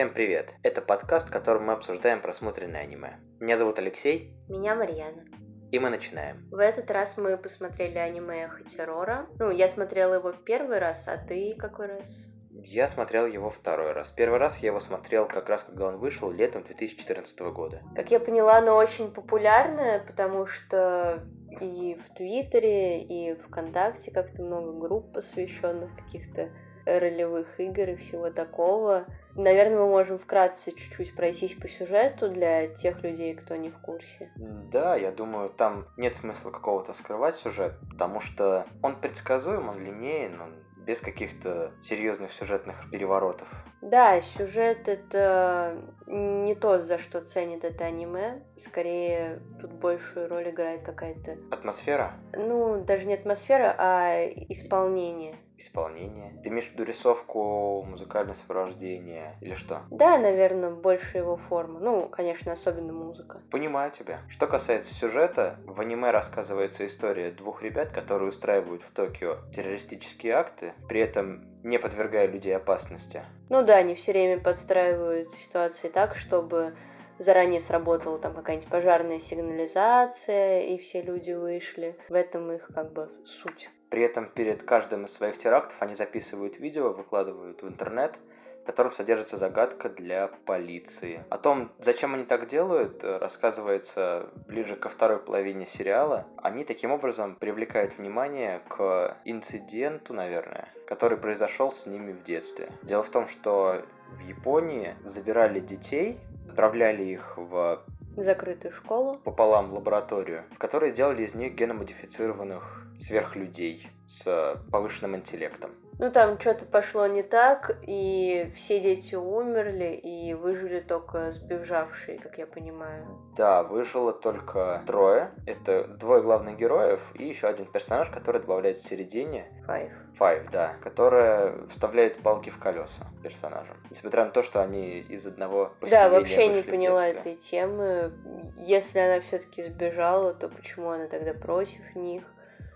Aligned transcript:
Всем 0.00 0.14
привет! 0.14 0.54
Это 0.62 0.80
подкаст, 0.80 1.28
в 1.28 1.30
котором 1.30 1.66
мы 1.66 1.74
обсуждаем 1.74 2.22
просмотренное 2.22 2.80
аниме. 2.80 3.18
Меня 3.38 3.58
зовут 3.58 3.78
Алексей, 3.78 4.34
Меня 4.48 4.74
Марьяна. 4.74 5.26
и 5.70 5.78
мы 5.78 5.90
начинаем. 5.90 6.48
В 6.50 6.56
этот 6.56 6.90
раз 6.90 7.18
мы 7.18 7.36
посмотрели 7.36 7.98
аниме 7.98 8.48
Хатерора. 8.48 9.26
Ну, 9.38 9.50
я 9.50 9.68
смотрела 9.68 10.14
его 10.14 10.32
первый 10.32 10.78
раз, 10.78 11.06
а 11.06 11.18
ты 11.18 11.54
какой 11.54 11.88
раз? 11.88 12.32
Я 12.50 12.88
смотрел 12.88 13.26
его 13.26 13.50
второй 13.50 13.92
раз. 13.92 14.10
Первый 14.10 14.38
раз 14.38 14.56
я 14.60 14.68
его 14.68 14.80
смотрел 14.80 15.28
как 15.28 15.50
раз, 15.50 15.64
когда 15.64 15.88
он 15.88 15.98
вышел, 15.98 16.30
летом 16.30 16.64
2014 16.64 17.38
года. 17.52 17.82
Как 17.94 18.10
я 18.10 18.20
поняла, 18.20 18.56
оно 18.56 18.76
очень 18.76 19.12
популярное, 19.12 19.98
потому 19.98 20.46
что 20.46 21.26
и 21.60 21.96
в 21.96 22.14
Твиттере, 22.14 23.02
и 23.02 23.34
ВКонтакте 23.34 24.10
как-то 24.12 24.42
много 24.42 24.72
групп, 24.72 25.12
посвященных 25.12 25.94
каких-то 25.94 26.48
ролевых 26.84 27.60
игр 27.60 27.90
и 27.90 27.96
всего 27.96 28.30
такого. 28.30 29.06
Наверное, 29.36 29.80
мы 29.80 29.88
можем 29.88 30.18
вкратце 30.18 30.72
чуть-чуть 30.72 31.14
пройтись 31.14 31.54
по 31.54 31.68
сюжету 31.68 32.28
для 32.28 32.68
тех 32.68 33.02
людей, 33.02 33.34
кто 33.34 33.56
не 33.56 33.70
в 33.70 33.78
курсе. 33.78 34.32
Да, 34.36 34.96
я 34.96 35.12
думаю, 35.12 35.50
там 35.50 35.86
нет 35.96 36.16
смысла 36.16 36.50
какого-то 36.50 36.92
скрывать 36.92 37.36
сюжет, 37.36 37.74
потому 37.90 38.20
что 38.20 38.66
он 38.82 38.96
предсказуем, 39.00 39.68
он 39.68 39.78
линейен, 39.78 40.40
он 40.40 40.54
без 40.84 41.00
каких-то 41.00 41.72
серьезных 41.82 42.32
сюжетных 42.32 42.90
переворотов. 42.90 43.48
Да, 43.82 44.20
сюжет 44.20 44.88
это 44.88 45.76
не 46.06 46.54
то, 46.54 46.80
за 46.80 46.98
что 46.98 47.20
ценит 47.20 47.64
это 47.64 47.84
аниме. 47.84 48.42
Скорее, 48.58 49.40
тут 49.60 49.72
большую 49.72 50.28
роль 50.28 50.50
играет 50.50 50.82
какая-то, 50.82 51.36
Атмосфера, 51.50 52.14
ну, 52.32 52.82
даже 52.84 53.06
не 53.06 53.14
атмосфера, 53.14 53.74
а 53.78 54.22
исполнение. 54.48 55.36
Исполнение. 55.60 56.40
Ты 56.42 56.48
имеешь 56.48 56.68
в 56.68 56.72
виду 56.72 56.84
рисовку, 56.84 57.82
музыкальное 57.82 58.34
сопровождение 58.34 59.36
или 59.40 59.54
что? 59.54 59.82
Да, 59.90 60.18
наверное, 60.18 60.70
больше 60.70 61.18
его 61.18 61.36
форма. 61.36 61.78
Ну, 61.80 62.08
конечно, 62.08 62.52
особенно 62.52 62.92
музыка. 62.92 63.40
Понимаю 63.50 63.90
тебя. 63.90 64.20
Что 64.28 64.46
касается 64.46 64.92
сюжета, 64.94 65.58
в 65.66 65.80
аниме 65.80 66.10
рассказывается 66.10 66.86
история 66.86 67.30
двух 67.30 67.62
ребят, 67.62 67.90
которые 67.90 68.30
устраивают 68.30 68.82
в 68.82 68.90
Токио 68.90 69.38
террористические 69.54 70.34
акты, 70.34 70.74
при 70.88 71.00
этом 71.00 71.44
не 71.62 71.78
подвергая 71.78 72.26
людей 72.26 72.56
опасности. 72.56 73.22
Ну 73.50 73.62
да, 73.62 73.76
они 73.76 73.94
все 73.94 74.12
время 74.12 74.40
подстраивают 74.40 75.34
ситуации 75.34 75.88
так, 75.88 76.16
чтобы 76.16 76.74
заранее 77.18 77.60
сработала 77.60 78.18
там 78.18 78.34
какая-нибудь 78.34 78.68
пожарная 78.68 79.20
сигнализация, 79.20 80.62
и 80.62 80.78
все 80.78 81.02
люди 81.02 81.32
вышли. 81.32 81.98
В 82.08 82.14
этом 82.14 82.50
их 82.50 82.70
как 82.74 82.92
бы 82.92 83.10
суть. 83.26 83.68
При 83.90 84.02
этом 84.02 84.26
перед 84.26 84.62
каждым 84.62 85.04
из 85.04 85.12
своих 85.12 85.36
терактов 85.36 85.76
они 85.80 85.94
записывают 85.94 86.58
видео, 86.58 86.92
выкладывают 86.92 87.62
в 87.62 87.68
интернет, 87.68 88.18
в 88.62 88.66
котором 88.66 88.92
содержится 88.92 89.36
загадка 89.36 89.88
для 89.88 90.28
полиции. 90.28 91.24
О 91.28 91.38
том, 91.38 91.72
зачем 91.80 92.14
они 92.14 92.24
так 92.24 92.46
делают, 92.46 93.02
э, 93.02 93.18
рассказывается 93.18 94.28
ближе 94.46 94.76
ко 94.76 94.88
второй 94.88 95.18
половине 95.18 95.66
сериала. 95.66 96.26
Они 96.36 96.64
таким 96.64 96.92
образом 96.92 97.34
привлекают 97.34 97.98
внимание 97.98 98.60
к 98.68 99.16
инциденту, 99.24 100.14
наверное, 100.14 100.68
который 100.86 101.18
произошел 101.18 101.72
с 101.72 101.86
ними 101.86 102.12
в 102.12 102.22
детстве. 102.22 102.70
Дело 102.82 103.02
в 103.02 103.10
том, 103.10 103.26
что 103.28 103.82
в 104.08 104.20
Японии 104.20 104.94
забирали 105.04 105.58
детей, 105.58 106.20
отправляли 106.48 107.02
их 107.02 107.34
в 107.36 107.82
Закрытую 108.16 108.72
школу. 108.72 109.18
пополам 109.18 109.72
лабораторию, 109.72 110.44
в 110.54 110.58
которой 110.58 110.92
делали 110.92 111.22
из 111.22 111.34
них 111.34 111.54
геномодифицированных 111.54 112.86
сверхлюдей 112.98 113.88
с 114.08 114.56
повышенным 114.70 115.16
интеллектом. 115.16 115.70
Ну, 116.00 116.10
там 116.10 116.40
что-то 116.40 116.64
пошло 116.64 117.06
не 117.06 117.22
так, 117.22 117.78
и 117.86 118.50
все 118.54 118.80
дети 118.80 119.14
умерли, 119.14 120.00
и 120.02 120.32
выжили 120.32 120.80
только 120.80 121.30
сбежавшие, 121.30 122.18
как 122.18 122.38
я 122.38 122.46
понимаю. 122.46 123.06
Да, 123.36 123.62
выжило 123.62 124.14
только 124.14 124.82
трое. 124.86 125.30
Это 125.46 125.84
двое 125.84 126.22
главных 126.22 126.56
героев 126.56 127.02
и 127.14 127.28
еще 127.28 127.48
один 127.48 127.66
персонаж, 127.66 128.08
который 128.08 128.40
добавляется 128.40 128.86
в 128.86 128.88
середине. 128.88 129.44
Файв. 129.66 129.92
Файв, 130.20 130.50
да, 130.50 130.74
которая 130.82 131.54
вставляет 131.70 132.18
палки 132.18 132.50
в 132.50 132.58
колеса 132.58 133.06
персонажам. 133.22 133.74
Несмотря 133.88 134.26
на 134.26 134.30
то, 134.30 134.42
что 134.42 134.60
они 134.62 134.98
из 135.00 135.26
одного 135.26 135.72
Да, 135.80 135.80
поселения 135.80 136.10
вообще 136.10 136.48
не 136.48 136.62
поняла 136.62 137.08
этой 137.08 137.36
темы. 137.36 138.12
Если 138.58 138.98
она 138.98 139.22
все-таки 139.22 139.62
сбежала, 139.62 140.34
то 140.34 140.50
почему 140.50 140.90
она 140.90 141.06
тогда 141.06 141.32
против 141.32 141.94
них? 141.94 142.22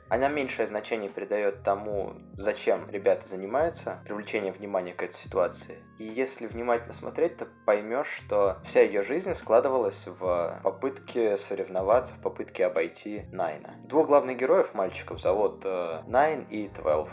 Она 0.08 0.28
меньшее 0.28 0.66
значение 0.66 1.10
придает 1.10 1.62
тому, 1.62 2.14
зачем 2.38 2.88
ребята 2.90 3.28
занимаются, 3.28 3.98
привлечение 4.06 4.52
внимания 4.52 4.94
к 4.94 5.02
этой 5.02 5.14
ситуации. 5.14 5.82
И 5.98 6.04
если 6.04 6.46
внимательно 6.46 6.94
смотреть, 6.94 7.36
то 7.36 7.46
поймешь, 7.66 8.08
что 8.08 8.58
вся 8.64 8.80
ее 8.80 9.02
жизнь 9.02 9.34
складывалась 9.34 10.06
в 10.06 10.60
попытке 10.62 11.36
соревноваться, 11.36 12.14
в 12.14 12.22
попытке 12.22 12.64
обойти 12.64 13.24
Найна. 13.32 13.74
Двух 13.84 14.06
главных 14.06 14.38
героев, 14.38 14.72
мальчиков, 14.72 15.20
зовут 15.20 15.60
э, 15.64 16.02
Найн 16.06 16.46
и 16.48 16.68
Твелв. 16.68 17.10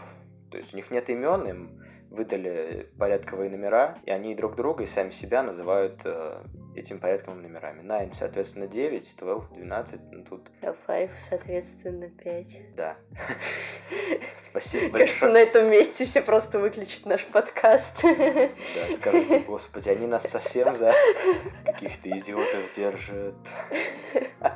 То 0.52 0.58
есть 0.58 0.74
у 0.74 0.78
них 0.78 0.92
нет 0.92 1.10
имен, 1.10 1.48
им 1.48 1.82
выдали 2.12 2.90
порядковые 3.00 3.50
номера, 3.50 3.98
и 4.06 4.12
они 4.12 4.36
друг 4.36 4.58
друга 4.58 4.84
и 4.84 4.86
сами 4.88 5.12
себя 5.12 5.44
называют 5.44 6.02
э, 6.04 6.44
этими 6.76 6.98
порядковыми 6.98 7.44
номерами. 7.48 7.82
Найн, 7.82 8.12
соответственно, 8.12 8.68
9, 8.68 9.16
Твелв 9.16 9.50
12, 9.54 10.02
ну 10.12 10.24
тут, 10.26 10.52
А 10.62 10.74
Файв, 10.86 11.12
соответственно, 11.16 12.10
5. 12.10 12.76
да. 12.76 12.98
Спасибо 14.42 14.98
Кажется, 14.98 15.28
большое. 15.28 15.32
на 15.32 15.38
этом 15.38 15.70
месте 15.72 16.06
все 16.06 16.22
просто 16.22 16.60
выключат 16.60 17.06
наш 17.06 17.26
подкаст. 17.28 18.02
Да, 18.04 18.50
скажите, 18.98 19.40
господи, 19.48 19.88
они 19.88 20.06
нас 20.06 20.24
совсем 20.24 20.74
за 20.74 20.94
каких-то 21.66 22.10
идиотов 22.10 22.76
держат. 22.76 23.36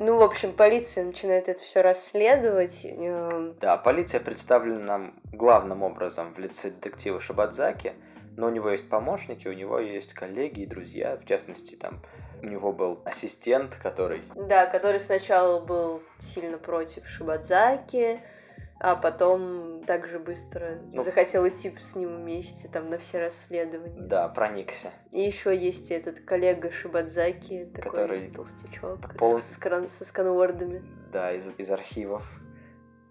Ну, 0.00 0.16
в 0.16 0.22
общем, 0.22 0.54
полиция 0.54 1.04
начинает 1.04 1.50
это 1.50 1.60
все 1.60 1.82
расследовать. 1.82 2.86
эм, 2.86 3.54
Да, 3.60 3.76
полиция 3.76 4.18
представлена 4.18 4.80
нам 4.80 5.14
главным 5.30 5.82
образом 5.82 6.32
в 6.32 6.38
лице 6.38 6.70
детектива 6.70 7.20
Шабадзаки, 7.20 7.92
но 8.38 8.46
у 8.46 8.50
него 8.50 8.70
есть 8.70 8.88
помощники, 8.88 9.46
у 9.46 9.52
него 9.52 9.78
есть 9.78 10.14
коллеги 10.14 10.62
и 10.62 10.66
друзья, 10.66 11.18
в 11.22 11.26
частности, 11.26 11.74
там 11.74 12.00
у 12.42 12.46
него 12.46 12.72
был 12.72 13.02
ассистент, 13.04 13.76
который... 13.82 14.22
Да, 14.34 14.64
который 14.64 15.00
сначала 15.00 15.60
был 15.60 16.02
сильно 16.18 16.56
против 16.56 17.06
Шибадзаки, 17.06 18.20
а 18.80 18.96
потом 18.96 19.84
также 19.84 20.18
быстро 20.18 20.78
Ну. 20.92 21.04
захотел 21.04 21.46
идти 21.46 21.72
с 21.78 21.94
ним 21.96 22.16
вместе 22.16 22.66
там 22.68 22.88
на 22.88 22.96
все 22.98 23.20
расследования. 23.20 24.00
Да, 24.00 24.26
проникся. 24.28 24.90
И 25.10 25.20
еще 25.20 25.54
есть 25.56 25.90
этот 25.90 26.20
коллега 26.20 26.72
Шибадзаки, 26.72 27.66
такой 27.74 27.90
Который 27.90 28.30
толстячок 28.30 29.14
пол- 29.18 29.38
с 29.38 29.58
кран- 29.58 29.88
со 29.88 30.04
сканвордами. 30.06 30.82
Да, 31.12 31.32
из, 31.32 31.44
из 31.58 31.70
архивов. 31.70 32.26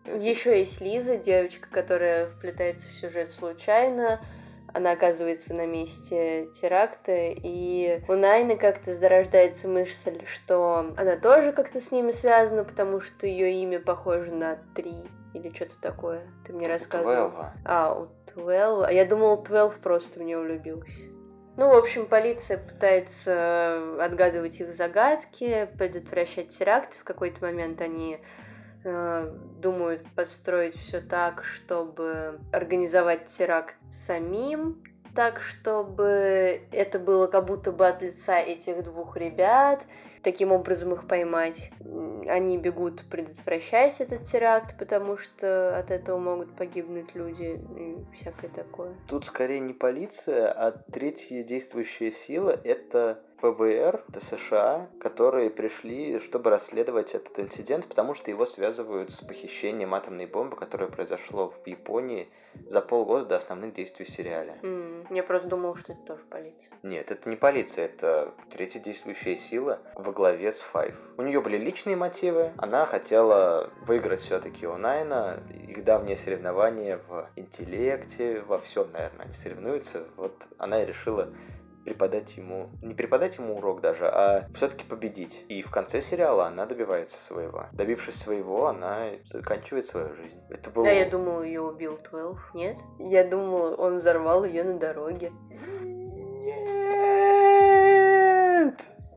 Еще 0.06 0.58
есть 0.58 0.82
Лиза, 0.82 1.18
девочка, 1.18 1.70
которая 1.70 2.28
вплетается 2.32 2.88
в 2.90 2.94
сюжет 2.94 3.30
случайно. 3.30 4.20
Она 4.74 4.92
оказывается 4.92 5.54
на 5.54 5.66
месте 5.66 6.48
теракта, 6.48 7.14
и 7.16 8.02
у 8.08 8.14
Найны 8.14 8.56
как-то 8.56 8.94
зарождается 8.94 9.68
мысль, 9.68 10.22
что 10.26 10.94
она 10.98 11.18
тоже 11.18 11.52
как-то 11.52 11.82
с 11.82 11.92
ними 11.92 12.12
связана, 12.12 12.64
потому 12.64 13.02
что 13.02 13.28
ее 13.28 13.54
имя 13.62 13.80
похоже 13.80 14.32
на 14.32 14.58
три 14.76 15.04
или 15.34 15.54
что-то 15.54 15.80
такое. 15.82 16.22
Ты 16.46 16.54
мне 16.54 16.68
рассказывал. 16.68 17.30
Твелва. 17.30 17.54
А, 17.66 17.94
у 17.94 18.08
Твелва. 18.32 18.88
А 18.88 18.92
я 18.92 19.06
думала, 19.06 19.38
Твелв 19.44 19.78
просто 19.80 20.20
в 20.20 20.24
нее 20.24 20.40
влюбился. 20.40 20.90
Ну, 21.58 21.68
в 21.68 21.76
общем, 21.76 22.06
полиция 22.06 22.58
пытается 22.58 24.02
отгадывать 24.02 24.60
их 24.62 24.74
загадки, 24.74 25.68
предотвращать 25.78 26.50
теракты. 26.58 26.98
В 26.98 27.04
какой-то 27.04 27.44
момент 27.44 27.82
они 27.82 28.22
э, 28.84 29.36
думают 29.60 30.06
подстроить 30.16 30.76
все 30.76 31.02
так, 31.02 31.44
чтобы 31.44 32.40
организовать 32.52 33.26
теракт 33.26 33.76
самим, 33.92 34.84
так, 35.16 35.42
чтобы 35.42 36.62
это 36.72 37.00
было 37.00 37.28
как 37.28 37.46
будто 37.46 37.72
бы 37.72 37.88
от 37.88 38.02
лица 38.02 38.40
этих 38.40 38.84
двух 38.84 39.18
ребят, 39.18 39.86
таким 40.24 40.52
образом 40.52 40.94
их 40.94 41.08
поймать. 41.08 41.72
Они 42.28 42.58
бегут 42.58 43.04
предотвращать 43.10 44.02
этот 44.02 44.24
теракт, 44.24 44.78
потому 44.78 45.18
что 45.18 45.78
от 45.78 45.92
этого 45.92 46.20
могут 46.20 46.56
погибнуть 46.56 47.16
люди 47.16 47.60
и 47.78 48.16
всякое 48.16 48.50
такое. 48.50 48.96
Тут 49.08 49.26
скорее 49.26 49.60
не 49.60 49.74
полиция, 49.74 50.52
а 50.52 50.72
третья 50.72 51.44
действующая 51.44 52.12
сила— 52.12 52.52
это 52.64 53.24
ФБР, 53.42 54.04
США, 54.20 54.88
которые 55.00 55.50
пришли, 55.50 56.20
чтобы 56.20 56.50
расследовать 56.50 57.16
этот 57.16 57.40
инцидент, 57.40 57.86
потому 57.88 58.14
что 58.14 58.30
его 58.32 58.46
связывают 58.46 59.12
с 59.12 59.22
похищением 59.22 59.94
атомной 59.94 60.26
бомбы, 60.26 60.56
которое 60.56 60.88
произошло 60.88 61.54
в 61.64 61.68
Японии 61.68 62.30
за 62.68 62.82
полгода 62.82 63.26
до 63.26 63.36
основных 63.38 63.74
действий 63.74 64.06
в 64.06 64.10
сериале. 64.10 64.58
М, 64.64 65.06
Я 65.12 65.24
просто 65.24 65.48
думала, 65.48 65.78
что 65.78 65.94
это 65.94 66.02
тоже 66.02 66.22
полиция. 66.30 66.72
Нет, 66.84 67.12
это 67.12 67.30
не 67.30 67.36
полиция, 67.36 67.86
это 67.86 68.34
третья 68.52 68.80
действующая 68.80 69.38
сила. 69.38 69.80
Во 69.96 70.12
главе 70.12 70.52
с 70.52 70.60
Файв. 70.60 70.96
У 71.18 71.22
нее 71.22 71.42
были 71.42 71.58
личные 71.58 71.96
мотивы, 71.96 72.52
она 72.58 72.86
хотела 72.86 73.70
выиграть 73.86 74.22
все-таки 74.22 74.68
у 74.68 74.78
Найна, 74.78 75.40
их 75.68 75.84
давние 75.84 76.18
соревнования 76.18 77.00
в 77.08 77.30
интеллекте, 77.36 78.42
во 78.42 78.60
всем, 78.60 78.92
наверное, 78.92 79.26
они 79.26 79.34
соревнуются. 79.34 80.06
Вот 80.18 80.36
она 80.58 80.84
и 80.84 80.86
решила 80.86 81.30
преподать 81.86 82.38
ему, 82.38 82.70
не 82.82 82.94
преподать 82.94 83.38
ему 83.38 83.58
урок 83.58 83.82
даже, 83.82 84.08
а 84.08 84.48
все-таки 84.56 84.84
победить. 84.86 85.46
И 85.50 85.62
в 85.62 85.72
конце 85.72 86.02
сериала 86.02 86.48
она 86.48 86.66
добивается 86.66 87.22
своего. 87.22 87.66
Добившись 87.72 88.16
своего, 88.16 88.68
она 88.68 89.10
заканчивает 89.26 89.88
свою 89.88 90.14
жизнь. 90.16 90.40
Это 90.50 90.70
было... 90.70 90.86
Да, 90.86 90.92
я 90.92 91.10
думал, 91.10 91.44
ее 91.44 91.62
убил 91.62 91.98
12, 92.10 92.54
нет? 92.54 92.78
Я 93.00 93.24
думал, 93.28 93.80
он 93.80 93.98
взорвал 93.98 94.44
ее 94.44 94.64
на 94.64 94.78
дороге. 94.80 95.32
Нет! 96.42 96.70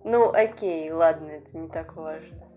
Ну, 0.05 0.31
окей, 0.33 0.91
ладно, 0.91 1.31
это 1.31 1.57
не 1.57 1.69
так 1.69 1.95
важно. 1.95 2.52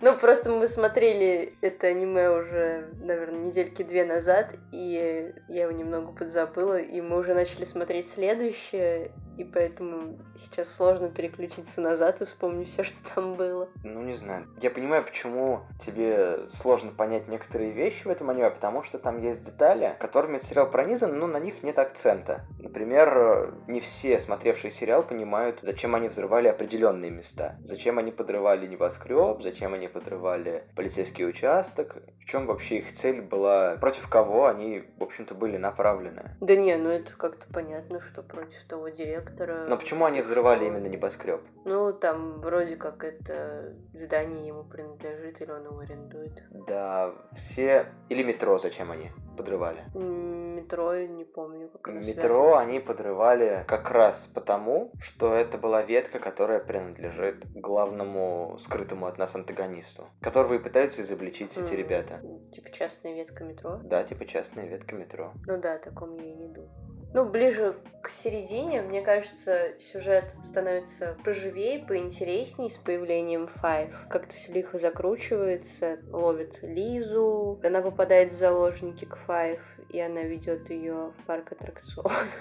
Ну, 0.00 0.16
просто 0.18 0.50
мы 0.50 0.68
смотрели 0.68 1.56
это 1.62 1.86
аниме 1.86 2.30
уже, 2.30 2.90
наверное, 3.00 3.46
недельки 3.46 3.82
две 3.82 4.04
назад, 4.04 4.54
и 4.72 5.32
я 5.48 5.62
его 5.62 5.72
немного 5.72 6.12
подзабыла, 6.12 6.78
и 6.78 7.00
мы 7.00 7.18
уже 7.18 7.34
начали 7.34 7.64
смотреть 7.64 8.08
следующее, 8.08 9.12
и 9.36 9.44
поэтому 9.44 10.18
сейчас 10.36 10.72
сложно 10.72 11.08
переключиться 11.08 11.80
назад 11.80 12.20
и 12.22 12.24
вспомнить 12.24 12.68
все, 12.68 12.84
что 12.84 12.96
там 13.14 13.34
было. 13.34 13.68
Ну, 13.84 14.02
не 14.02 14.14
знаю. 14.14 14.46
Я 14.60 14.70
понимаю, 14.70 15.04
почему 15.04 15.60
тебе 15.78 16.48
сложно 16.52 16.90
понять 16.90 17.28
некоторые 17.28 17.72
вещи 17.72 18.04
в 18.04 18.10
этом 18.10 18.30
аниме, 18.30 18.50
потому 18.50 18.82
что 18.82 18.98
там 18.98 19.20
есть 19.20 19.44
детали, 19.44 19.96
которыми 20.00 20.36
этот 20.36 20.48
сериал 20.48 20.70
пронизан, 20.70 21.18
но 21.18 21.26
на 21.26 21.38
них 21.38 21.62
нет 21.62 21.78
акцента. 21.78 22.46
Например, 22.58 23.54
не 23.66 23.80
все 23.80 24.18
смотревшие 24.18 24.70
сериал 24.70 25.02
понимают, 25.02 25.58
зачем 25.62 25.94
они 25.94 26.08
взрывали 26.08 26.48
определенные 26.48 27.10
места. 27.10 27.56
Зачем 27.64 27.98
они 27.98 28.12
подрывали 28.12 28.66
небоскреб, 28.66 29.42
зачем 29.42 29.74
они 29.74 29.88
подрывали 29.88 30.64
полицейский 30.74 31.28
участок, 31.28 31.96
в 32.20 32.24
чем 32.24 32.46
вообще 32.46 32.78
их 32.78 32.92
цель 32.92 33.20
была, 33.20 33.76
против 33.76 34.08
кого 34.08 34.46
они, 34.46 34.84
в 34.98 35.02
общем-то, 35.02 35.34
были 35.34 35.56
направлены. 35.56 36.36
Да 36.40 36.56
не, 36.56 36.76
ну 36.76 36.90
это 36.90 37.12
как-то 37.16 37.46
понятно, 37.52 38.00
что 38.00 38.22
против 38.22 38.64
того 38.68 38.88
директора 38.88 39.25
директора. 39.26 39.66
Но 39.68 39.76
почему 39.76 40.04
они 40.04 40.22
взрывали 40.22 40.66
именно 40.66 40.86
небоскреб? 40.86 41.40
Ну, 41.64 41.92
там 41.92 42.40
вроде 42.40 42.76
как 42.76 43.04
это 43.04 43.74
здание 43.94 44.46
ему 44.46 44.64
принадлежит, 44.64 45.40
или 45.40 45.50
он 45.50 45.64
его 45.64 45.78
арендует. 45.78 46.42
Да, 46.66 47.12
все... 47.34 47.86
Или 48.08 48.22
метро 48.22 48.58
зачем 48.58 48.90
они 48.90 49.10
подрывали? 49.36 49.84
Метро, 49.94 50.94
не 50.94 51.24
помню, 51.24 51.68
как 51.68 51.94
Метро 51.94 52.50
связано. 52.50 52.60
они 52.60 52.80
подрывали 52.80 53.64
как 53.68 53.90
раз 53.90 54.28
потому, 54.32 54.92
что 55.00 55.34
это 55.34 55.58
была 55.58 55.82
ветка, 55.82 56.18
которая 56.18 56.60
принадлежит 56.60 57.44
главному 57.54 58.56
скрытому 58.58 59.06
от 59.06 59.18
нас 59.18 59.34
антагонисту, 59.34 60.04
которого 60.22 60.54
и 60.54 60.58
пытаются 60.58 61.02
изобличить 61.02 61.56
эти 61.56 61.74
ребята. 61.74 62.20
Типа 62.52 62.70
частная 62.70 63.14
ветка 63.14 63.44
метро? 63.44 63.78
Да, 63.84 64.02
типа 64.04 64.24
частная 64.24 64.66
ветка 64.66 64.94
метро. 64.94 65.32
Ну 65.46 65.60
да, 65.60 65.74
о 65.74 65.78
таком 65.78 66.16
я 66.16 66.24
и 66.24 66.34
не 66.34 66.48
думаю. 66.48 66.70
Ну, 67.14 67.24
ближе 67.24 67.76
к 68.02 68.10
середине, 68.10 68.82
мне 68.82 69.02
кажется, 69.02 69.72
сюжет 69.80 70.32
становится 70.44 71.16
поживее, 71.24 71.80
поинтересней 71.80 72.70
с 72.70 72.76
появлением 72.76 73.48
Файв. 73.48 73.90
Как-то 74.08 74.34
все 74.36 74.52
лихо 74.52 74.78
закручивается, 74.78 75.98
ловит 76.12 76.62
Лизу, 76.62 77.60
она 77.64 77.80
попадает 77.80 78.32
в 78.32 78.36
заложники 78.36 79.06
к 79.06 79.16
Файв, 79.16 79.60
и 79.88 79.98
она 80.00 80.22
ведет 80.22 80.70
ее 80.70 81.12
в 81.18 81.26
парк 81.26 81.50
аттракционов. 81.50 82.38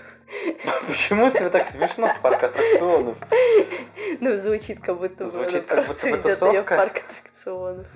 Почему 0.88 1.32
тебе 1.32 1.50
так 1.50 1.68
смешно 1.68 2.10
с 2.10 2.18
парк 2.22 2.44
аттракционов? 2.44 3.18
Ну, 4.20 4.38
звучит 4.38 4.82
как 4.82 5.00
будто 5.00 5.26
бы 5.26 5.46
она 5.46 5.62
просто 5.62 6.10
ведет 6.10 6.42
ее 6.42 6.62
в 6.62 6.66
парк 6.66 7.02
аттракционов. 7.10 7.88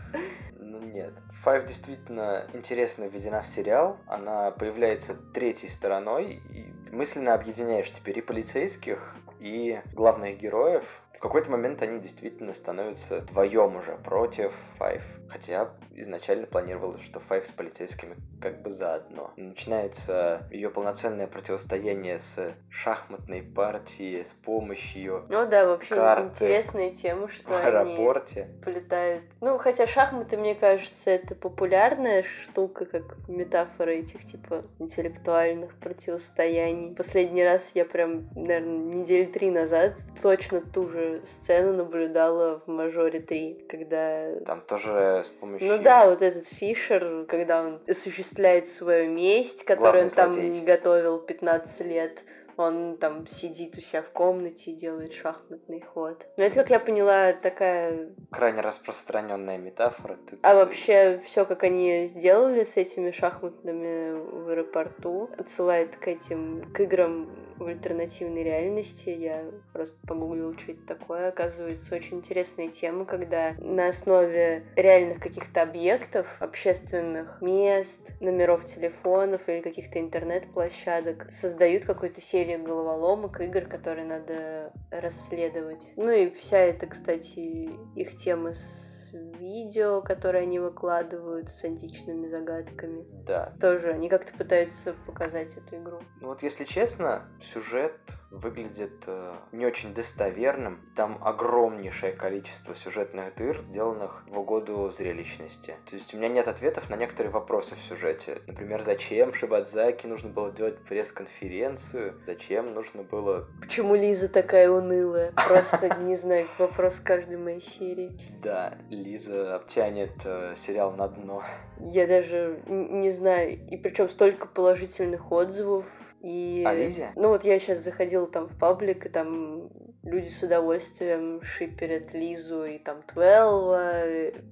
Ну, 0.57 0.79
нет. 0.79 1.13
Файв 1.43 1.65
действительно 1.65 2.45
интересно 2.53 3.05
введена 3.05 3.41
в 3.41 3.47
сериал. 3.47 3.97
Она 4.07 4.51
появляется 4.51 5.15
третьей 5.33 5.69
стороной. 5.69 6.41
И 6.49 6.73
мысленно 6.91 7.33
объединяешь 7.33 7.91
теперь 7.91 8.19
и 8.19 8.21
полицейских, 8.21 9.15
и 9.39 9.79
главных 9.93 10.37
героев. 10.37 10.83
В 11.19 11.21
какой-то 11.21 11.51
момент 11.51 11.81
они 11.81 11.99
действительно 11.99 12.53
становятся 12.53 13.19
вдвоем 13.19 13.75
уже 13.75 13.97
против 13.97 14.53
Файв. 14.77 15.03
Хотя 15.29 15.69
изначально 15.91 16.47
планировалось, 16.47 17.03
что 17.03 17.19
Файв 17.19 17.45
с 17.45 17.51
полицейскими 17.51 18.15
как 18.41 18.61
бы 18.61 18.69
заодно. 18.69 19.33
Начинается 19.35 20.47
ее 20.49 20.69
полноценное 20.69 21.27
противостояние 21.27 22.19
с 22.19 22.53
шахматной 22.69 23.43
партией 23.43 24.23
с 24.23 24.31
помощью 24.31 25.25
Ну 25.29 25.45
да, 25.45 25.65
вообще 25.65 25.95
интересная 25.95 26.91
тема, 26.91 27.27
что 27.27 27.49
в 27.49 27.51
аэропорте. 27.51 28.43
они 28.43 28.61
полетают. 28.63 29.23
Ну, 29.41 29.57
хотя 29.57 29.87
шахматы, 29.87 30.37
мне 30.37 30.55
кажется, 30.55 31.11
это 31.11 31.35
популярная 31.35 32.23
штука, 32.23 32.85
как 32.85 33.17
метафора 33.27 33.91
этих, 33.91 34.23
типа, 34.25 34.63
интеллектуальных 34.79 35.75
противостояний. 35.75 36.95
Последний 36.95 37.43
раз 37.43 37.71
я 37.75 37.83
прям, 37.83 38.29
наверное, 38.35 38.95
недели 38.95 39.25
три 39.25 39.51
назад 39.51 39.95
точно 40.21 40.61
ту 40.61 40.87
же 40.87 41.08
сцену 41.25 41.73
наблюдала 41.73 42.61
в 42.65 42.69
«Мажоре 42.69 43.19
3», 43.19 43.67
когда... 43.67 44.35
Там 44.45 44.61
тоже 44.61 45.23
с 45.25 45.29
помощью... 45.29 45.67
Ну 45.67 45.81
да, 45.81 46.09
вот 46.09 46.21
этот 46.21 46.47
Фишер, 46.47 47.25
когда 47.27 47.61
он 47.61 47.79
осуществляет 47.87 48.67
свою 48.67 49.09
месть, 49.11 49.63
которую 49.63 50.05
он 50.05 50.09
там 50.09 50.31
злодей. 50.31 50.61
готовил 50.61 51.19
15 51.19 51.87
лет, 51.87 52.23
он 52.59 52.97
там 52.97 53.27
сидит 53.27 53.77
у 53.77 53.81
себя 53.81 54.01
в 54.01 54.09
комнате 54.09 54.71
и 54.71 54.75
делает 54.75 55.13
шахматный 55.13 55.81
ход. 55.81 56.27
Ну, 56.37 56.43
это, 56.43 56.55
как 56.55 56.69
я 56.69 56.79
поняла, 56.79 57.33
такая... 57.33 58.09
Крайне 58.31 58.61
распространенная 58.61 59.57
метафора. 59.57 60.17
Ты... 60.29 60.37
А 60.41 60.55
вообще, 60.55 61.21
все, 61.23 61.45
как 61.45 61.63
они 61.63 62.05
сделали 62.07 62.63
с 62.63 62.77
этими 62.77 63.11
шахматными 63.11 64.11
в 64.11 64.49
аэропорту, 64.49 65.29
отсылает 65.37 65.95
к 65.95 66.07
этим, 66.07 66.71
к 66.73 66.79
играм 66.81 67.29
в 67.59 67.65
альтернативной 67.65 68.43
реальности. 68.43 69.09
Я 69.09 69.43
просто 69.73 69.97
погуглила, 70.07 70.57
что 70.57 70.71
это 70.71 70.85
такое. 70.87 71.27
Оказывается, 71.27 71.95
очень 71.95 72.17
интересная 72.17 72.69
тема, 72.69 73.05
когда 73.05 73.53
на 73.59 73.89
основе 73.89 74.65
реальных 74.75 75.19
каких-то 75.19 75.61
объектов, 75.61 76.37
общественных 76.39 77.41
мест, 77.41 78.11
номеров 78.19 78.65
телефонов 78.65 79.47
или 79.47 79.61
каких-то 79.61 79.99
интернет-площадок 79.99 81.29
создают 81.29 81.85
какую-то 81.85 82.21
серию 82.21 82.48
серия 82.49 82.57
головоломок, 82.57 83.41
игр, 83.41 83.61
которые 83.61 84.05
надо 84.05 84.73
расследовать. 84.89 85.91
Ну 85.95 86.09
и 86.09 86.31
вся 86.31 86.57
эта, 86.57 86.87
кстати, 86.87 87.69
их 87.95 88.15
тема 88.15 88.53
с 88.53 89.11
видео, 89.39 90.01
которые 90.01 90.43
они 90.43 90.59
выкладывают 90.59 91.49
с 91.49 91.63
античными 91.63 92.27
загадками. 92.27 93.05
Да. 93.25 93.53
Тоже 93.61 93.91
они 93.91 94.09
как-то 94.09 94.33
пытаются 94.33 94.93
показать 95.05 95.57
эту 95.57 95.77
игру. 95.77 95.99
Ну 96.21 96.29
вот 96.29 96.41
если 96.41 96.63
честно, 96.63 97.27
сюжет 97.41 97.99
выглядит 98.31 99.03
э, 99.07 99.35
не 99.51 99.65
очень 99.65 99.93
достоверным. 99.93 100.79
Там 100.95 101.19
огромнейшее 101.23 102.13
количество 102.13 102.75
сюжетных 102.75 103.35
дыр, 103.35 103.63
сделанных 103.69 104.23
в 104.27 104.37
угоду 104.37 104.91
зрелищности. 104.95 105.75
То 105.89 105.95
есть 105.95 106.13
у 106.13 106.17
меня 106.17 106.29
нет 106.29 106.47
ответов 106.47 106.89
на 106.89 106.95
некоторые 106.95 107.31
вопросы 107.31 107.75
в 107.75 107.81
сюжете. 107.81 108.41
Например, 108.47 108.83
зачем 108.83 109.33
Шибадзаки 109.33 110.05
нужно 110.07 110.29
было 110.29 110.51
делать 110.51 110.77
пресс-конференцию? 110.85 112.21
Зачем 112.25 112.73
нужно 112.73 113.03
было... 113.03 113.47
Почему 113.61 113.95
Лиза 113.95 114.29
такая 114.29 114.69
унылая? 114.69 115.31
Просто, 115.31 115.95
не 115.99 116.15
знаю, 116.15 116.47
вопрос 116.57 116.99
каждой 116.99 117.37
моей 117.37 117.61
серии. 117.61 118.19
Да, 118.41 118.77
Лиза 118.89 119.55
обтянет 119.55 120.13
э, 120.25 120.55
сериал 120.57 120.91
на 120.93 121.07
дно. 121.07 121.43
Я 121.79 122.07
даже 122.07 122.61
не 122.67 123.11
знаю, 123.11 123.57
и 123.69 123.77
причем 123.77 124.09
столько 124.09 124.47
положительных 124.47 125.31
отзывов. 125.31 125.85
И, 126.21 126.63
а 126.67 126.73
Лизе? 126.73 127.11
ну 127.15 127.29
вот 127.29 127.45
я 127.45 127.59
сейчас 127.59 127.79
заходила 127.79 128.27
там 128.27 128.47
в 128.47 128.57
паблик, 128.57 129.05
и 129.05 129.09
там 129.09 129.69
люди 130.03 130.29
с 130.29 130.43
удовольствием 130.43 131.41
шиперят 131.41 132.13
Лизу 132.13 132.65
и 132.65 132.77
там 132.77 133.03
Твелва, 133.03 134.03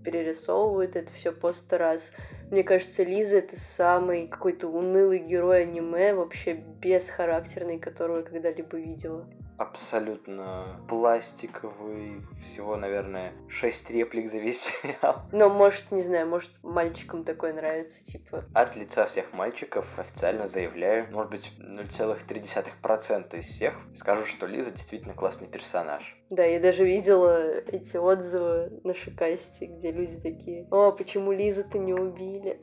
перерисовывают 0.03 0.95
это 0.95 1.11
все 1.13 1.31
по 1.31 1.51
сто 1.53 1.77
раз. 1.77 2.13
Мне 2.51 2.63
кажется, 2.63 3.03
Лиза 3.03 3.39
это 3.39 3.59
самый 3.59 4.27
какой-то 4.27 4.69
унылый 4.69 5.19
герой 5.19 5.63
аниме, 5.63 6.13
вообще 6.13 6.53
бесхарактерный, 6.53 7.79
которого 7.79 8.19
я 8.19 8.23
когда-либо 8.23 8.77
видела 8.77 9.27
абсолютно 9.57 10.79
пластиковый, 10.87 12.21
всего, 12.43 12.75
наверное, 12.75 13.33
шесть 13.49 13.89
реплик 13.89 14.29
за 14.29 14.37
весь 14.37 14.61
сериал. 14.81 15.23
Но, 15.31 15.49
может, 15.49 15.91
не 15.91 16.03
знаю, 16.03 16.27
может, 16.27 16.51
мальчикам 16.63 17.23
такое 17.23 17.53
нравится, 17.53 18.03
типа... 18.05 18.45
От 18.53 18.75
лица 18.75 19.05
всех 19.05 19.33
мальчиков 19.33 19.87
официально 19.97 20.47
заявляю, 20.47 21.11
может 21.11 21.31
быть, 21.31 21.51
0,3% 21.59 23.39
из 23.39 23.45
всех 23.45 23.73
скажу, 23.95 24.25
что 24.25 24.45
Лиза 24.45 24.71
действительно 24.71 25.13
классный 25.13 25.47
персонаж. 25.47 26.15
Да, 26.29 26.43
я 26.43 26.59
даже 26.59 26.85
видела 26.85 27.51
эти 27.67 27.97
отзывы 27.97 28.81
на 28.83 28.93
Шикасте, 28.93 29.65
где 29.65 29.91
люди 29.91 30.19
такие, 30.19 30.67
о, 30.71 30.91
почему 30.91 31.31
Лизу-то 31.31 31.77
не 31.77 31.93
убили? 31.93 32.59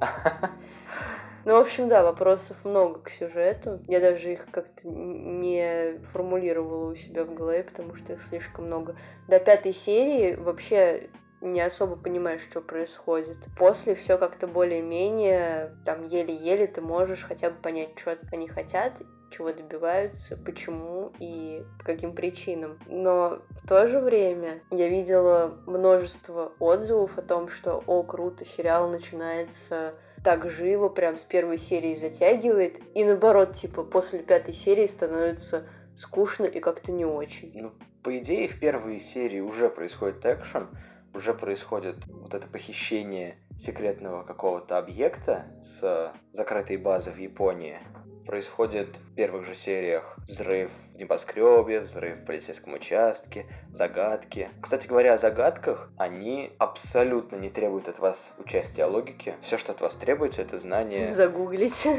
Ну, 1.48 1.54
в 1.54 1.60
общем, 1.60 1.88
да, 1.88 2.02
вопросов 2.02 2.58
много 2.62 3.00
к 3.00 3.08
сюжету. 3.08 3.80
Я 3.88 4.00
даже 4.00 4.34
их 4.34 4.50
как-то 4.50 4.86
не 4.86 5.98
формулировала 6.12 6.92
у 6.92 6.94
себя 6.94 7.24
в 7.24 7.32
голове, 7.32 7.64
потому 7.64 7.94
что 7.94 8.12
их 8.12 8.20
слишком 8.20 8.66
много. 8.66 8.96
До 9.28 9.40
пятой 9.40 9.72
серии 9.72 10.34
вообще 10.34 11.08
не 11.40 11.62
особо 11.62 11.96
понимаешь, 11.96 12.42
что 12.42 12.60
происходит. 12.60 13.38
После 13.56 13.94
все 13.94 14.18
как-то 14.18 14.46
более-менее, 14.46 15.74
там 15.86 16.06
еле-еле 16.06 16.66
ты 16.66 16.82
можешь 16.82 17.24
хотя 17.24 17.48
бы 17.48 17.56
понять, 17.62 17.98
что 17.98 18.18
они 18.30 18.46
хотят, 18.46 19.00
чего 19.30 19.50
добиваются, 19.50 20.36
почему 20.36 21.12
и 21.18 21.64
по 21.78 21.84
каким 21.86 22.12
причинам. 22.14 22.78
Но 22.84 23.40
в 23.62 23.66
то 23.66 23.86
же 23.86 24.00
время 24.00 24.60
я 24.70 24.90
видела 24.90 25.56
множество 25.64 26.52
отзывов 26.58 27.16
о 27.16 27.22
том, 27.22 27.48
что 27.48 27.82
«О, 27.86 28.02
круто, 28.02 28.44
сериал 28.44 28.90
начинается 28.90 29.94
так 30.22 30.50
живо, 30.50 30.88
прям 30.88 31.16
с 31.16 31.24
первой 31.24 31.58
серии 31.58 31.94
затягивает, 31.94 32.80
и 32.94 33.04
наоборот, 33.04 33.54
типа, 33.54 33.84
после 33.84 34.20
пятой 34.20 34.54
серии 34.54 34.86
становится 34.86 35.66
скучно 35.96 36.44
и 36.44 36.60
как-то 36.60 36.92
не 36.92 37.04
очень. 37.04 37.52
Ну, 37.54 37.72
по 38.02 38.16
идее, 38.18 38.48
в 38.48 38.58
первой 38.60 39.00
серии 39.00 39.40
уже 39.40 39.68
происходит 39.68 40.24
экшен, 40.24 40.68
уже 41.14 41.34
происходит 41.34 41.96
вот 42.06 42.34
это 42.34 42.46
похищение 42.46 43.36
секретного 43.60 44.22
какого-то 44.22 44.78
объекта 44.78 45.46
с 45.62 46.12
закрытой 46.32 46.76
базы 46.76 47.10
в 47.10 47.18
Японии. 47.18 47.78
Происходит 48.26 48.96
в 48.96 49.14
первых 49.14 49.46
же 49.46 49.54
сериях 49.54 50.16
взрыв 50.28 50.70
небоскребе, 50.98 51.80
взрыв 51.80 52.18
в 52.18 52.24
полицейском 52.24 52.74
участке, 52.74 53.46
загадки. 53.72 54.50
Кстати 54.60 54.86
говоря, 54.86 55.14
о 55.14 55.18
загадках, 55.18 55.90
они 55.96 56.52
абсолютно 56.58 57.36
не 57.36 57.50
требуют 57.50 57.88
от 57.88 57.98
вас 57.98 58.34
участия 58.38 58.84
логики. 58.84 59.34
Все, 59.42 59.56
что 59.58 59.72
от 59.72 59.80
вас 59.80 59.94
требуется, 59.94 60.42
это 60.42 60.58
знание... 60.58 61.12
Загуглить. 61.12 61.86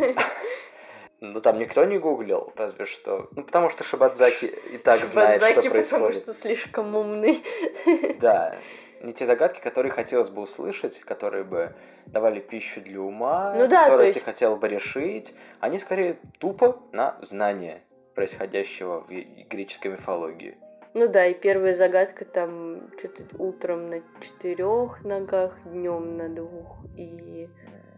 Ну, 1.22 1.42
там 1.42 1.60
никто 1.60 1.84
не 1.84 2.00
гуглил, 2.00 2.54
разве 2.56 2.86
что. 2.86 3.28
Ну, 3.36 3.44
потому 3.44 3.70
что 3.70 3.84
Шибадзаки 3.84 4.46
и 4.46 4.78
так 4.78 5.06
знает, 5.06 5.42
что 5.42 5.54
происходит. 5.70 5.90
потому 5.90 6.12
что 6.14 6.34
слишком 6.34 6.96
умный. 6.96 7.44
Да, 8.22 8.56
не 9.02 9.12
те 9.12 9.26
загадки, 9.26 9.60
которые 9.60 9.92
хотелось 9.92 10.30
бы 10.30 10.42
услышать, 10.42 11.00
которые 11.00 11.44
бы 11.44 11.76
давали 12.06 12.40
пищу 12.40 12.80
для 12.80 13.02
ума, 13.02 13.54
ну, 13.58 13.68
да, 13.68 13.84
которые 13.84 14.10
есть... 14.10 14.20
ты 14.20 14.26
хотел 14.26 14.56
бы 14.56 14.70
решить. 14.70 15.36
Они 15.60 15.78
скорее 15.78 16.20
тупо 16.40 16.82
на 16.94 17.18
знание 17.22 17.84
происходящего 18.20 19.06
в 19.08 19.48
греческой 19.50 19.92
мифологии. 19.92 20.58
Ну 20.94 21.08
да, 21.08 21.26
и 21.26 21.34
первая 21.34 21.74
загадка 21.74 22.26
там 22.26 22.90
что-то 22.98 23.24
утром 23.38 23.90
на 23.90 24.02
четырех 24.20 25.06
ногах, 25.06 25.54
днем 25.64 26.18
на 26.18 26.28
двух 26.28 26.84
и 26.98 27.48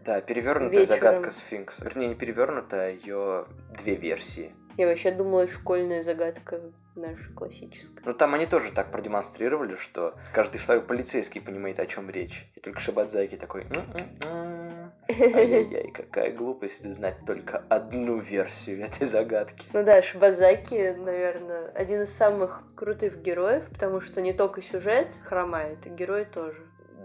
да, 0.04 0.20
перевернутая 0.20 0.78
вечером... 0.78 1.00
загадка 1.00 1.30
сфинкс. 1.32 1.80
Вернее, 1.80 2.08
не 2.08 2.14
перевернутая, 2.14 2.86
а 2.86 2.90
ее 2.90 3.46
две 3.82 3.96
версии. 3.96 4.54
Я 4.76 4.86
вообще 4.86 5.10
думала, 5.10 5.48
школьная 5.48 6.04
загадка 6.04 6.60
наша 6.94 7.32
классическая. 7.34 8.04
Ну 8.04 8.14
там 8.14 8.34
они 8.34 8.46
тоже 8.46 8.70
так 8.70 8.92
продемонстрировали, 8.92 9.74
что 9.74 10.14
каждый 10.32 10.58
второй 10.58 10.84
полицейский 10.84 11.40
понимает, 11.40 11.80
о 11.80 11.86
чем 11.86 12.10
речь. 12.10 12.48
И 12.54 12.60
только 12.60 12.80
Шибадзаки 12.80 13.36
такой... 13.36 13.66
Ай-яй-яй, 15.08 15.90
какая 15.94 16.32
глупость 16.32 16.84
знать 16.92 17.16
только 17.26 17.64
одну 17.68 18.18
версию 18.18 18.84
этой 18.84 19.06
загадки. 19.06 19.66
Ну 19.72 19.84
да, 19.84 20.02
Шибадзаки, 20.02 20.94
наверное, 20.96 21.68
один 21.74 22.02
из 22.02 22.14
самых 22.14 22.62
крутых 22.74 23.20
героев, 23.22 23.64
потому 23.70 24.00
что 24.00 24.20
не 24.20 24.32
только 24.32 24.62
сюжет 24.62 25.08
хромает, 25.24 25.86
и 25.86 25.90
герои 25.90 26.24
тоже. 26.24 26.62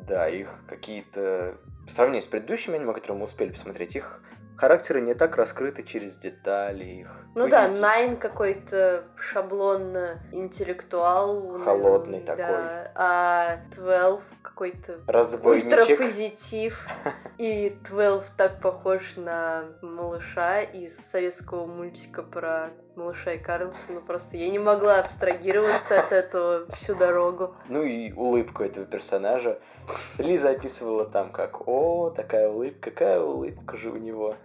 Да, 0.08 0.30
их 0.30 0.54
какие-то... 0.68 1.58
По 1.86 1.92
сравнению 1.92 2.24
с 2.24 2.27
предыдущими 2.27 2.75
аниме, 2.75 2.94
которые 2.94 3.20
мы 3.20 3.25
успели 3.25 3.51
посмотреть, 3.51 3.96
их 3.96 4.22
характеры 4.58 5.02
не 5.02 5.14
так 5.14 5.38
раскрыты 5.38 5.84
через 5.84 6.18
детали 6.18 6.84
их. 6.84 7.08
Ну 7.36 7.48
да, 7.48 7.68
Найн 7.68 8.18
какой-то 8.18 9.04
шаблонно 9.16 10.20
интеллектуал. 10.32 11.60
Холодный 11.64 12.22
да, 12.22 12.36
такой. 12.36 12.92
А 12.96 13.60
Твелв 13.74 14.22
какой-то 14.42 15.00
Разбойничек. 15.06 16.00
позитив. 16.00 16.88
И 17.38 17.78
Твелв 17.86 18.26
так 18.36 18.60
похож 18.60 19.16
на 19.16 19.66
малыша 19.82 20.62
из 20.62 20.98
советского 20.98 21.68
мультика 21.68 22.24
про 22.24 22.72
малыша 22.96 23.34
и 23.34 23.38
Карлсона. 23.38 24.02
Просто 24.02 24.38
я 24.38 24.50
не 24.50 24.58
могла 24.58 25.02
абстрагироваться 25.02 26.00
от 26.00 26.12
этого 26.12 26.66
всю 26.74 26.96
дорогу. 26.96 27.54
Ну 27.70 27.84
и 27.84 28.12
улыбку 28.14 28.64
этого 28.64 28.88
персонажа. 28.88 29.60
Лиза 30.18 30.50
описывала 30.50 31.06
там 31.06 31.32
как, 31.32 31.68
о, 31.68 32.10
такая 32.10 32.50
улыбка, 32.50 32.90
какая 32.90 33.22
улыбка 33.22 33.78
же 33.78 33.92
у 33.92 33.98
него 33.98 34.36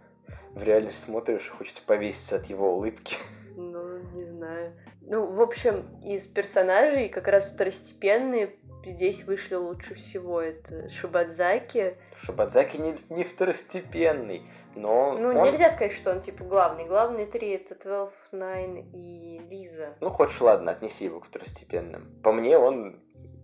в 0.54 0.62
реальность 0.62 1.00
смотришь, 1.00 1.52
хочется 1.56 1.82
повеситься 1.84 2.36
от 2.36 2.46
его 2.46 2.74
улыбки. 2.76 3.16
Ну, 3.54 3.98
не 4.14 4.24
знаю. 4.24 4.72
Ну, 5.02 5.26
в 5.26 5.42
общем, 5.42 5.86
из 6.02 6.26
персонажей 6.26 7.10
как 7.10 7.28
раз 7.28 7.50
второстепенные 7.50 8.56
здесь 8.82 9.24
вышли 9.24 9.56
лучше 9.56 9.94
всего. 9.94 10.40
Это 10.40 10.88
Шибадзаки. 10.88 11.96
Шибадзаки 12.16 12.78
не, 12.78 12.96
не 13.10 13.24
второстепенный, 13.24 14.50
но... 14.74 15.12
Ну, 15.18 15.28
он... 15.38 15.50
нельзя 15.50 15.70
сказать, 15.70 15.92
что 15.92 16.12
он, 16.12 16.22
типа, 16.22 16.44
главный. 16.44 16.86
Главные 16.86 17.26
три— 17.26 17.50
это 17.50 17.74
12, 17.74 18.14
Nine 18.32 18.90
и 18.92 19.38
Лиза. 19.50 19.96
Ну, 20.00 20.10
хочешь, 20.10 20.40
ладно, 20.40 20.72
отнеси 20.72 21.04
его 21.04 21.20
к 21.20 21.26
второстепенным. 21.26 22.10
По 22.22 22.32
мне, 22.32 22.56
он 22.56 23.00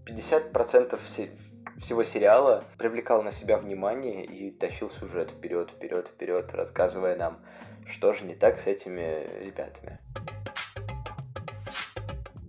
50% 0.06 0.98
все, 1.06 1.30
всего 1.80 2.04
сериала 2.04 2.64
привлекал 2.76 3.23
на 3.23 3.30
себя 3.30 3.58
внимание 3.58 4.25
и 4.25 4.50
тащил 4.50 4.90
сюжет 4.90 5.30
вперед, 5.30 5.70
вперед, 5.70 6.08
вперед, 6.08 6.52
рассказывая 6.52 7.16
нам, 7.16 7.38
что 7.87 8.12
же 8.12 8.25
не 8.25 8.35
так 8.35 8.58
с 8.58 8.66
этими 8.66 9.26
ребятами. 9.44 9.99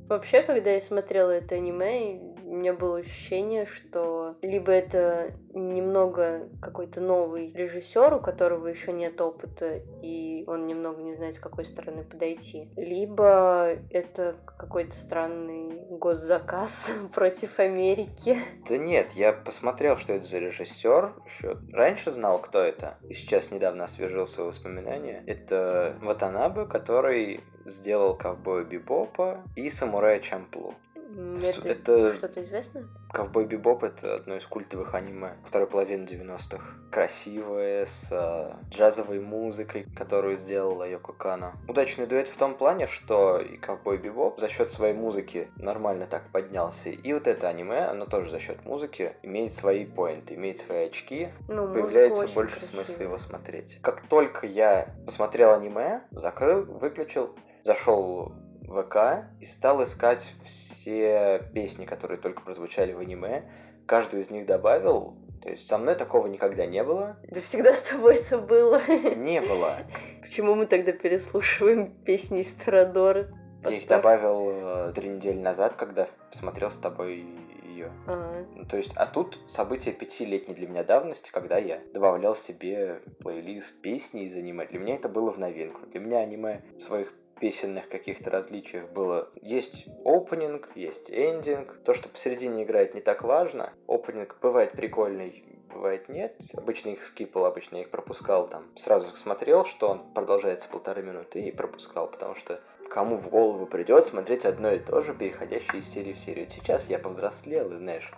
Вообще, 0.07 0.41
когда 0.41 0.71
я 0.71 0.81
смотрела 0.81 1.29
это 1.29 1.55
аниме, 1.55 2.19
у 2.49 2.55
меня 2.55 2.73
было 2.73 2.97
ощущение, 2.97 3.65
что 3.67 4.35
либо 4.41 4.71
это 4.71 5.31
немного 5.53 6.49
какой-то 6.61 6.99
новый 6.99 7.53
режиссер, 7.53 8.15
у 8.15 8.19
которого 8.19 8.67
еще 8.67 8.91
нет 8.91 9.21
опыта, 9.21 9.79
и 10.01 10.43
он 10.47 10.65
немного 10.65 11.01
не 11.01 11.15
знает, 11.15 11.35
с 11.35 11.39
какой 11.39 11.63
стороны 11.63 12.03
подойти, 12.03 12.71
либо 12.75 13.77
это 13.91 14.35
какой-то 14.57 14.95
странный 14.97 15.85
госзаказ 15.91 16.91
против 17.13 17.59
Америки. 17.59 18.37
Да 18.67 18.77
нет, 18.77 19.11
я 19.13 19.31
посмотрел, 19.31 19.97
что 19.97 20.13
это 20.13 20.25
за 20.25 20.39
режиссер, 20.39 21.13
еще 21.27 21.57
раньше 21.71 22.09
знал, 22.09 22.41
кто 22.41 22.59
это, 22.59 22.97
и 23.07 23.13
сейчас 23.13 23.51
недавно 23.51 23.85
освежил 23.85 24.25
свои 24.25 24.47
воспоминания. 24.47 25.23
Это 25.27 25.95
Ватанабе, 26.01 26.65
который 26.65 27.41
сделал 27.65 28.17
Ковбоя 28.17 28.63
Бибопа 28.63 29.43
и 29.55 29.69
Самурая 29.69 30.19
Чамплу. 30.19 30.73
Это, 31.15 31.69
это 31.69 32.13
что-то 32.15 32.41
известно? 32.41 32.87
Ковбой 33.11 33.45
Бибоп 33.45 33.83
это 33.83 34.15
одно 34.15 34.35
из 34.35 34.45
культовых 34.45 34.93
аниме 34.93 35.37
второй 35.45 35.67
половины 35.67 36.05
90-х. 36.05 36.63
Красивое, 36.91 37.85
с 37.85 38.09
э, 38.11 38.53
джазовой 38.69 39.19
музыкой, 39.19 39.87
которую 39.95 40.37
сделала 40.37 40.87
Йоко 40.87 41.13
Кано. 41.13 41.53
Удачный 41.67 42.05
дуэт 42.05 42.27
в 42.27 42.37
том 42.37 42.55
плане, 42.55 42.87
что 42.87 43.39
и 43.39 43.57
Ковбой 43.57 43.97
Бибоп 43.97 44.39
за 44.39 44.49
счет 44.49 44.71
своей 44.71 44.93
музыки 44.93 45.49
нормально 45.57 46.05
так 46.05 46.23
поднялся. 46.31 46.89
И 46.89 47.13
вот 47.13 47.27
это 47.27 47.47
аниме, 47.47 47.85
оно 47.85 48.05
тоже 48.05 48.29
за 48.29 48.39
счет 48.39 48.63
музыки 48.65 49.13
имеет 49.23 49.53
свои 49.53 49.85
поинты, 49.85 50.35
имеет 50.35 50.61
свои 50.61 50.87
очки. 50.87 51.29
Ну, 51.47 51.67
появляется 51.73 52.27
больше 52.33 52.59
красивая. 52.59 52.85
смысла 52.85 53.03
его 53.03 53.17
смотреть. 53.17 53.79
Как 53.81 54.07
только 54.07 54.45
я 54.45 54.95
посмотрел 55.05 55.53
аниме, 55.53 56.01
закрыл, 56.11 56.63
выключил, 56.63 57.35
зашел 57.63 58.33
ВК 58.69 59.25
и 59.39 59.45
стал 59.45 59.83
искать 59.83 60.23
все 60.45 61.41
песни, 61.53 61.85
которые 61.85 62.17
только 62.17 62.41
прозвучали 62.41 62.93
в 62.93 62.99
аниме. 62.99 63.43
Каждую 63.85 64.23
из 64.23 64.29
них 64.29 64.45
добавил. 64.45 65.17
То 65.41 65.49
есть 65.49 65.67
со 65.67 65.77
мной 65.77 65.95
такого 65.95 66.27
никогда 66.27 66.65
не 66.65 66.83
было. 66.83 67.17
Да 67.23 67.41
всегда 67.41 67.73
с 67.73 67.81
тобой 67.81 68.17
это 68.17 68.37
было. 68.37 68.81
Не 69.15 69.41
было. 69.41 69.77
Почему 70.21 70.55
мы 70.55 70.65
тогда 70.65 70.91
переслушиваем 70.91 71.91
песни 72.03 72.41
из 72.41 72.53
Торадоры? 72.53 73.33
Я 73.63 73.71
их 73.71 73.87
добавил 73.87 74.49
э, 74.51 74.93
три 74.93 75.09
недели 75.09 75.39
назад, 75.39 75.73
когда 75.75 76.07
смотрел 76.31 76.71
с 76.71 76.77
тобой 76.77 77.25
ее. 77.63 77.91
Ага. 78.07 78.45
Ну, 78.55 78.65
то 78.65 78.77
есть, 78.77 78.93
а 78.95 79.05
тут 79.05 79.39
событие 79.49 79.93
пятилетней 79.93 80.55
для 80.55 80.67
меня 80.67 80.83
давности, 80.83 81.29
когда 81.31 81.57
я 81.57 81.81
добавлял 81.93 82.35
себе 82.35 83.01
плейлист 83.19 83.81
песни 83.81 84.25
из 84.25 84.35
аниме. 84.35 84.65
Для 84.65 84.79
меня 84.79 84.95
это 84.95 85.09
было 85.09 85.31
в 85.31 85.39
новинку. 85.39 85.85
Для 85.87 85.99
меня 85.99 86.19
аниме 86.19 86.61
в 86.77 86.81
своих 86.81 87.13
песенных 87.39 87.89
каких-то 87.89 88.29
различиях 88.29 88.89
было. 88.91 89.29
Есть 89.41 89.87
опенинг, 90.05 90.69
есть 90.75 91.09
эндинг. 91.09 91.79
То, 91.83 91.93
что 91.93 92.09
посередине 92.09 92.63
играет, 92.63 92.93
не 92.93 93.01
так 93.01 93.23
важно. 93.23 93.73
Опенинг 93.87 94.37
бывает 94.41 94.71
прикольный, 94.73 95.43
бывает 95.73 96.09
нет. 96.09 96.35
Обычно 96.53 96.89
их 96.89 97.03
скипал, 97.03 97.45
обычно 97.45 97.77
их 97.77 97.89
пропускал 97.89 98.47
там. 98.49 98.65
Сразу 98.75 99.15
смотрел, 99.15 99.65
что 99.65 99.89
он 99.89 100.13
продолжается 100.13 100.69
полторы 100.69 101.01
минуты 101.03 101.41
и 101.41 101.51
пропускал, 101.51 102.09
потому 102.09 102.35
что 102.35 102.59
кому 102.89 103.17
в 103.17 103.29
голову 103.29 103.65
придет 103.67 104.05
смотреть 104.05 104.45
одно 104.45 104.71
и 104.71 104.79
то 104.79 105.01
же, 105.01 105.13
переходящее 105.13 105.79
из 105.81 105.89
серии 105.89 106.13
в 106.13 106.17
серию. 106.19 106.49
Сейчас 106.49 106.89
я 106.89 106.99
повзрослел, 106.99 107.71
и 107.73 107.77
знаешь, 107.77 108.11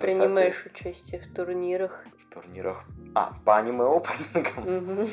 Принимаешь 0.00 0.66
участие 0.66 1.20
в 1.20 1.32
турнирах. 1.32 2.04
В 2.18 2.34
турнирах 2.34 2.84
А, 3.14 3.32
по 3.44 3.56
аниме-опенингам? 3.56 5.08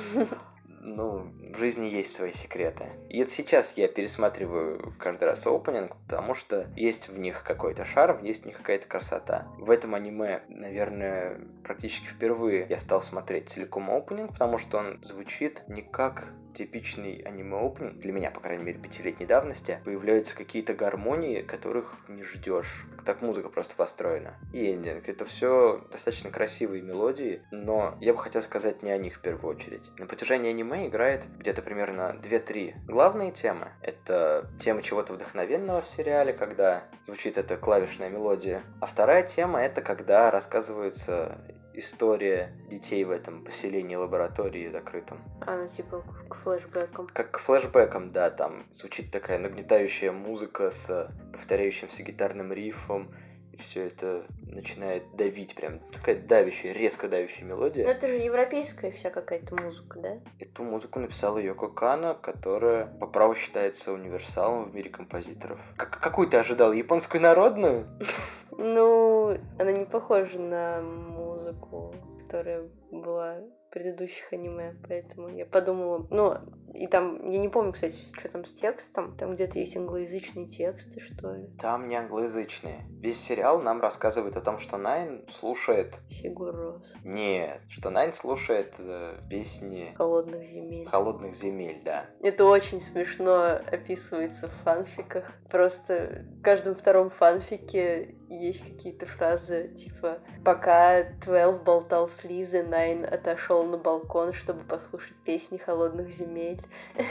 ну, 0.68 1.28
в 1.54 1.58
жизни 1.58 1.88
есть 1.88 2.16
свои 2.16 2.34
секреты. 2.34 2.86
И 3.10 3.20
это 3.20 3.32
сейчас 3.32 3.78
я 3.78 3.88
пересматриваю 3.88 4.94
каждый 4.98 5.26
раз 5.26 5.46
опенинг, 5.46 5.96
потому 6.08 6.34
что 6.34 6.68
есть 6.76 7.10
в 7.10 7.20
них 7.20 7.44
какой-то 7.44 7.86
шарм, 7.86 8.24
есть 8.24 8.44
в 8.44 8.46
них 8.48 8.58
какая-то 8.58 8.88
красота. 8.88 9.48
В 9.60 9.70
этом 9.70 9.94
аниме, 9.94 10.42
наверное, 10.50 11.40
практически 11.64 12.08
впервые 12.08 12.66
я 12.70 12.80
стал 12.80 13.04
смотреть 13.04 13.50
целиком 13.50 13.92
опенинг, 13.92 14.32
потому 14.32 14.58
что 14.58 14.80
он 14.80 15.00
звучит 15.04 15.62
не 15.68 15.84
как 15.84 16.26
типичный 16.56 17.18
аниме-опенинг, 17.18 18.00
для 18.00 18.12
меня, 18.12 18.32
по 18.32 18.40
крайней 18.40 18.64
мере, 18.64 18.80
пятилетней 18.80 19.26
давности, 19.26 19.80
появляются 19.86 20.36
какие-то 20.36 20.74
гармонии, 20.74 21.42
которых 21.42 21.98
не 22.08 22.24
ждешь. 22.24 22.86
Так 23.06 23.22
музыка 23.22 23.50
просто 23.50 23.76
построена. 23.76 24.36
И 24.54 24.72
эндинг. 24.72 25.10
Это 25.10 25.26
все 25.26 25.86
достаточно 25.92 26.32
красивые 26.32 26.82
мелодии, 26.82 27.42
но 27.52 27.98
я 28.00 28.14
бы 28.14 28.20
хотел 28.20 28.42
сказать 28.42 28.82
не 28.82 28.92
о 28.92 28.98
них 28.98 29.16
в 29.16 29.22
первую 29.22 29.56
очередь. 29.56 29.90
На 29.98 30.06
протяжении 30.06 30.50
аниме 30.50 30.88
играет 30.88 31.26
где-то 31.38 31.62
примерно 31.62 32.16
2-3 32.24 32.86
главные 32.88 33.32
темы. 33.32 33.72
Это 33.82 34.50
тема 34.60 34.82
чего-то 34.82 35.14
вдохновенного 35.14 35.82
в 35.82 35.88
сериале, 35.88 36.34
когда 36.34 36.86
звучит 37.06 37.38
эта 37.38 37.58
клавишная 37.58 38.10
мелодия. 38.10 38.64
А 38.80 38.86
вторая 38.86 39.24
тема 39.24 39.62
это 39.62 39.82
когда 39.82 40.32
рассказывается 40.32 41.42
история 41.74 42.54
детей 42.70 43.04
в 43.04 43.12
этом 43.12 43.44
поселении 43.44 43.96
лаборатории 43.96 44.70
закрытом. 44.70 45.20
А, 45.42 45.58
ну 45.58 45.68
типа 45.68 46.04
к 46.30 46.36
флешбекам. 46.36 47.08
Как 47.08 47.32
к 47.32 47.40
флешбекам, 47.40 48.12
да, 48.12 48.30
там 48.30 48.66
звучит 48.74 49.12
такая 49.12 49.40
нагнетающая 49.40 50.12
музыка 50.12 50.72
с 50.72 51.12
повторяющимся 51.32 52.04
гитарным 52.04 52.54
рифом, 52.54 53.14
и 53.54 53.58
все 53.58 53.86
это 53.86 54.26
начинает 54.48 55.04
давить, 55.16 55.54
прям 55.54 55.80
такая 55.92 56.16
давящая, 56.16 56.72
резко 56.72 57.08
давящая 57.08 57.46
мелодия. 57.46 57.86
Но 57.86 57.92
это 57.92 58.08
же 58.08 58.16
европейская 58.16 58.92
вся 58.92 59.12
какая-то 59.12 59.56
музыка, 59.62 60.00
да? 60.00 60.18
Эту 60.40 60.64
музыку 60.64 61.00
написала 61.00 61.38
Йоко 61.38 61.68
Кана, 61.68 62.16
которая 62.16 62.86
по 62.86 63.06
праву 63.06 63.36
считается 63.36 63.92
универсалом 63.94 64.72
в 64.72 64.76
мире 64.76 64.90
композиторов. 64.90 65.60
Как 65.78 66.00
какую 66.00 66.28
ты 66.28 66.38
ожидал? 66.38 66.74
Японскую 66.74 67.22
народную? 67.22 67.88
Ну, 68.56 69.36
она 69.58 69.72
не 69.72 69.86
похожа 69.86 70.38
на 70.38 70.80
музыку, 71.44 71.94
которая 72.22 72.70
была 72.92 73.38
предыдущих 73.72 74.32
аниме, 74.32 74.76
поэтому 74.88 75.30
я 75.30 75.48
подумала, 75.48 76.06
ну, 76.12 76.38
и 76.76 76.86
там, 76.86 77.28
я 77.28 77.40
не 77.40 77.50
помню, 77.50 77.74
кстати, 77.74 77.96
что 78.16 78.30
там 78.30 78.46
с 78.46 78.54
текстом, 78.54 79.18
там 79.18 79.34
где-то 79.34 79.58
есть 79.58 79.76
англоязычные 79.76 80.48
тексты, 80.48 81.00
что 81.00 81.34
ли. 81.34 81.48
Там 81.60 81.88
не 81.88 81.96
англоязычные. 81.96 82.86
Весь 83.02 83.20
сериал 83.20 83.62
нам 83.62 83.82
рассказывает 83.82 84.38
о 84.38 84.42
том, 84.42 84.60
что 84.60 84.78
Найн 84.78 85.26
слушает... 85.32 86.00
Sigur 86.12 86.52
Rós. 86.52 86.84
Нет, 87.04 87.62
что 87.70 87.90
Найн 87.90 88.14
слушает 88.14 88.76
э, 88.78 89.18
песни... 89.28 89.94
Холодных 89.98 90.48
земель. 90.52 90.88
Холодных 90.88 91.36
земель, 91.36 91.82
да. 91.84 92.06
Это 92.22 92.46
очень 92.46 92.80
смешно 92.80 93.60
описывается 93.72 94.50
в 94.50 94.64
фанфиках. 94.64 95.32
Просто 95.50 96.26
в 96.40 96.42
каждом 96.44 96.76
втором 96.76 97.10
фанфике 97.10 98.16
есть 98.38 98.64
какие-то 98.64 99.06
фразы, 99.06 99.70
типа 99.70 100.20
«Пока 100.44 101.04
Твелв 101.22 101.64
болтал 101.64 102.08
с 102.08 102.24
Лизой, 102.24 102.64
Найн 102.64 103.06
отошел 103.06 103.64
на 103.66 103.78
балкон, 103.78 104.34
чтобы 104.34 104.64
послушать 104.64 105.16
песни 105.24 105.58
холодных 105.58 106.12
земель». 106.12 106.62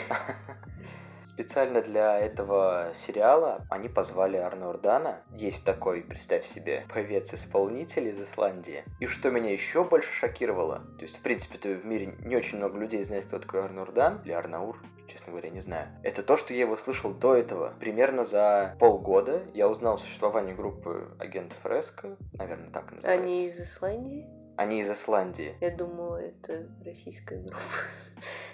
Специально 1.24 1.82
для 1.82 2.18
этого 2.18 2.92
сериала 2.94 3.64
они 3.70 3.88
позвали 3.88 4.36
Арно 4.36 4.70
Урдана. 4.70 5.22
Есть 5.34 5.64
такой, 5.64 6.02
представь 6.02 6.46
себе, 6.46 6.86
певец-исполнитель 6.92 8.08
из 8.08 8.20
Исландии. 8.20 8.84
И 9.00 9.06
что 9.06 9.30
меня 9.30 9.52
еще 9.52 9.84
больше 9.84 10.12
шокировало, 10.12 10.80
то 10.98 11.02
есть, 11.02 11.18
в 11.18 11.22
принципе-то 11.22 11.70
в 11.70 11.84
мире 11.84 12.14
не 12.24 12.36
очень 12.36 12.58
много 12.58 12.78
людей 12.78 13.02
знает, 13.04 13.26
кто 13.26 13.38
такой 13.38 13.62
Арно 13.62 13.82
Урдан, 13.82 14.20
или 14.24 14.32
Арнаур, 14.32 14.78
честно 15.08 15.32
говоря, 15.32 15.50
не 15.50 15.60
знаю. 15.60 15.88
Это 16.02 16.22
то, 16.22 16.36
что 16.36 16.54
я 16.54 16.60
его 16.60 16.76
слышал 16.76 17.12
до 17.12 17.34
этого. 17.34 17.74
Примерно 17.78 18.24
за 18.24 18.76
полгода 18.78 19.42
я 19.54 19.68
узнал 19.68 19.94
о 19.94 19.98
существовании 19.98 20.54
группы 20.54 21.14
Агент 21.18 21.52
Фреско, 21.62 22.16
наверное, 22.34 22.70
так 22.70 22.92
называется. 22.92 23.22
Они 23.22 23.46
из 23.46 23.60
Исландии? 23.60 24.26
Они 24.56 24.80
из 24.80 24.90
Исландии. 24.90 25.56
Я 25.60 25.70
думала, 25.70 26.16
это 26.16 26.68
российская 26.84 27.38
группа. 27.40 27.58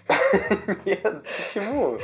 Нет, 0.84 1.24
почему? 1.24 1.98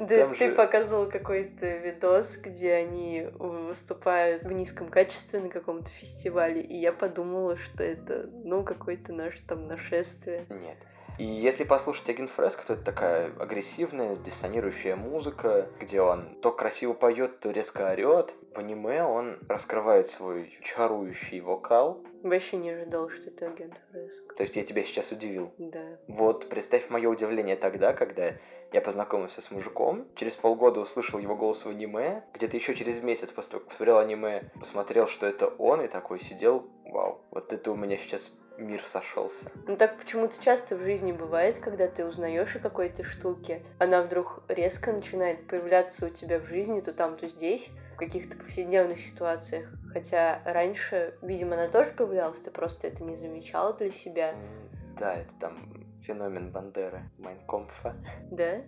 Да, 0.00 0.26
Там 0.26 0.34
ты 0.34 0.48
же... 0.48 0.54
показывал 0.54 1.10
какой-то 1.10 1.66
видос, 1.66 2.38
где 2.38 2.72
они 2.72 3.28
выступают 3.38 4.44
в 4.44 4.52
низком 4.52 4.88
качестве 4.88 5.40
на 5.40 5.50
каком-то 5.50 5.90
фестивале, 5.90 6.62
и 6.62 6.74
я 6.76 6.92
подумала, 6.92 7.56
что 7.56 7.82
это, 7.82 8.28
ну, 8.44 8.64
какое-то 8.64 9.12
наше 9.12 9.42
там 9.46 9.66
нашествие. 9.66 10.46
Нет. 10.48 10.78
И 11.18 11.24
если 11.24 11.64
послушать 11.64 12.08
Агин 12.08 12.28
Фреско, 12.28 12.66
то 12.66 12.72
это 12.72 12.82
такая 12.82 13.30
агрессивная, 13.38 14.16
диссонирующая 14.16 14.96
музыка, 14.96 15.68
где 15.78 16.00
он 16.00 16.40
то 16.40 16.50
красиво 16.50 16.94
поет, 16.94 17.40
то 17.40 17.50
резко 17.50 17.90
орет. 17.90 18.34
В 18.54 18.58
аниме 18.58 19.04
он 19.04 19.38
раскрывает 19.46 20.08
свой 20.08 20.58
чарующий 20.62 21.40
вокал. 21.40 22.02
Вообще 22.22 22.56
не 22.56 22.70
ожидал, 22.70 23.10
что 23.10 23.28
это 23.28 23.48
агент 23.48 23.74
Фреско. 23.90 24.34
То 24.34 24.44
есть 24.44 24.56
я 24.56 24.64
тебя 24.64 24.82
сейчас 24.82 25.12
удивил? 25.12 25.52
Да. 25.58 25.98
Вот, 26.08 26.48
представь 26.48 26.88
мое 26.88 27.10
удивление 27.10 27.56
тогда, 27.56 27.92
когда 27.92 28.32
я 28.72 28.80
познакомился 28.80 29.42
с 29.42 29.50
мужиком, 29.50 30.06
через 30.14 30.36
полгода 30.36 30.80
услышал 30.80 31.18
его 31.18 31.36
голос 31.36 31.64
в 31.64 31.68
аниме, 31.68 32.24
где-то 32.34 32.56
еще 32.56 32.74
через 32.74 33.02
месяц 33.02 33.30
после 33.30 33.52
того, 33.52 33.60
как 33.60 33.70
посмотрел 33.70 33.98
аниме, 33.98 34.50
посмотрел, 34.58 35.08
что 35.08 35.26
это 35.26 35.48
он, 35.48 35.82
и 35.82 35.88
такой 35.88 36.20
сидел, 36.20 36.68
вау, 36.84 37.20
вот 37.30 37.52
это 37.52 37.72
у 37.72 37.76
меня 37.76 37.96
сейчас 37.96 38.32
мир 38.60 38.84
сошелся. 38.86 39.50
Ну 39.66 39.76
так 39.76 39.98
почему-то 39.98 40.42
часто 40.42 40.76
в 40.76 40.82
жизни 40.82 41.12
бывает, 41.12 41.58
когда 41.58 41.88
ты 41.88 42.04
узнаешь 42.04 42.54
о 42.56 42.60
какой-то 42.60 43.02
штуке, 43.02 43.62
она 43.78 44.02
вдруг 44.02 44.42
резко 44.48 44.92
начинает 44.92 45.46
появляться 45.46 46.06
у 46.06 46.10
тебя 46.10 46.38
в 46.38 46.46
жизни, 46.46 46.80
то 46.80 46.92
там, 46.92 47.16
то 47.16 47.28
здесь, 47.28 47.70
в 47.94 47.96
каких-то 47.96 48.36
повседневных 48.36 49.00
ситуациях. 49.00 49.68
Хотя 49.92 50.42
раньше, 50.44 51.14
видимо, 51.22 51.54
она 51.54 51.68
тоже 51.68 51.92
появлялась, 51.92 52.38
ты 52.38 52.50
просто 52.50 52.86
это 52.86 53.02
не 53.02 53.16
замечала 53.16 53.72
для 53.72 53.90
себя. 53.90 54.34
Да, 54.98 55.14
это 55.14 55.32
там 55.40 55.89
феномен 56.10 56.50
Бандеры, 56.50 57.02
Майнкомпфа. 57.18 57.94
Да? 58.32 58.62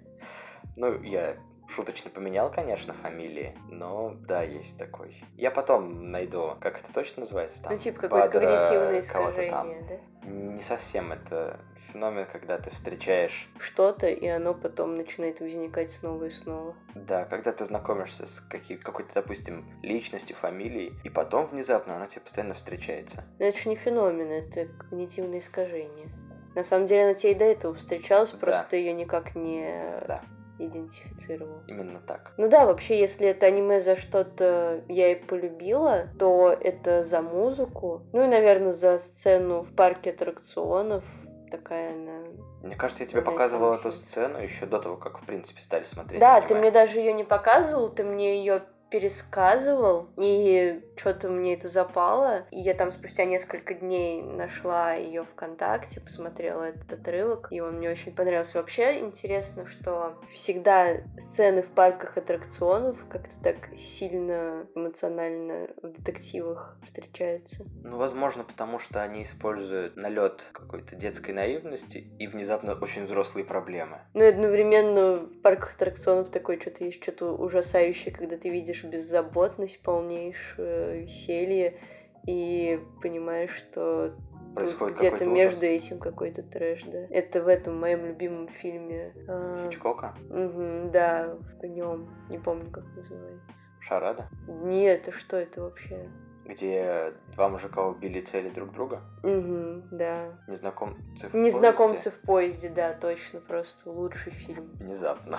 Ну, 0.76 1.02
я 1.02 1.36
шуточно 1.68 2.10
поменял, 2.10 2.52
конечно, 2.52 2.92
фамилии, 2.94 3.56
но 3.68 4.14
да, 4.28 4.42
есть 4.42 4.78
такой. 4.78 5.24
Я 5.36 5.50
потом 5.50 6.10
найду, 6.12 6.54
как 6.60 6.78
это 6.78 6.92
точно 6.92 7.20
называется 7.20 7.62
там. 7.62 7.72
Ну, 7.72 7.78
типа 7.78 8.00
какое-то 8.02 8.28
когнитивное 8.30 9.00
искажение, 9.00 9.82
да? 9.88 10.28
Не 10.28 10.60
совсем 10.60 11.10
это 11.10 11.58
феномен, 11.92 12.26
когда 12.30 12.58
ты 12.58 12.70
встречаешь 12.70 13.48
что-то, 13.58 14.06
и 14.06 14.26
оно 14.28 14.54
потом 14.54 14.96
начинает 14.96 15.40
возникать 15.40 15.90
снова 15.90 16.24
и 16.26 16.30
снова. 16.30 16.74
Да, 16.94 17.24
когда 17.24 17.50
ты 17.52 17.64
знакомишься 17.64 18.26
с 18.26 18.38
какой- 18.40 18.76
какой-то, 18.76 19.12
допустим, 19.14 19.64
личностью, 19.82 20.36
фамилией, 20.36 20.92
и 21.02 21.10
потом 21.10 21.46
внезапно 21.46 21.96
оно 21.96 22.06
тебе 22.06 22.20
постоянно 22.20 22.54
встречается. 22.54 23.24
Но 23.40 23.46
это 23.46 23.58
же 23.58 23.68
не 23.68 23.76
феномен, 23.76 24.30
это 24.30 24.66
когнитивное 24.66 25.40
искажение. 25.40 26.08
На 26.54 26.64
самом 26.64 26.86
деле 26.86 27.04
она 27.04 27.14
тебе 27.14 27.32
и 27.32 27.34
до 27.34 27.44
этого 27.44 27.74
встречалась, 27.74 28.30
да. 28.30 28.38
просто 28.38 28.76
ее 28.76 28.92
никак 28.92 29.34
не 29.34 29.66
да. 30.06 30.22
идентифицировал. 30.58 31.62
Именно 31.66 32.00
так. 32.00 32.32
Ну 32.36 32.48
да, 32.48 32.66
вообще, 32.66 32.98
если 32.98 33.28
это 33.28 33.46
аниме 33.46 33.80
за 33.80 33.96
что-то 33.96 34.84
я 34.88 35.12
и 35.12 35.14
полюбила, 35.14 36.08
то 36.18 36.56
это 36.58 37.02
за 37.02 37.22
музыку. 37.22 38.02
Ну 38.12 38.24
и, 38.24 38.26
наверное, 38.26 38.72
за 38.72 38.98
сцену 38.98 39.62
в 39.62 39.74
парке 39.74 40.10
аттракционов. 40.10 41.04
Такая 41.50 41.94
она 41.94 42.22
мне 42.62 42.76
кажется, 42.76 43.02
я 43.02 43.08
тебе 43.08 43.22
показывала 43.22 43.74
эту 43.74 43.90
сцену 43.90 44.38
еще 44.40 44.66
до 44.66 44.78
того, 44.78 44.96
как, 44.96 45.18
в 45.18 45.26
принципе, 45.26 45.60
стали 45.60 45.82
смотреть. 45.82 46.20
Да, 46.20 46.36
аниме. 46.36 46.48
ты 46.48 46.54
мне 46.54 46.70
даже 46.70 47.00
ее 47.00 47.12
не 47.12 47.24
показывал, 47.24 47.88
ты 47.88 48.04
мне 48.04 48.38
ее 48.38 48.62
пересказывал, 48.92 50.10
и 50.18 50.82
что-то 50.96 51.30
мне 51.30 51.54
это 51.54 51.68
запало. 51.68 52.44
И 52.50 52.60
я 52.60 52.74
там 52.74 52.92
спустя 52.92 53.24
несколько 53.24 53.72
дней 53.72 54.22
нашла 54.22 54.92
ее 54.92 55.24
ВКонтакте, 55.24 56.00
посмотрела 56.00 56.64
этот 56.64 56.92
отрывок, 56.92 57.48
и 57.50 57.60
он 57.60 57.78
мне 57.78 57.90
очень 57.90 58.14
понравился. 58.14 58.58
Вообще 58.58 59.00
интересно, 59.00 59.66
что 59.66 60.20
всегда 60.32 60.98
сцены 61.18 61.62
в 61.62 61.68
парках 61.68 62.18
аттракционов 62.18 62.98
как-то 63.08 63.32
так 63.42 63.56
сильно 63.78 64.66
эмоционально 64.74 65.68
в 65.82 65.88
детективах 65.88 66.76
встречаются. 66.84 67.64
Ну, 67.82 67.96
возможно, 67.96 68.44
потому 68.44 68.78
что 68.78 69.02
они 69.02 69.22
используют 69.22 69.96
налет 69.96 70.44
какой-то 70.52 70.96
детской 70.96 71.30
наивности 71.30 72.06
и 72.18 72.26
внезапно 72.26 72.74
очень 72.74 73.06
взрослые 73.06 73.46
проблемы. 73.46 74.00
Ну, 74.12 74.22
и 74.22 74.28
одновременно 74.28 75.16
в 75.24 75.40
парках 75.40 75.74
аттракционов 75.76 76.28
такое 76.28 76.60
что-то 76.60 76.84
есть, 76.84 77.02
что-то 77.02 77.32
ужасающее, 77.32 78.14
когда 78.14 78.36
ты 78.36 78.50
видишь 78.50 78.81
чувствуешь 78.82 78.92
беззаботность, 78.92 79.82
полнейшее 79.82 81.02
веселье 81.02 81.78
и 82.26 82.80
понимаешь, 83.00 83.50
что 83.50 84.14
Происходит 84.54 84.98
где-то 84.98 85.24
между 85.24 85.64
этим 85.64 85.98
какой-то 85.98 86.42
трэш, 86.42 86.82
да. 86.84 87.06
Это 87.10 87.42
в 87.42 87.48
этом 87.48 87.80
моем 87.80 88.04
любимом 88.04 88.48
фильме. 88.48 89.14
А, 89.26 89.68
Хичкока? 89.70 90.14
Угу, 90.28 90.90
да, 90.92 91.38
в 91.60 91.64
нем. 91.64 92.10
Не 92.28 92.38
помню, 92.38 92.70
как 92.70 92.84
называется. 92.94 93.54
Шарада? 93.80 94.28
Нет, 94.46 95.08
а 95.08 95.12
что 95.12 95.38
это 95.38 95.62
вообще? 95.62 96.06
где 96.44 97.14
два 97.34 97.48
мужика 97.48 97.86
убили 97.86 98.20
цели 98.20 98.48
друг 98.50 98.72
друга. 98.72 99.00
Угу, 99.22 99.96
да. 99.96 100.32
Незнакомцы 100.48 101.28
в 101.28 101.34
Незнакомцы 101.34 102.10
в 102.10 102.20
поезде, 102.20 102.68
да, 102.68 102.92
точно, 102.94 103.40
просто 103.40 103.90
лучший 103.90 104.32
фильм. 104.32 104.70
Внезапно. 104.74 105.38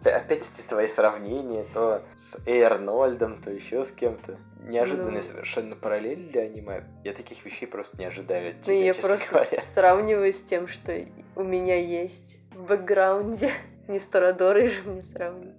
Опять 0.05 0.49
эти 0.55 0.67
твои 0.67 0.87
сравнения, 0.87 1.65
то 1.75 2.03
с 2.17 2.39
Эй 2.47 2.63
Арнольдом, 2.63 3.41
то 3.43 3.51
еще 3.51 3.85
с 3.85 3.91
кем-то. 3.91 4.39
Неожиданные 4.63 5.17
Ну. 5.17 5.23
совершенно 5.23 5.77
параллели 5.77 6.29
для 6.29 6.43
аниме. 6.43 6.85
Я 7.05 7.13
таких 7.15 7.45
вещей 7.45 7.67
просто 7.67 7.97
не 7.99 8.05
ожидаю 8.05 8.51
от 8.51 8.57
Ну, 8.59 8.63
тебя, 8.65 8.85
я 8.85 8.95
просто 8.95 9.27
говоря. 9.31 9.63
сравниваю 9.65 10.33
с 10.33 10.43
тем, 10.43 10.69
что 10.69 10.99
у 11.37 11.43
меня 11.43 11.77
есть 11.77 12.41
в 12.55 12.65
бэкграунде. 12.67 13.51
Не 13.89 13.99
с 13.99 14.07
Торадорой 14.07 14.69
же 14.69 14.83
мне 14.83 15.03
сравнивать. 15.03 15.57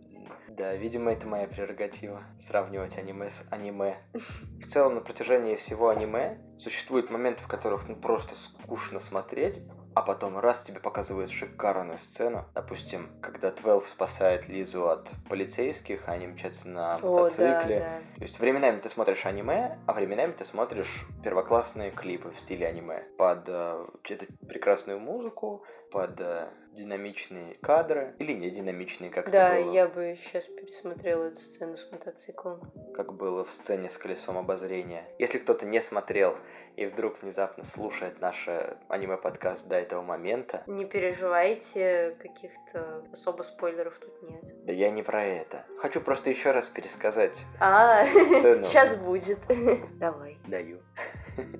Да, 0.49 0.75
видимо, 0.75 1.11
это 1.11 1.25
моя 1.25 1.47
прерогатива 1.47 2.21
сравнивать 2.39 2.97
аниме 2.97 3.29
с 3.29 3.43
аниме. 3.49 3.95
В 4.13 4.67
целом, 4.67 4.95
на 4.95 5.01
протяжении 5.01 5.55
всего 5.55 5.89
аниме 5.89 6.37
существуют 6.59 7.09
моменты, 7.09 7.41
в 7.41 7.47
которых 7.47 7.87
ну, 7.87 7.95
просто 7.95 8.35
скучно 8.35 8.99
смотреть, 8.99 9.61
а 9.93 10.01
потом 10.01 10.39
раз 10.39 10.63
тебе 10.63 10.79
показывают 10.79 11.31
шикарную 11.31 11.99
сцену. 11.99 12.45
Допустим, 12.53 13.09
когда 13.21 13.51
Твелв 13.51 13.87
спасает 13.87 14.47
Лизу 14.47 14.87
от 14.89 15.09
полицейских, 15.27 16.07
они 16.07 16.27
мчатся 16.27 16.69
на 16.69 16.95
О, 16.97 17.29
да, 17.37 17.63
да. 17.63 17.99
То 18.15 18.21
есть 18.21 18.39
временами 18.39 18.79
ты 18.79 18.89
смотришь 18.89 19.25
аниме, 19.25 19.79
а 19.87 19.93
временами 19.93 20.31
ты 20.33 20.45
смотришь 20.45 21.05
первоклассные 21.23 21.91
клипы 21.91 22.29
в 22.31 22.39
стиле 22.39 22.67
аниме 22.67 23.03
под 23.17 23.43
э, 23.47 23.85
эту 24.09 24.25
прекрасную 24.47 24.99
музыку, 24.99 25.63
под 25.91 26.19
э, 26.19 26.49
динамичные 26.73 27.55
кадры 27.55 28.15
или 28.19 28.33
не 28.33 28.49
динамичные, 28.49 29.09
как 29.09 29.29
Да, 29.31 29.55
это 29.55 29.65
было, 29.65 29.73
я 29.73 29.87
бы 29.87 30.19
сейчас 30.23 30.45
пересмотрела 30.45 31.25
эту 31.25 31.39
сцену 31.39 31.77
с 31.77 31.91
мотоциклом. 31.91 32.61
как 32.95 33.13
было 33.13 33.43
в 33.43 33.51
сцене 33.51 33.89
с 33.89 33.97
колесом 33.97 34.37
обозрения. 34.37 35.05
Если 35.17 35.39
кто-то 35.39 35.65
не 35.65 35.81
смотрел 35.81 36.37
и 36.79 36.85
вдруг 36.85 37.21
внезапно 37.21 37.65
слушает 37.65 38.21
наш 38.21 38.47
э, 38.47 38.77
аниме-подкаст 38.87 39.67
до 39.67 39.75
этого 39.75 40.01
момента, 40.01 40.63
Не 40.65 40.85
переживайте, 40.85 42.15
каких-то 42.21 43.03
особо 43.11 43.43
спойлеров 43.43 43.99
тут 43.99 44.23
нет. 44.23 44.65
да 44.65 44.71
я 44.71 44.89
не 44.89 45.03
про 45.03 45.25
это. 45.25 45.65
Хочу 45.81 45.99
просто 45.99 46.29
еще 46.29 46.51
раз 46.51 46.69
пересказать. 46.69 47.37
А, 47.59 48.05
Сцену. 48.05 48.67
сейчас 48.69 48.95
будет. 48.95 49.39
Давай. 49.99 50.37
Даю. 50.47 50.79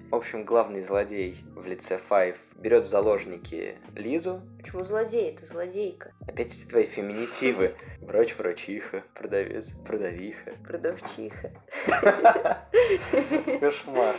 В 0.10 0.16
общем, 0.16 0.46
главный 0.46 0.82
злодей 0.82 1.44
в 1.54 1.68
лице 1.68 1.98
Файв 1.98 2.38
берет 2.56 2.86
в 2.86 2.88
заложники 2.88 3.78
Лизу. 3.96 4.42
Почему 4.58 4.84
злодей? 4.84 5.34
Это 5.34 5.46
злодейка. 5.46 6.14
Опять 6.30 6.56
эти 6.56 6.66
твои 6.66 6.86
феминитивы. 6.86 7.76
Врач, 8.00 8.38
врачиха, 8.38 9.04
продавец, 9.14 9.72
продавиха. 9.86 10.54
Продавчиха. 10.66 11.52
Кошмар. 13.60 14.16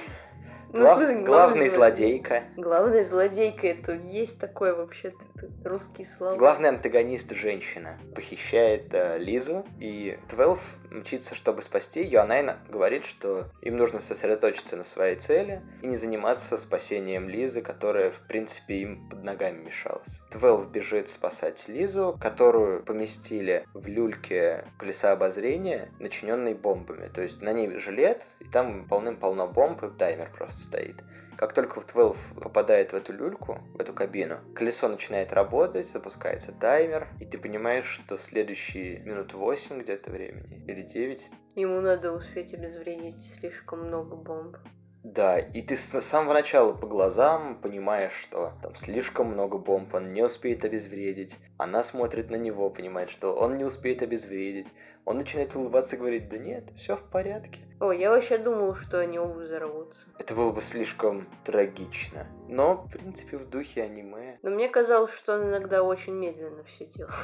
Ну, 0.73 0.81
Глав- 0.81 0.99
смысле, 0.99 1.23
Главный 1.25 1.69
злодейка. 1.69 2.45
Главная 2.57 3.05
злодейка 3.05 3.67
это 3.67 3.93
есть 3.93 4.39
такое 4.39 4.75
вообще-то 4.75 5.19
это 5.35 5.69
русский 5.69 6.05
слова. 6.05 6.37
Главный 6.37 6.69
антагонист 6.69 7.33
женщина 7.33 7.99
похищает 8.15 8.93
э, 8.93 9.19
Лизу, 9.19 9.65
и 9.79 10.19
Твелв 10.29 10.77
мчится, 10.91 11.35
чтобы 11.35 11.63
спасти 11.63 12.03
ее. 12.03 12.21
Она 12.21 12.59
говорит, 12.69 13.05
что 13.05 13.47
им 13.63 13.77
нужно 13.77 14.01
сосредоточиться 14.01 14.77
на 14.77 14.85
своей 14.85 15.17
цели 15.17 15.63
и 15.83 15.87
не 15.87 15.97
заниматься 15.97 16.59
спасением 16.59 17.29
Лизы, 17.29 17.63
которая, 17.63 18.11
в 18.11 18.21
принципе, 18.27 18.75
им 18.77 19.09
под 19.09 19.25
ногами 19.25 19.65
мешалась. 19.65 20.21
Твелв 20.31 20.71
бежит 20.71 21.11
спасать 21.11 21.69
Лизу, 21.69 22.17
которую 22.21 22.83
поместили 22.83 23.67
в 23.75 23.87
люльке 23.87 24.65
колеса 24.79 25.13
обозрения, 25.13 25.91
начиненной 25.99 26.55
бомбами. 26.55 27.09
То 27.09 27.23
есть 27.23 27.41
на 27.43 27.53
ней 27.53 27.71
жилет, 27.79 28.25
и 28.41 28.45
там 28.45 28.87
полным-полно 28.87 29.47
бомб, 29.47 29.83
и 29.83 29.91
таймер 29.91 30.31
просто 30.37 30.60
стоит. 30.61 31.03
Как 31.37 31.55
только 31.55 31.81
в 31.81 31.87
12 31.87 32.35
попадает 32.42 32.92
в 32.92 32.94
эту 32.94 33.12
люльку, 33.14 33.61
в 33.75 33.81
эту 33.81 33.94
кабину, 33.94 34.40
колесо 34.55 34.88
начинает 34.88 35.33
работать, 35.33 35.88
запускается 35.88 36.53
таймер, 36.53 37.09
и 37.18 37.25
ты 37.25 37.38
понимаешь, 37.38 37.87
что 37.87 38.18
следующие 38.18 38.99
минут 39.01 39.33
8 39.33 39.81
где-то 39.81 40.11
времени, 40.11 40.62
или 40.66 40.83
9, 40.83 41.31
Ему 41.57 41.81
надо 41.81 42.12
успеть 42.12 42.55
обезвредить 42.55 43.35
слишком 43.35 43.87
много 43.87 44.14
бомб. 44.16 44.57
Да, 45.03 45.39
и 45.39 45.63
ты 45.63 45.77
с 45.77 45.99
самого 46.03 46.35
начала 46.35 46.75
по 46.75 46.87
глазам 46.87 47.59
понимаешь, 47.61 48.13
что 48.23 48.53
там 48.63 48.77
слишком 48.77 49.29
много 49.29 49.57
бомб, 49.57 49.95
он 49.95 50.13
не 50.13 50.23
успеет 50.23 50.65
обезвредить. 50.65 51.39
Она 51.57 51.83
смотрит 51.85 52.31
на 52.31 52.37
него, 52.37 52.69
понимает, 52.69 53.09
что 53.09 53.35
он 53.35 53.57
не 53.57 53.65
успеет 53.65 54.03
обезвредить. 54.03 54.69
Он 55.07 55.17
начинает 55.17 55.57
улыбаться 55.57 55.97
и 55.97 55.99
говорит, 55.99 56.29
да 56.29 56.37
нет, 56.37 56.65
все 56.77 56.97
в 56.97 57.03
порядке. 57.03 57.61
О, 57.81 57.93
я 57.93 58.11
вообще 58.11 58.37
думал, 58.37 58.75
что 58.75 59.01
они 59.01 59.19
оба 59.19 59.39
взорвутся. 59.39 60.07
Это 60.19 60.35
было 60.35 60.53
бы 60.53 60.61
слишком 60.61 61.27
трагично. 61.45 62.27
Но, 62.47 62.75
в 62.75 62.91
принципе, 62.91 63.39
в 63.39 63.49
духе 63.49 63.83
аниме. 63.83 64.39
Но 64.43 64.51
мне 64.51 64.69
казалось, 64.69 65.13
что 65.13 65.35
он 65.35 65.49
иногда 65.49 65.83
очень 65.83 66.13
медленно 66.13 66.63
все 66.65 66.85
делал. 66.85 67.11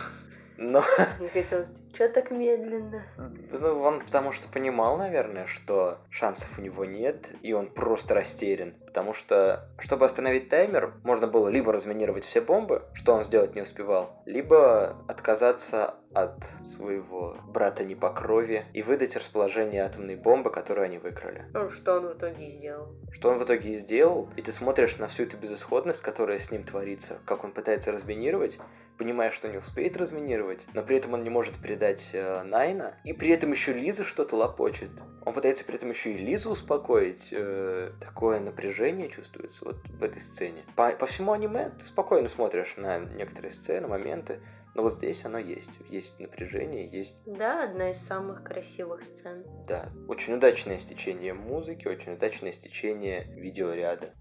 Но 0.58 0.82
Мне 1.20 1.28
хотелось, 1.28 1.68
что 1.94 2.08
так 2.08 2.30
медленно? 2.30 3.02
Ну, 3.16 3.80
он 3.80 4.00
потому 4.00 4.32
что 4.32 4.48
понимал, 4.48 4.96
наверное, 4.96 5.46
что 5.46 5.98
шансов 6.10 6.58
у 6.58 6.62
него 6.62 6.84
нет, 6.84 7.30
и 7.42 7.52
он 7.52 7.68
просто 7.68 8.14
растерян. 8.14 8.74
Потому 8.96 9.12
что, 9.12 9.68
чтобы 9.78 10.06
остановить 10.06 10.48
таймер, 10.48 10.94
можно 11.04 11.26
было 11.26 11.48
либо 11.48 11.70
разминировать 11.70 12.24
все 12.24 12.40
бомбы, 12.40 12.86
что 12.94 13.12
он 13.12 13.24
сделать 13.24 13.54
не 13.54 13.60
успевал, 13.60 14.22
либо 14.24 14.96
отказаться 15.06 15.96
от 16.14 16.42
своего 16.64 17.36
брата 17.46 17.84
не 17.84 17.94
по 17.94 18.08
крови 18.08 18.64
и 18.72 18.80
выдать 18.80 19.14
расположение 19.14 19.82
атомной 19.82 20.16
бомбы, 20.16 20.50
которую 20.50 20.86
они 20.86 20.96
выкрали. 20.96 21.44
Ну, 21.52 21.68
что 21.68 21.96
он 21.96 22.06
в 22.06 22.14
итоге 22.14 22.46
и 22.46 22.50
сделал. 22.50 22.88
Что 23.12 23.28
он 23.28 23.38
в 23.38 23.44
итоге 23.44 23.72
и 23.72 23.74
сделал, 23.74 24.30
и 24.34 24.40
ты 24.40 24.50
смотришь 24.50 24.96
на 24.96 25.08
всю 25.08 25.24
эту 25.24 25.36
безысходность, 25.36 26.00
которая 26.00 26.38
с 26.38 26.50
ним 26.50 26.64
творится, 26.64 27.18
как 27.26 27.44
он 27.44 27.52
пытается 27.52 27.92
разминировать, 27.92 28.58
понимая, 28.96 29.30
что 29.30 29.48
не 29.48 29.58
успеет 29.58 29.96
разминировать, 29.98 30.66
но 30.72 30.82
при 30.82 30.96
этом 30.96 31.12
он 31.12 31.22
не 31.22 31.28
может 31.28 31.58
передать 31.58 32.10
э, 32.14 32.42
Найна, 32.44 32.94
и 33.04 33.12
при 33.12 33.28
этом 33.28 33.52
еще 33.52 33.74
Лиза 33.74 34.04
что-то 34.04 34.36
лопочет. 34.36 34.90
Он 35.26 35.34
пытается 35.34 35.64
при 35.64 35.74
этом 35.74 35.90
еще 35.90 36.12
и 36.12 36.16
Лизу 36.16 36.50
успокоить. 36.50 37.30
Э, 37.32 37.90
такое 38.00 38.40
напряжение 38.40 38.85
чувствуется 39.08 39.64
вот 39.64 39.76
в 39.88 40.02
этой 40.02 40.20
сцене. 40.22 40.64
По, 40.76 40.90
по 40.92 41.06
всему 41.06 41.32
аниме 41.32 41.70
ты 41.78 41.84
спокойно 41.84 42.28
смотришь 42.28 42.74
на 42.76 42.98
некоторые 42.98 43.52
сцены, 43.52 43.88
моменты, 43.88 44.40
но 44.74 44.82
вот 44.82 44.94
здесь 44.94 45.24
оно 45.24 45.38
есть. 45.38 45.70
Есть 45.88 46.18
напряжение, 46.20 46.86
есть, 46.86 47.22
Да, 47.26 47.64
одна 47.64 47.90
из 47.92 47.98
самых 47.98 48.42
красивых 48.44 49.04
сцен. 49.04 49.44
да, 49.66 49.90
очень 50.08 50.34
удачное 50.34 50.78
стечение 50.78 51.32
музыки, 51.32 51.88
очень 51.88 52.12
удачное 52.12 52.52
стечение 52.52 53.24
видеоряда. 53.36 54.14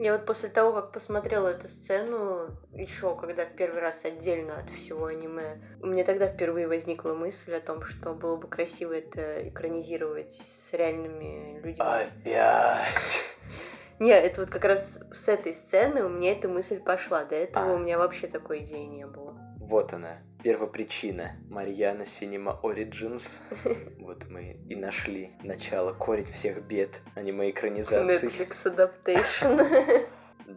Я 0.00 0.12
вот 0.16 0.24
после 0.24 0.48
того, 0.48 0.72
как 0.72 0.92
посмотрела 0.92 1.48
эту 1.48 1.68
сцену, 1.68 2.56
еще 2.72 3.14
когда 3.16 3.44
в 3.44 3.54
первый 3.54 3.82
раз 3.82 4.02
отдельно 4.06 4.56
от 4.56 4.70
всего 4.70 5.04
аниме, 5.04 5.60
у 5.82 5.88
меня 5.88 6.04
тогда 6.04 6.26
впервые 6.26 6.68
возникла 6.68 7.12
мысль 7.12 7.54
о 7.54 7.60
том, 7.60 7.84
что 7.84 8.14
было 8.14 8.36
бы 8.36 8.48
красиво 8.48 8.94
это 8.94 9.46
экранизировать 9.46 10.32
с 10.32 10.72
реальными 10.72 11.60
людьми. 11.60 11.76
Опять! 11.78 13.22
Не, 13.98 14.12
это 14.12 14.40
вот 14.40 14.48
как 14.48 14.64
раз 14.64 14.98
с 15.12 15.28
этой 15.28 15.52
сцены 15.52 16.02
у 16.02 16.08
меня 16.08 16.32
эта 16.32 16.48
мысль 16.48 16.80
пошла. 16.80 17.24
До 17.26 17.34
этого 17.34 17.72
А. 17.72 17.74
у 17.74 17.78
меня 17.78 17.98
вообще 17.98 18.26
такой 18.26 18.60
идеи 18.60 18.86
не 18.86 19.06
было. 19.06 19.36
Вот 19.58 19.92
она, 19.92 20.16
первопричина. 20.42 21.36
Марьяна 21.48 22.02
Cinema 22.02 22.60
Origins. 22.62 23.38
Вот 23.98 24.28
мы 24.28 24.56
и 24.68 24.74
нашли 24.74 25.30
начало, 25.42 25.92
корень 25.92 26.30
всех 26.32 26.62
бед 26.62 27.00
аниме-экранизаций. 27.14 28.28
Netflix 28.28 28.64
Adaptation. 28.64 30.06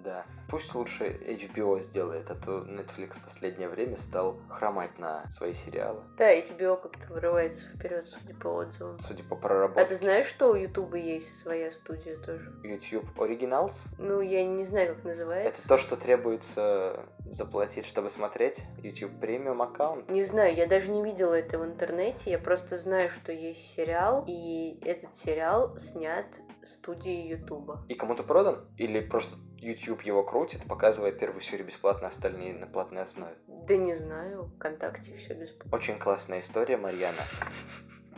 Да. 0.04 0.26
Пусть 0.50 0.74
лучше 0.76 1.06
HBO 1.06 1.80
сделает, 1.82 2.30
а 2.30 2.36
то 2.36 2.60
Netflix 2.62 3.14
в 3.20 3.24
последнее 3.26 3.70
время 3.70 3.98
стал 3.98 4.38
хромать 4.50 4.98
на 5.00 5.30
свои 5.32 5.54
сериалы. 5.54 6.02
Да, 6.18 6.34
HBO 6.36 6.80
как-то 6.82 7.12
вырывается 7.14 7.70
вперед, 7.70 8.08
судя 8.08 8.34
по 8.36 8.48
отзывам. 8.50 9.00
Судя 9.00 9.24
по 9.24 9.36
А 9.36 9.38
ты 9.38 9.42
проработке. 9.42 9.96
знаешь, 9.96 10.26
что 10.28 10.52
у 10.52 10.56
Ютуба 10.56 10.98
есть 10.98 11.42
своя 11.42 11.72
студия 11.72 12.18
тоже? 12.18 12.54
YouTube 12.64 13.06
Originals 13.18 13.74
Ну, 13.98 14.22
я 14.22 14.46
не 14.46 14.66
знаю, 14.66 14.96
как 14.96 15.04
называется. 15.04 15.60
это 15.60 15.68
то, 15.68 15.78
что 15.78 15.96
требуется 15.96 17.06
заплатить, 17.26 17.86
чтобы 17.86 18.10
смотреть. 18.10 18.62
YouTube 18.82 19.20
премиум 19.20 19.62
аккаунт. 19.62 20.10
Не 20.10 20.24
знаю, 20.24 20.56
я 20.56 20.68
даже 20.68 20.92
не 20.92 21.04
видела 21.04 21.34
это 21.34 21.58
в 21.58 21.66
интернете, 21.66 22.32
я 22.32 22.40
просто 22.40 22.78
знаю, 22.78 23.10
что 23.10 23.32
есть 23.32 23.74
сериал, 23.76 24.24
и 24.28 24.80
этот 24.86 25.16
сериал 25.16 25.78
снят 25.80 26.26
студией 26.68 27.28
Ютуба. 27.30 27.86
И 27.90 27.96
кому-то 27.96 28.24
продан? 28.24 28.68
Или 28.78 29.00
просто 29.00 29.38
YouTube 29.58 30.02
его 30.02 30.24
крутит, 30.24 30.64
показывая 30.68 31.12
первую 31.12 31.42
серию 31.42 31.68
бесплатно, 31.68 32.08
остальные 32.08 32.54
на 32.54 32.68
платной 32.68 33.04
основе? 33.04 33.36
Да 33.48 33.78
не 33.78 33.96
знаю, 33.96 34.52
ВКонтакте 34.58 35.18
все 35.18 35.34
бесплатно. 35.34 35.78
Очень 35.78 36.00
классная 36.00 36.42
история, 36.42 36.78
Марьяна. 36.78 37.22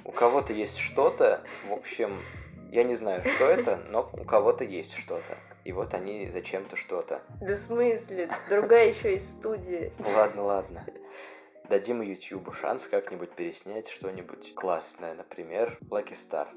У 0.03 0.11
кого-то 0.11 0.53
есть 0.53 0.77
что-то, 0.77 1.43
в 1.67 1.73
общем, 1.73 2.21
я 2.71 2.83
не 2.83 2.95
знаю, 2.95 3.23
что 3.23 3.45
это, 3.45 3.79
но 3.89 4.09
у 4.13 4.23
кого-то 4.23 4.63
есть 4.63 4.93
что-то. 4.93 5.37
И 5.63 5.71
вот 5.71 5.93
они 5.93 6.29
зачем-то 6.29 6.75
что-то. 6.75 7.21
Да 7.41 7.55
в 7.55 7.59
смысле? 7.59 8.29
Другая 8.49 8.89
еще 8.89 9.13
есть 9.13 9.39
студия. 9.39 9.91
Ладно, 9.99 10.43
ладно. 10.43 10.85
дадим 11.69 12.01
YouTube 12.01 12.53
шанс 12.55 12.87
как-нибудь 12.87 13.31
переснять 13.31 13.89
что-нибудь 13.89 14.53
классное, 14.55 15.15
например, 15.15 15.77
Lucky 15.89 16.15
Star. 16.15 16.47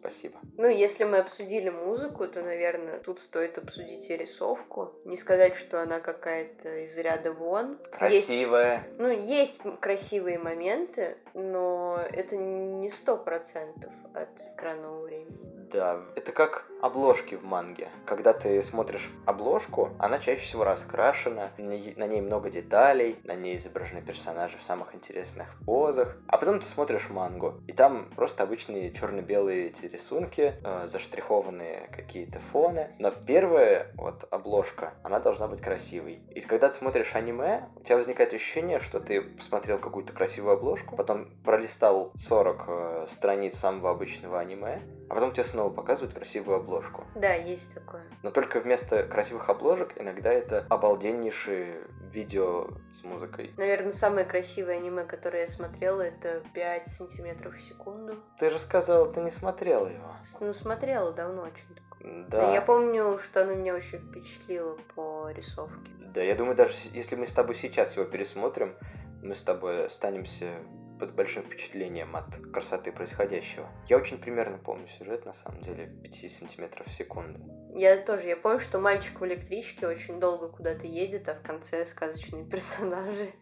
Спасибо. 0.00 0.38
Ну, 0.56 0.68
если 0.68 1.04
мы 1.04 1.18
обсудили 1.18 1.68
музыку, 1.68 2.26
то, 2.26 2.40
наверное, 2.42 2.98
тут 2.98 3.20
стоит 3.20 3.58
обсудить 3.58 4.08
и 4.08 4.16
рисовку. 4.16 4.94
Не 5.04 5.16
сказать, 5.16 5.56
что 5.56 5.82
она 5.82 6.00
какая-то 6.00 6.84
из 6.84 6.96
ряда 6.96 7.32
вон. 7.32 7.78
Красивая. 7.92 8.76
Есть, 8.76 8.98
ну, 8.98 9.08
есть 9.10 9.60
красивые 9.80 10.38
моменты, 10.38 11.18
но 11.34 12.02
это 12.12 12.36
не 12.36 12.90
сто 12.90 13.16
процентов 13.16 13.92
от 14.14 14.28
экранного 14.54 15.02
времени. 15.02 15.38
Да, 15.70 16.00
это 16.16 16.32
как 16.32 16.64
обложки 16.82 17.36
в 17.36 17.44
манге. 17.44 17.90
Когда 18.04 18.32
ты 18.32 18.60
смотришь 18.60 19.08
обложку, 19.24 19.90
она 20.00 20.18
чаще 20.18 20.40
всего 20.42 20.64
раскрашена, 20.64 21.52
на 21.58 22.06
ней 22.06 22.20
много 22.20 22.50
деталей, 22.50 23.20
на 23.22 23.36
ней 23.36 23.56
изображены 23.56 24.02
персонажи 24.02 24.58
в 24.58 24.64
самых 24.64 24.94
интересных 24.96 25.46
позах. 25.64 26.16
А 26.26 26.38
потом 26.38 26.58
ты 26.58 26.66
смотришь 26.66 27.08
мангу, 27.10 27.60
и 27.68 27.72
там 27.72 28.10
просто 28.16 28.42
обычные 28.42 28.92
черно-белые 28.92 29.68
эти 29.68 29.89
рисунки, 29.92 30.54
э, 30.62 30.88
заштрихованные 30.90 31.88
какие-то 31.92 32.38
фоны. 32.38 32.90
Но 32.98 33.10
первая 33.10 33.92
вот 33.94 34.26
обложка, 34.30 34.94
она 35.02 35.20
должна 35.20 35.48
быть 35.48 35.60
красивой. 35.60 36.20
И 36.34 36.40
когда 36.40 36.68
ты 36.68 36.76
смотришь 36.76 37.14
аниме, 37.14 37.68
у 37.76 37.80
тебя 37.80 37.96
возникает 37.96 38.32
ощущение, 38.32 38.80
что 38.80 39.00
ты 39.00 39.20
посмотрел 39.22 39.78
какую-то 39.78 40.12
красивую 40.12 40.54
обложку, 40.54 40.96
потом 40.96 41.30
пролистал 41.44 42.12
40 42.16 42.64
э, 42.66 43.06
страниц 43.10 43.58
самого 43.58 43.90
обычного 43.90 44.40
аниме, 44.40 44.82
а 45.08 45.14
потом 45.14 45.32
тебе 45.32 45.44
снова 45.44 45.70
показывают 45.70 46.14
красивую 46.14 46.58
обложку. 46.58 47.04
Да, 47.14 47.34
есть 47.34 47.72
такое. 47.74 48.02
Но 48.22 48.30
только 48.30 48.60
вместо 48.60 49.02
красивых 49.04 49.48
обложек 49.48 50.00
иногда 50.00 50.32
это 50.32 50.64
обалденнейшие 50.68 51.82
видео 52.12 52.68
с 52.92 53.04
музыкой. 53.04 53.52
Наверное, 53.56 53.92
самое 53.92 54.26
красивое 54.26 54.76
аниме, 54.76 55.04
которое 55.04 55.42
я 55.42 55.48
смотрела, 55.48 56.02
это 56.02 56.42
5 56.54 56.88
сантиметров 56.88 57.56
в 57.56 57.62
секунду. 57.62 58.16
Ты 58.38 58.50
же 58.50 58.58
сказала, 58.58 59.10
ты 59.12 59.20
не 59.20 59.30
смотрела 59.30 59.79
его. 59.86 60.14
Ну, 60.40 60.54
смотрела 60.54 61.12
давно 61.12 61.42
очень. 61.42 62.28
Да. 62.28 62.52
Я 62.52 62.62
помню, 62.62 63.18
что 63.18 63.42
оно 63.42 63.54
меня 63.54 63.74
очень 63.74 63.98
впечатлило 63.98 64.78
по 64.94 65.30
рисовке. 65.30 65.90
Да, 66.14 66.22
я 66.22 66.34
думаю, 66.34 66.56
даже 66.56 66.74
если 66.92 67.14
мы 67.14 67.26
с 67.26 67.34
тобой 67.34 67.54
сейчас 67.54 67.96
его 67.96 68.06
пересмотрим, 68.06 68.74
мы 69.22 69.34
с 69.34 69.42
тобой 69.42 69.86
останемся 69.86 70.54
под 70.98 71.14
большим 71.14 71.42
впечатлением 71.44 72.14
от 72.14 72.36
красоты 72.52 72.92
происходящего. 72.92 73.66
Я 73.88 73.96
очень 73.96 74.18
примерно 74.18 74.58
помню 74.58 74.86
сюжет, 74.98 75.24
на 75.24 75.32
самом 75.32 75.62
деле, 75.62 75.86
5 76.02 76.32
сантиметров 76.32 76.86
в 76.86 76.92
секунду. 76.92 77.40
Я 77.74 77.96
тоже, 77.96 78.28
я 78.28 78.36
помню, 78.36 78.60
что 78.60 78.78
мальчик 78.78 79.18
в 79.18 79.26
электричке 79.26 79.86
очень 79.86 80.20
долго 80.20 80.48
куда-то 80.48 80.86
едет, 80.86 81.28
а 81.28 81.34
в 81.34 81.42
конце 81.42 81.86
сказочные 81.86 82.44
персонажи. 82.50 83.32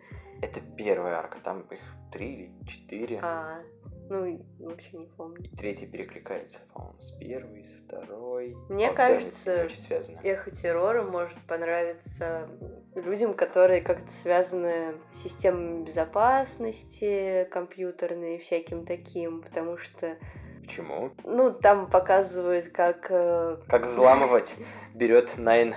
Это 0.40 0.60
первая 0.76 1.16
арка, 1.16 1.38
там 1.42 1.62
их 1.62 1.80
три 2.12 2.34
или 2.34 2.64
четыре. 2.64 3.20
А, 3.22 3.60
ну, 4.08 4.44
вообще 4.60 4.96
не 4.98 5.06
помню. 5.06 5.42
И 5.44 5.56
третий 5.56 5.86
перекликается, 5.86 6.58
по-моему, 6.72 7.00
с 7.00 7.10
первой, 7.18 7.64
с 7.64 7.72
второй. 7.86 8.56
Мне 8.68 8.88
Вот, 8.88 8.96
кажется, 8.96 9.64
очень 9.64 9.78
связано. 9.80 10.20
Эхо 10.22 10.50
террора 10.50 11.02
может 11.02 11.38
понравиться 11.46 12.48
людям, 12.94 13.34
которые 13.34 13.80
как-то 13.80 14.10
связаны 14.10 14.94
с 15.12 15.22
системой 15.22 15.84
безопасности 15.84 17.46
компьютерной 17.50 18.36
и 18.36 18.38
всяким 18.38 18.84
таким, 18.84 19.42
потому 19.42 19.76
что 19.78 20.16
Почему? 20.62 21.10
ну, 21.24 21.50
там 21.52 21.88
показывают, 21.90 22.68
как... 22.68 23.06
э, 23.10 23.58
Как 23.68 23.86
взламывать? 23.86 24.56
Берет 24.94 25.38
Найн, 25.38 25.74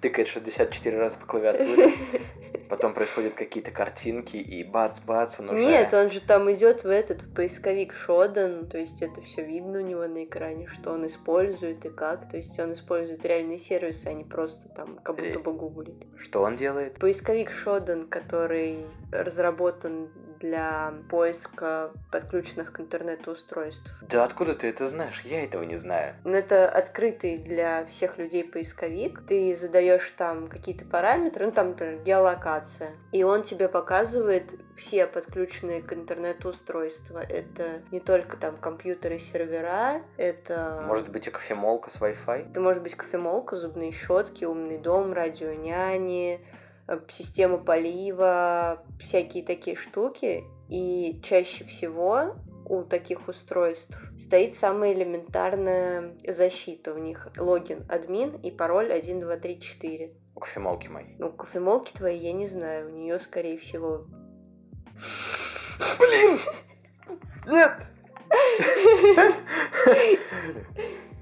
тыкает 0.00 0.28
64 0.28 0.98
раза 0.98 1.16
по 1.18 1.26
клавиатуре, 1.26 1.92
потом 2.68 2.94
происходят 2.94 3.34
какие-то 3.34 3.70
картинки, 3.70 4.36
и 4.36 4.64
бац-бац, 4.64 5.40
он 5.40 5.50
уже... 5.50 5.64
Нет, 5.64 5.92
он 5.94 6.10
же 6.10 6.20
там 6.20 6.52
идет 6.52 6.84
в 6.84 6.88
этот 6.88 7.22
в 7.22 7.34
поисковик 7.34 7.94
Шодан, 7.94 8.66
то 8.66 8.78
есть 8.78 9.02
это 9.02 9.20
все 9.22 9.42
видно 9.42 9.78
у 9.78 9.82
него 9.82 10.06
на 10.06 10.24
экране, 10.24 10.66
что 10.66 10.92
он 10.92 11.06
использует 11.06 11.84
и 11.84 11.90
как. 11.90 12.28
То 12.30 12.36
есть 12.36 12.58
он 12.58 12.74
использует 12.74 13.24
реальные 13.24 13.58
сервисы, 13.58 14.08
а 14.08 14.12
не 14.12 14.24
просто 14.24 14.68
там 14.68 14.98
как 15.02 15.16
будто 15.16 15.38
бы 15.38 15.52
гуглит. 15.52 16.06
Что 16.18 16.42
он 16.42 16.56
делает? 16.56 16.98
Поисковик 16.98 17.50
Shodan, 17.50 18.08
который 18.08 18.86
разработан 19.12 20.10
для 20.40 20.94
поиска 21.10 21.92
подключенных 22.12 22.72
к 22.72 22.80
интернету 22.80 23.32
устройств. 23.32 23.90
Да 24.02 24.24
откуда 24.24 24.54
ты 24.54 24.68
это 24.68 24.88
знаешь? 24.88 25.22
Я 25.24 25.44
этого 25.44 25.62
не 25.62 25.76
знаю. 25.76 26.14
Но 26.24 26.36
это 26.36 26.68
открытый 26.68 27.38
для 27.38 27.86
всех 27.86 28.18
людей 28.18 28.44
поисковик. 28.44 29.22
Ты 29.26 29.54
задаешь 29.56 30.12
там 30.16 30.48
какие-то 30.48 30.84
параметры, 30.84 31.46
ну 31.46 31.52
там, 31.52 31.70
например, 31.70 32.02
геолокация, 32.02 32.55
и 33.12 33.22
он 33.22 33.42
тебе 33.42 33.68
показывает 33.68 34.52
все 34.76 35.06
подключенные 35.06 35.82
к 35.82 35.92
интернету 35.92 36.50
устройства. 36.50 37.18
Это 37.18 37.82
не 37.90 38.00
только 38.00 38.36
там 38.36 38.56
компьютеры, 38.56 39.18
сервера, 39.18 40.02
это... 40.16 40.82
Может 40.86 41.10
быть 41.10 41.26
и 41.26 41.30
кофемолка 41.30 41.90
с 41.90 41.96
Wi-Fi? 41.96 42.50
Это 42.50 42.60
может 42.60 42.82
быть 42.82 42.94
кофемолка, 42.94 43.56
зубные 43.56 43.92
щетки, 43.92 44.44
умный 44.44 44.78
дом, 44.78 45.12
радионяни, 45.12 46.40
э, 46.88 47.00
система 47.08 47.58
полива, 47.58 48.82
всякие 49.00 49.44
такие 49.44 49.76
штуки. 49.76 50.44
И 50.68 51.20
чаще 51.22 51.64
всего 51.64 52.34
у 52.68 52.84
таких 52.84 53.28
устройств 53.28 53.98
стоит 54.18 54.54
самая 54.54 54.92
элементарная 54.92 56.16
защита 56.26 56.92
у 56.92 56.98
них. 56.98 57.28
Логин 57.38 57.84
админ 57.88 58.36
и 58.36 58.50
пароль 58.50 58.86
1234. 58.86 60.12
У 60.34 60.40
кофемолки 60.40 60.88
моей. 60.88 61.16
Ну, 61.18 61.32
кофемолки 61.32 61.92
твои 61.92 62.18
я 62.18 62.32
не 62.32 62.46
знаю. 62.46 62.88
У 62.88 62.90
нее, 62.90 63.18
скорее 63.18 63.58
всего, 63.58 64.06
Блин! 65.98 66.38
Нет! 67.46 67.72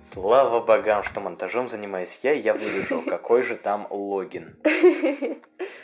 Слава 0.02 0.60
богам, 0.60 1.02
что 1.02 1.20
монтажом 1.20 1.68
занимаюсь 1.68 2.20
я, 2.22 2.32
и 2.32 2.40
я 2.40 2.54
вырежу, 2.54 3.02
какой 3.02 3.42
же 3.42 3.56
там 3.56 3.86
логин. 3.90 4.56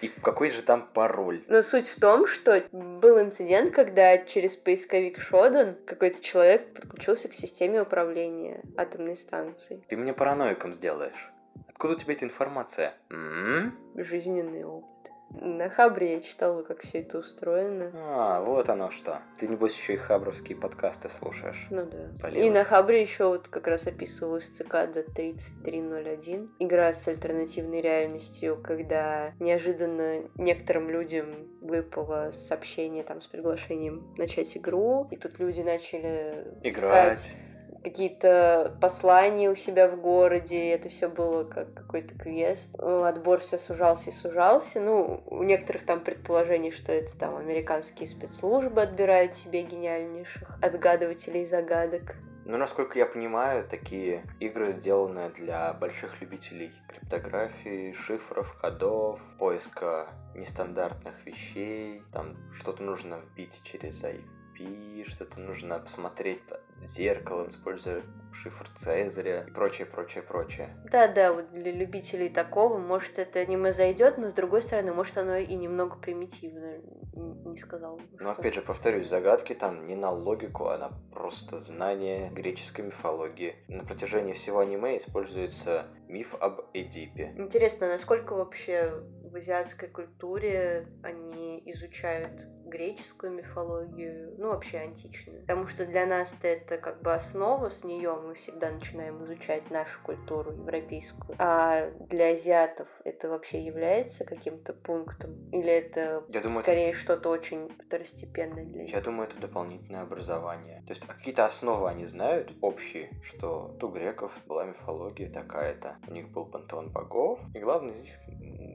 И 0.01 0.09
какой 0.09 0.51
же 0.51 0.63
там 0.63 0.89
пароль. 0.93 1.43
Но 1.49 1.63
суть 1.63 1.89
в 1.89 2.01
том, 2.01 2.27
что 2.27 2.63
был 2.73 3.21
инцидент, 3.21 3.75
когда 3.75 4.19
через 4.19 4.57
поисковик 4.57 5.19
Shodan 5.19 5.75
какой-то 5.85 6.23
человек 6.23 6.73
подключился 6.75 7.29
к 7.29 7.35
системе 7.35 7.83
управления 7.83 8.63
атомной 8.77 9.17
станции. 9.17 9.83
Ты 9.89 9.97
меня 9.97 10.15
параноиком 10.15 10.73
сделаешь. 10.73 11.31
Откуда 11.69 11.95
у 11.95 11.97
тебя 11.97 12.15
эта 12.15 12.25
информация? 12.25 12.95
М? 13.11 13.77
Жизненный 13.95 14.65
опыт. 14.65 15.00
На 15.33 15.71
Хабре 15.71 16.15
я 16.15 16.21
читала, 16.21 16.63
как 16.63 16.83
все 16.83 17.01
это 17.01 17.19
устроено. 17.19 17.93
А, 17.95 18.43
вот 18.43 18.69
оно 18.69 18.91
что. 18.91 19.21
Ты, 19.39 19.47
небось, 19.47 19.77
еще 19.77 19.95
и 19.95 19.97
хабровские 19.97 20.59
подкасты 20.59 21.09
слушаешь. 21.09 21.67
Ну 21.71 21.85
да. 21.87 22.09
Полилась. 22.21 22.47
И 22.47 22.51
на 22.51 22.65
Хабре 22.65 23.01
еще 23.01 23.29
вот 23.29 23.47
как 23.49 23.67
раз 23.69 23.87
описывалась 23.87 24.47
цикада 24.47 25.05
3301. 25.05 26.51
Игра 26.59 26.93
с 26.93 27.07
альтернативной 27.07 27.81
реальностью, 27.81 28.61
когда 28.63 29.33
неожиданно 29.39 30.23
некоторым 30.37 30.91
людям 30.91 31.27
выпало 31.61 32.33
сообщение 32.33 33.05
там 33.05 33.21
с 33.21 33.27
приглашением 33.27 34.13
начать 34.19 34.57
игру. 34.57 35.07
И 35.11 35.17
тут 35.17 35.39
люди 35.39 35.61
начали 35.61 36.45
Играть. 36.63 37.19
искать 37.19 37.37
какие-то 37.83 38.77
послания 38.81 39.51
у 39.51 39.57
себя 39.57 39.89
в 39.89 40.01
городе, 40.01 40.71
это 40.71 40.89
все 40.89 41.09
было 41.09 41.45
как 41.45 41.75
какой-то 41.75 42.15
квест. 42.15 42.75
Ну, 42.79 43.05
Отбор 43.05 43.41
все 43.41 43.59
сужался 43.59 44.11
и 44.11 44.13
сужался. 44.13 44.81
Ну, 44.81 45.23
у 45.27 45.43
некоторых 45.43 45.85
там 45.85 46.01
предположений, 46.01 46.71
что 46.71 46.93
это 46.93 47.17
там 47.17 47.37
американские 47.37 48.09
спецслужбы 48.09 48.83
отбирают 48.83 49.35
себе 49.35 49.63
гениальнейших 49.63 50.59
отгадывателей 50.63 51.47
загадок. 51.47 52.17
Ну, 52.47 52.57
насколько 52.57 52.99
я 52.99 53.07
понимаю, 53.07 53.67
такие 53.69 54.25
игры 54.41 54.73
сделаны 54.73 55.31
для 55.31 55.73
больших 55.73 56.21
любителей 56.21 56.73
криптографии, 56.89 57.93
шифров, 57.93 58.57
кодов, 58.61 59.21
поиска 59.39 60.09
нестандартных 60.35 61.15
вещей. 61.25 62.03
Там 62.13 62.37
что-то 62.55 62.83
нужно 62.83 63.21
вбить 63.21 63.61
через 63.63 64.03
IP, 64.03 65.09
что-то 65.11 65.39
нужно 65.39 65.79
посмотреть 65.79 66.43
зеркалом, 66.85 67.49
используя 67.49 68.03
шифр 68.33 68.69
Цезаря 68.77 69.45
и 69.47 69.51
прочее, 69.51 69.87
прочее, 69.87 70.23
прочее. 70.23 70.77
Да-да, 70.91 71.33
вот 71.33 71.51
для 71.53 71.73
любителей 71.73 72.29
такого, 72.29 72.79
может, 72.79 73.19
это 73.19 73.41
аниме 73.41 73.73
зайдет, 73.73 74.19
но 74.19 74.29
с 74.29 74.33
другой 74.33 74.63
стороны, 74.63 74.93
может, 74.93 75.19
оно 75.19 75.37
и 75.37 75.55
немного 75.55 75.97
примитивно, 75.97 76.79
не 77.13 77.59
сказал. 77.59 78.01
Но 78.19 78.31
опять 78.31 78.55
же, 78.55 78.63
повторюсь, 78.63 79.09
загадки 79.09 79.55
там 79.55 79.87
не 79.87 79.97
на 79.97 80.11
логику, 80.11 80.69
а 80.69 80.79
на 80.79 80.93
просто 81.13 81.61
знание 81.61 82.31
греческой 82.31 82.87
мифологии. 82.87 83.57
На 83.69 83.85
протяжении 83.85 84.33
всего 84.33 84.61
аниме 84.61 84.99
используется 84.99 85.87
миф 86.09 86.35
об 86.41 86.61
Эдипе. 86.73 87.35
Интересно, 87.37 87.89
насколько 87.89 88.35
вообще 88.35 88.95
в 89.31 89.37
азиатской 89.37 89.89
культуре 89.89 90.89
они 91.03 91.31
изучают 91.65 92.47
греческую 92.71 93.33
мифологию, 93.33 94.35
ну 94.39 94.49
вообще 94.49 94.79
античную. 94.79 95.41
Потому 95.43 95.67
что 95.67 95.85
для 95.85 96.07
нас 96.07 96.39
это 96.43 96.79
как 96.79 97.03
бы 97.03 97.13
основа, 97.13 97.69
с 97.69 97.85
нее 97.85 98.15
мы 98.15 98.35
всегда 98.35 98.71
начинаем 98.71 99.25
изучать 99.25 99.71
нашу 99.71 100.01
культуру 100.03 100.53
европейскую. 100.53 101.37
А 101.39 101.91
для 102.09 102.33
азиатов 102.33 102.89
это 103.05 103.29
вообще 103.29 103.65
является 103.65 104.25
каким-то 104.25 104.73
пунктом? 104.73 105.51
Или 105.51 105.71
это 105.71 106.25
Я 106.29 106.41
думаю, 106.41 106.63
скорее 106.63 106.93
что-то 106.95 107.29
очень 107.29 107.69
второстепенное 107.87 108.65
для 108.65 108.85
них? 108.85 108.93
Я 108.93 109.01
думаю, 109.01 109.29
это 109.29 109.41
дополнительное 109.41 110.03
образование. 110.03 110.83
То 110.87 110.91
есть 110.91 111.07
какие-то 111.07 111.47
основы 111.47 111.89
они 111.89 112.07
знают 112.07 112.53
общие, 112.61 113.11
что 113.25 113.77
у 113.83 113.89
греков 113.89 114.33
была 114.47 114.65
мифология 114.65 115.31
такая-то. 115.31 115.97
У 116.07 116.13
них 116.13 116.29
был 116.31 116.47
пантеон 116.47 116.91
богов, 116.93 117.41
и 117.55 117.59
главный 117.59 117.95
из 117.95 118.03
них 118.03 118.15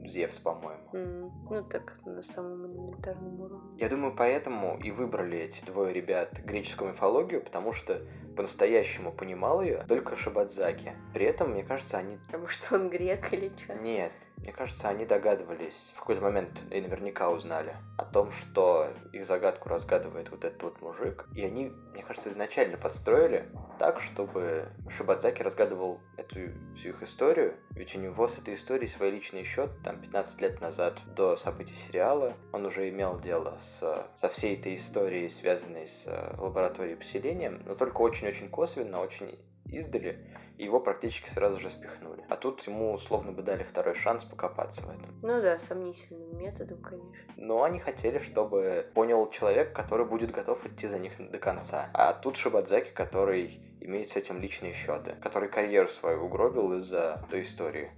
Зевс, 0.08 0.38
по-моему. 0.38 0.88
Mm, 0.92 1.30
ну 1.50 1.62
так, 1.64 1.98
на 2.04 2.22
самом 2.22 2.66
элементарном 2.66 3.40
уровне. 3.40 3.78
Я 3.78 3.88
думаю, 3.88 4.14
поэтому 4.16 4.78
и 4.78 4.90
выбрали 4.90 5.38
эти 5.38 5.64
двое 5.64 5.92
ребят 5.92 6.38
греческую 6.44 6.92
мифологию, 6.92 7.42
потому 7.42 7.72
что 7.72 8.02
по-настоящему 8.36 9.12
понимал 9.12 9.62
ее 9.62 9.84
только 9.88 10.16
Шибадзаки. 10.16 10.92
При 11.14 11.26
этом, 11.26 11.52
мне 11.52 11.64
кажется, 11.64 11.98
они... 11.98 12.18
Потому 12.26 12.48
что 12.48 12.74
он 12.76 12.90
грек 12.90 13.32
или 13.32 13.50
что? 13.56 13.74
Нет, 13.74 14.12
мне 14.38 14.52
кажется, 14.52 14.88
они 14.88 15.04
догадывались, 15.04 15.92
в 15.96 16.00
какой-то 16.00 16.22
момент 16.22 16.62
и 16.70 16.80
наверняка 16.80 17.30
узнали 17.30 17.76
о 17.96 18.04
том, 18.04 18.32
что 18.32 18.88
их 19.12 19.26
загадку 19.26 19.68
разгадывает 19.68 20.30
вот 20.30 20.44
этот 20.44 20.62
вот 20.62 20.80
мужик. 20.80 21.26
И 21.34 21.42
они, 21.42 21.72
мне 21.92 22.02
кажется, 22.02 22.30
изначально 22.30 22.76
подстроили 22.76 23.48
так, 23.78 24.00
чтобы 24.00 24.68
Шибадзаки 24.96 25.42
разгадывал 25.42 26.00
эту 26.16 26.52
всю 26.76 26.90
их 26.90 27.02
историю. 27.02 27.54
Ведь 27.70 27.94
у 27.96 27.98
него 27.98 28.28
с 28.28 28.38
этой 28.38 28.54
историей 28.54 28.88
свой 28.88 29.10
личный 29.10 29.44
счет, 29.44 29.70
там, 29.82 30.00
15 30.00 30.40
лет 30.40 30.60
назад, 30.60 30.98
до 31.14 31.36
событий 31.36 31.74
сериала, 31.74 32.34
он 32.52 32.66
уже 32.66 32.88
имел 32.88 33.18
дело 33.20 33.58
с, 33.58 34.08
со 34.14 34.28
всей 34.28 34.58
этой 34.58 34.76
историей, 34.76 35.30
связанной 35.30 35.88
с 35.88 36.06
э, 36.06 36.34
лабораторией 36.38 36.96
поселением, 36.96 37.62
но 37.66 37.74
только 37.74 38.00
очень-очень 38.00 38.48
косвенно, 38.48 39.00
очень 39.00 39.38
издали, 39.66 40.24
и 40.58 40.64
его 40.64 40.80
практически 40.80 41.28
сразу 41.28 41.58
же 41.58 41.70
спихнули. 41.70 42.24
А 42.28 42.36
тут 42.36 42.66
ему 42.66 42.92
условно 42.92 43.32
бы 43.32 43.42
дали 43.42 43.62
второй 43.62 43.94
шанс 43.94 44.24
покопаться 44.24 44.82
в 44.82 44.90
этом. 44.90 45.18
Ну 45.22 45.40
да, 45.40 45.58
сомнительным 45.58 46.38
методом, 46.38 46.80
конечно. 46.82 47.34
Но 47.36 47.62
они 47.62 47.78
хотели, 47.78 48.18
чтобы 48.18 48.90
понял 48.94 49.30
человек, 49.30 49.72
который 49.72 50.06
будет 50.06 50.30
готов 50.30 50.64
идти 50.66 50.88
за 50.88 50.98
них 50.98 51.12
до 51.18 51.38
конца. 51.38 51.90
А 51.92 52.12
тут 52.14 52.36
Шибадзаки, 52.36 52.90
который 52.92 53.60
имеет 53.80 54.10
с 54.10 54.16
этим 54.16 54.40
личные 54.40 54.72
счеты, 54.72 55.14
который 55.22 55.48
карьеру 55.48 55.88
свою 55.88 56.24
угробил 56.24 56.72
из-за 56.74 57.24
той 57.30 57.42
истории. 57.42 57.90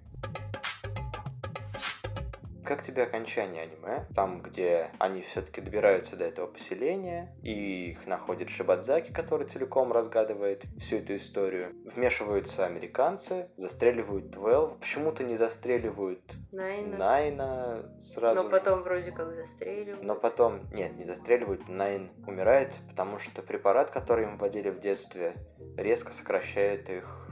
Как 2.68 2.82
тебе 2.82 3.04
окончание 3.04 3.62
аниме? 3.62 4.04
Там, 4.14 4.42
где 4.42 4.90
они 4.98 5.22
все-таки 5.22 5.62
добираются 5.62 6.16
до 6.16 6.26
этого 6.26 6.46
поселения, 6.46 7.34
и 7.42 7.92
их 7.92 8.06
находит 8.06 8.50
Шибадзаки, 8.50 9.10
который 9.10 9.48
целиком 9.48 9.90
разгадывает 9.90 10.64
всю 10.78 10.96
эту 10.96 11.16
историю. 11.16 11.74
Вмешиваются 11.86 12.66
американцы, 12.66 13.48
застреливают 13.56 14.32
Твелв. 14.32 14.78
Почему-то 14.80 15.24
не 15.24 15.38
застреливают 15.38 16.20
Найна. 16.52 16.98
Найна 16.98 17.92
сразу. 18.00 18.42
Но 18.42 18.50
потом 18.50 18.82
вроде 18.82 19.12
как 19.12 19.34
застреливают. 19.34 20.02
Но 20.02 20.14
потом, 20.14 20.60
нет, 20.70 20.94
не 20.94 21.06
застреливают, 21.06 21.70
Найн 21.70 22.10
умирает, 22.26 22.74
потому 22.90 23.18
что 23.18 23.40
препарат, 23.40 23.90
который 23.90 24.24
им 24.24 24.36
вводили 24.36 24.68
в 24.68 24.78
детстве, 24.78 25.36
резко 25.78 26.12
сокращает 26.12 26.90
их 26.90 27.27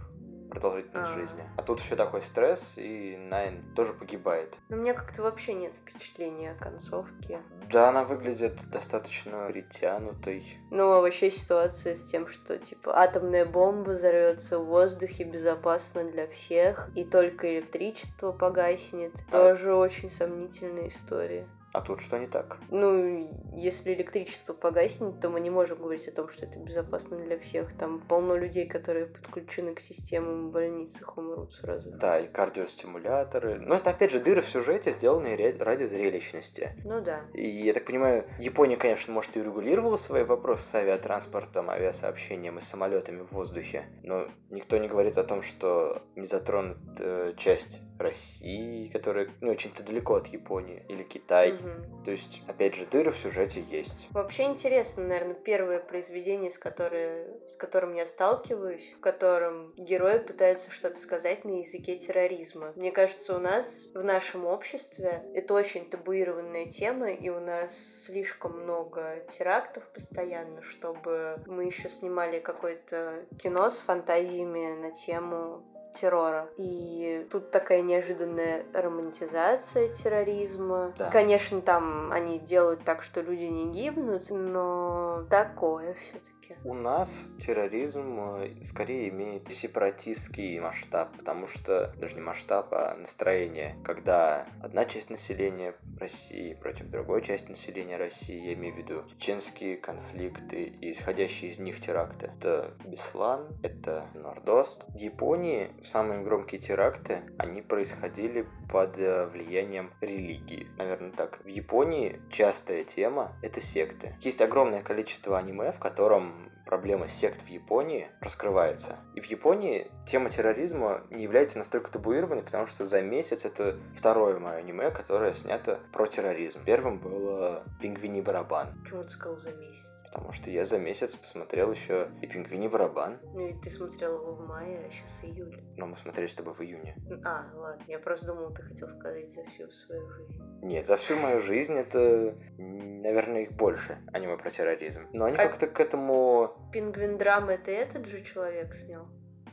продолжительность 0.60 1.12
А. 1.12 1.14
жизни. 1.14 1.44
А 1.56 1.62
тут 1.62 1.80
еще 1.80 1.96
такой 1.96 2.22
стресс, 2.22 2.74
и 2.76 3.16
Найн 3.16 3.62
тоже 3.74 3.92
погибает. 3.92 4.56
Но 4.68 4.76
у 4.76 4.80
меня 4.80 4.94
как-то 4.94 5.22
вообще 5.22 5.54
нет 5.54 5.72
впечатления 5.74 6.52
о 6.52 6.62
концовке. 6.62 7.40
Да, 7.70 7.90
она 7.90 8.04
выглядит 8.04 8.68
достаточно 8.70 9.48
притянутой. 9.48 10.58
Ну, 10.70 10.92
а 10.92 11.00
вообще 11.00 11.30
ситуация 11.30 11.96
с 11.96 12.04
тем, 12.06 12.26
что, 12.26 12.58
типа, 12.58 12.96
атомная 12.98 13.44
бомба 13.44 13.90
взорвется 13.90 14.58
в 14.58 14.66
воздухе 14.66 15.24
безопасно 15.24 16.04
для 16.10 16.26
всех, 16.28 16.90
и 16.94 17.04
только 17.04 17.56
электричество 17.56 18.32
погаснет. 18.32 19.12
А. 19.28 19.30
Тоже 19.30 19.74
очень 19.74 20.10
сомнительная 20.10 20.88
история. 20.88 21.46
А 21.76 21.82
тут 21.82 22.00
что 22.00 22.16
не 22.18 22.26
так? 22.26 22.56
Ну, 22.70 23.30
если 23.54 23.92
электричество 23.92 24.54
погаснет, 24.54 25.20
то 25.20 25.28
мы 25.28 25.40
не 25.40 25.50
можем 25.50 25.76
говорить 25.76 26.08
о 26.08 26.10
том, 26.10 26.30
что 26.30 26.46
это 26.46 26.58
безопасно 26.58 27.18
для 27.18 27.38
всех. 27.38 27.76
Там 27.76 28.00
полно 28.00 28.34
людей, 28.34 28.66
которые 28.66 29.04
подключены 29.04 29.74
к 29.74 29.80
системам 29.80 30.48
в 30.48 30.52
больницах, 30.52 31.18
умрут 31.18 31.52
сразу. 31.52 31.90
Да, 31.90 32.18
и 32.18 32.28
кардиостимуляторы. 32.28 33.58
Но 33.58 33.74
это, 33.74 33.90
опять 33.90 34.10
же, 34.10 34.20
дыры 34.20 34.40
в 34.40 34.48
сюжете, 34.48 34.90
сделанные 34.90 35.36
ради 35.58 35.84
зрелищности. 35.84 36.70
Ну 36.82 37.02
да. 37.02 37.26
И 37.34 37.46
я 37.46 37.74
так 37.74 37.84
понимаю, 37.84 38.24
Япония, 38.38 38.78
конечно, 38.78 39.12
может, 39.12 39.36
и 39.36 39.42
регулировала 39.42 39.96
свои 39.96 40.24
вопросы 40.24 40.64
с 40.64 40.74
авиатранспортом, 40.74 41.68
авиасообщением 41.68 42.56
и 42.56 42.62
самолетами 42.62 43.20
в 43.20 43.32
воздухе, 43.32 43.84
но 44.02 44.28
никто 44.48 44.78
не 44.78 44.88
говорит 44.88 45.18
о 45.18 45.24
том, 45.24 45.42
что 45.42 46.02
не 46.14 46.24
затронут 46.24 46.78
э, 47.00 47.34
часть 47.36 47.82
России, 47.98 48.88
которая 48.88 49.28
ну, 49.40 49.50
очень-то 49.50 49.82
далеко 49.82 50.14
от 50.16 50.28
Японии, 50.28 50.84
или 50.88 51.02
Китай. 51.02 51.52
Мгм. 51.52 52.04
То 52.04 52.10
есть, 52.10 52.42
опять 52.46 52.74
же, 52.74 52.86
дыры 52.86 53.10
в 53.10 53.18
сюжете 53.18 53.60
есть. 53.60 54.08
Вообще 54.10 54.44
интересно, 54.44 55.04
наверное, 55.04 55.34
первое 55.34 55.80
произведение, 55.80 56.50
с, 56.50 56.58
которое, 56.58 57.26
с 57.48 57.56
которым 57.56 57.94
я 57.94 58.06
сталкиваюсь, 58.06 58.94
в 58.96 59.00
котором 59.00 59.74
герои 59.76 60.18
пытаются 60.18 60.70
что-то 60.70 60.98
сказать 60.98 61.44
на 61.44 61.60
языке 61.60 61.96
терроризма. 61.96 62.72
Мне 62.76 62.92
кажется, 62.92 63.36
у 63.36 63.38
нас 63.38 63.86
в 63.94 64.02
нашем 64.02 64.46
обществе 64.46 65.22
это 65.34 65.54
очень 65.54 65.88
табуированная 65.88 66.66
тема, 66.66 67.10
и 67.10 67.28
у 67.28 67.40
нас 67.40 68.04
слишком 68.04 68.62
много 68.62 69.24
терактов 69.36 69.88
постоянно, 69.92 70.62
чтобы 70.62 71.40
мы 71.46 71.64
еще 71.64 71.88
снимали 71.88 72.38
какое-то 72.38 73.24
кино 73.38 73.70
с 73.70 73.78
фантазиями 73.78 74.80
на 74.80 74.92
тему 74.92 75.64
террора. 75.96 76.48
И 76.56 77.26
тут 77.30 77.50
такая 77.50 77.82
неожиданная 77.82 78.64
романтизация 78.72 79.88
терроризма. 79.88 80.94
Да. 80.98 81.10
Конечно, 81.10 81.60
там 81.60 82.12
они 82.12 82.38
делают 82.38 82.84
так, 82.84 83.02
что 83.02 83.20
люди 83.20 83.44
не 83.44 83.72
гибнут, 83.72 84.30
но 84.30 85.24
такое 85.30 85.94
все-таки. 85.94 86.35
У 86.64 86.74
нас 86.74 87.28
терроризм 87.38 88.18
э, 88.20 88.64
скорее 88.64 89.08
имеет 89.08 89.52
сепаратистский 89.52 90.58
масштаб, 90.60 91.16
потому 91.16 91.48
что 91.48 91.92
даже 91.96 92.14
не 92.14 92.20
масштаб, 92.20 92.72
а 92.72 92.94
настроение. 92.94 93.76
Когда 93.84 94.46
одна 94.62 94.84
часть 94.84 95.10
населения 95.10 95.74
России 95.98 96.54
против 96.54 96.88
другой 96.90 97.22
части 97.22 97.50
населения 97.50 97.96
России, 97.96 98.48
я 98.48 98.54
имею 98.54 98.74
в 98.74 98.78
виду 98.78 99.04
чеченские 99.18 99.76
конфликты 99.76 100.64
и 100.64 100.92
исходящие 100.92 101.52
из 101.52 101.58
них 101.58 101.80
теракты. 101.80 102.30
Это 102.36 102.74
Беслан, 102.84 103.48
это 103.62 104.06
Нордост. 104.14 104.84
В 104.88 104.96
Японии 104.96 105.70
самые 105.82 106.22
громкие 106.22 106.60
теракты, 106.60 107.22
они 107.38 107.62
происходили 107.62 108.46
под 108.70 108.98
э, 108.98 109.26
влиянием 109.26 109.90
религии. 110.00 110.66
Наверное, 110.76 111.12
так. 111.12 111.44
В 111.44 111.48
Японии 111.48 112.20
частая 112.30 112.84
тема— 112.84 113.32
это 113.42 113.60
секты. 113.60 114.16
Есть 114.20 114.40
огромное 114.40 114.82
количество 114.82 115.38
аниме, 115.38 115.72
в 115.72 115.78
котором 115.78 116.35
проблема 116.66 117.08
сект 117.08 117.42
в 117.42 117.48
Японии 117.48 118.08
раскрывается. 118.20 118.96
И 119.14 119.20
в 119.20 119.26
Японии 119.26 119.90
тема 120.06 120.28
терроризма 120.30 121.02
не 121.10 121.22
является 121.22 121.58
настолько 121.58 121.90
табуированной, 121.90 122.42
потому 122.42 122.66
что 122.66 122.86
за 122.86 123.00
месяц 123.00 123.44
это 123.44 123.76
второе 123.96 124.38
мое 124.38 124.56
аниме, 124.56 124.90
которое 124.90 125.32
снято 125.32 125.80
про 125.92 126.06
терроризм. 126.06 126.60
Первым 126.64 126.98
было 126.98 127.64
«Пингвиний 127.80 128.20
барабан», 128.20 128.74
Почему 128.82 129.04
ты 129.04 129.10
сказал 129.10 129.36
за 129.38 129.52
месяц? 129.52 129.95
Потому 130.16 130.32
что 130.32 130.50
я 130.50 130.64
за 130.64 130.78
месяц 130.78 131.14
посмотрел 131.14 131.70
еще 131.72 132.08
и 132.22 132.26
«Пингвиний 132.26 132.68
барабан», 132.68 133.18
Ну 133.34 133.48
ведь 133.48 133.60
ты 133.60 133.68
смотрел 133.68 134.14
его 134.22 134.32
в 134.32 134.48
мае, 134.48 134.78
а 134.86 134.90
сейчас 134.90 135.22
июль. 135.22 135.62
но 135.76 135.86
мы 135.86 135.96
смотрели 135.98 136.26
с 136.26 136.34
тобой 136.34 136.54
в 136.54 136.60
июне. 136.62 136.96
А, 137.22 137.44
ладно, 137.54 137.84
я 137.86 137.98
просто 137.98 138.24
думал, 138.26 138.50
ты 138.54 138.62
хотел 138.62 138.88
сказать 138.88 139.30
за 139.30 139.44
всю 139.44 139.70
свою 139.70 140.08
жизнь. 140.12 140.42
Нет, 140.62 140.86
за 140.86 140.96
всю 140.96 141.16
мою 141.16 141.40
жизнь 141.42 141.74
это, 141.74 142.34
наверное, 142.56 143.42
их 143.42 143.52
больше 143.52 143.98
аниме 144.14 144.38
про 144.38 144.50
терроризм. 144.50 145.02
Но 145.12 145.26
они 145.26 145.36
А- 145.36 145.42
как-то 145.48 145.66
к 145.66 145.78
этому... 145.80 146.70
Пингвин 146.72 147.18
драма 147.18 147.52
это 147.52 147.70
этот 147.70 148.06
же 148.06 148.22
человек 148.22 148.74
снял? 148.74 149.06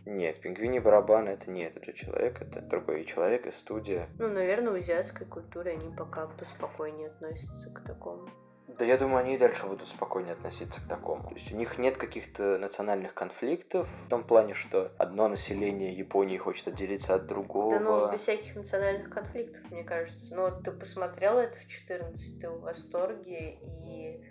Нет, 0.05 0.39
«Пингвиний 0.39 0.79
барабан» 0.79 1.27
это 1.27 1.51
не 1.51 1.63
этот 1.63 1.83
же 1.83 1.91
человек, 1.91 2.41
это 2.41 2.61
другой 2.61 3.03
человек 3.03 3.45
из 3.47 3.55
студия. 3.57 4.07
Ну, 4.17 4.29
наверное, 4.29 4.71
в 4.71 4.75
азиатской 4.75 5.27
культуре 5.27 5.71
они 5.73 5.93
пока 5.93 6.27
поспокойнее 6.27 7.09
относятся 7.09 7.69
к 7.73 7.83
такому. 7.85 8.29
Да 8.77 8.85
я 8.85 8.97
думаю, 8.97 9.19
они 9.19 9.35
и 9.35 9.37
дальше 9.37 9.65
будут 9.65 9.87
спокойнее 9.87 10.33
относиться 10.33 10.81
к 10.81 10.87
такому. 10.87 11.23
То 11.29 11.35
есть 11.35 11.51
у 11.51 11.55
них 11.55 11.77
нет 11.77 11.97
каких-то 11.97 12.57
национальных 12.57 13.13
конфликтов 13.13 13.87
в 14.05 14.09
том 14.09 14.23
плане, 14.23 14.53
что 14.55 14.91
одно 14.97 15.27
население 15.27 15.93
Японии 15.93 16.37
хочет 16.37 16.67
отделиться 16.69 17.15
от 17.15 17.27
другого. 17.27 17.73
Да 17.73 17.79
ну, 17.79 18.11
без 18.11 18.21
всяких 18.21 18.55
национальных 18.55 19.09
конфликтов, 19.09 19.69
мне 19.69 19.83
кажется. 19.83 20.35
Ну, 20.35 20.43
вот 20.43 20.63
ты 20.63 20.71
посмотрел 20.71 21.37
это 21.37 21.59
в 21.59 21.67
14, 21.67 22.41
ты 22.41 22.49
в 22.49 22.61
восторге 22.61 23.59
и 23.85 24.23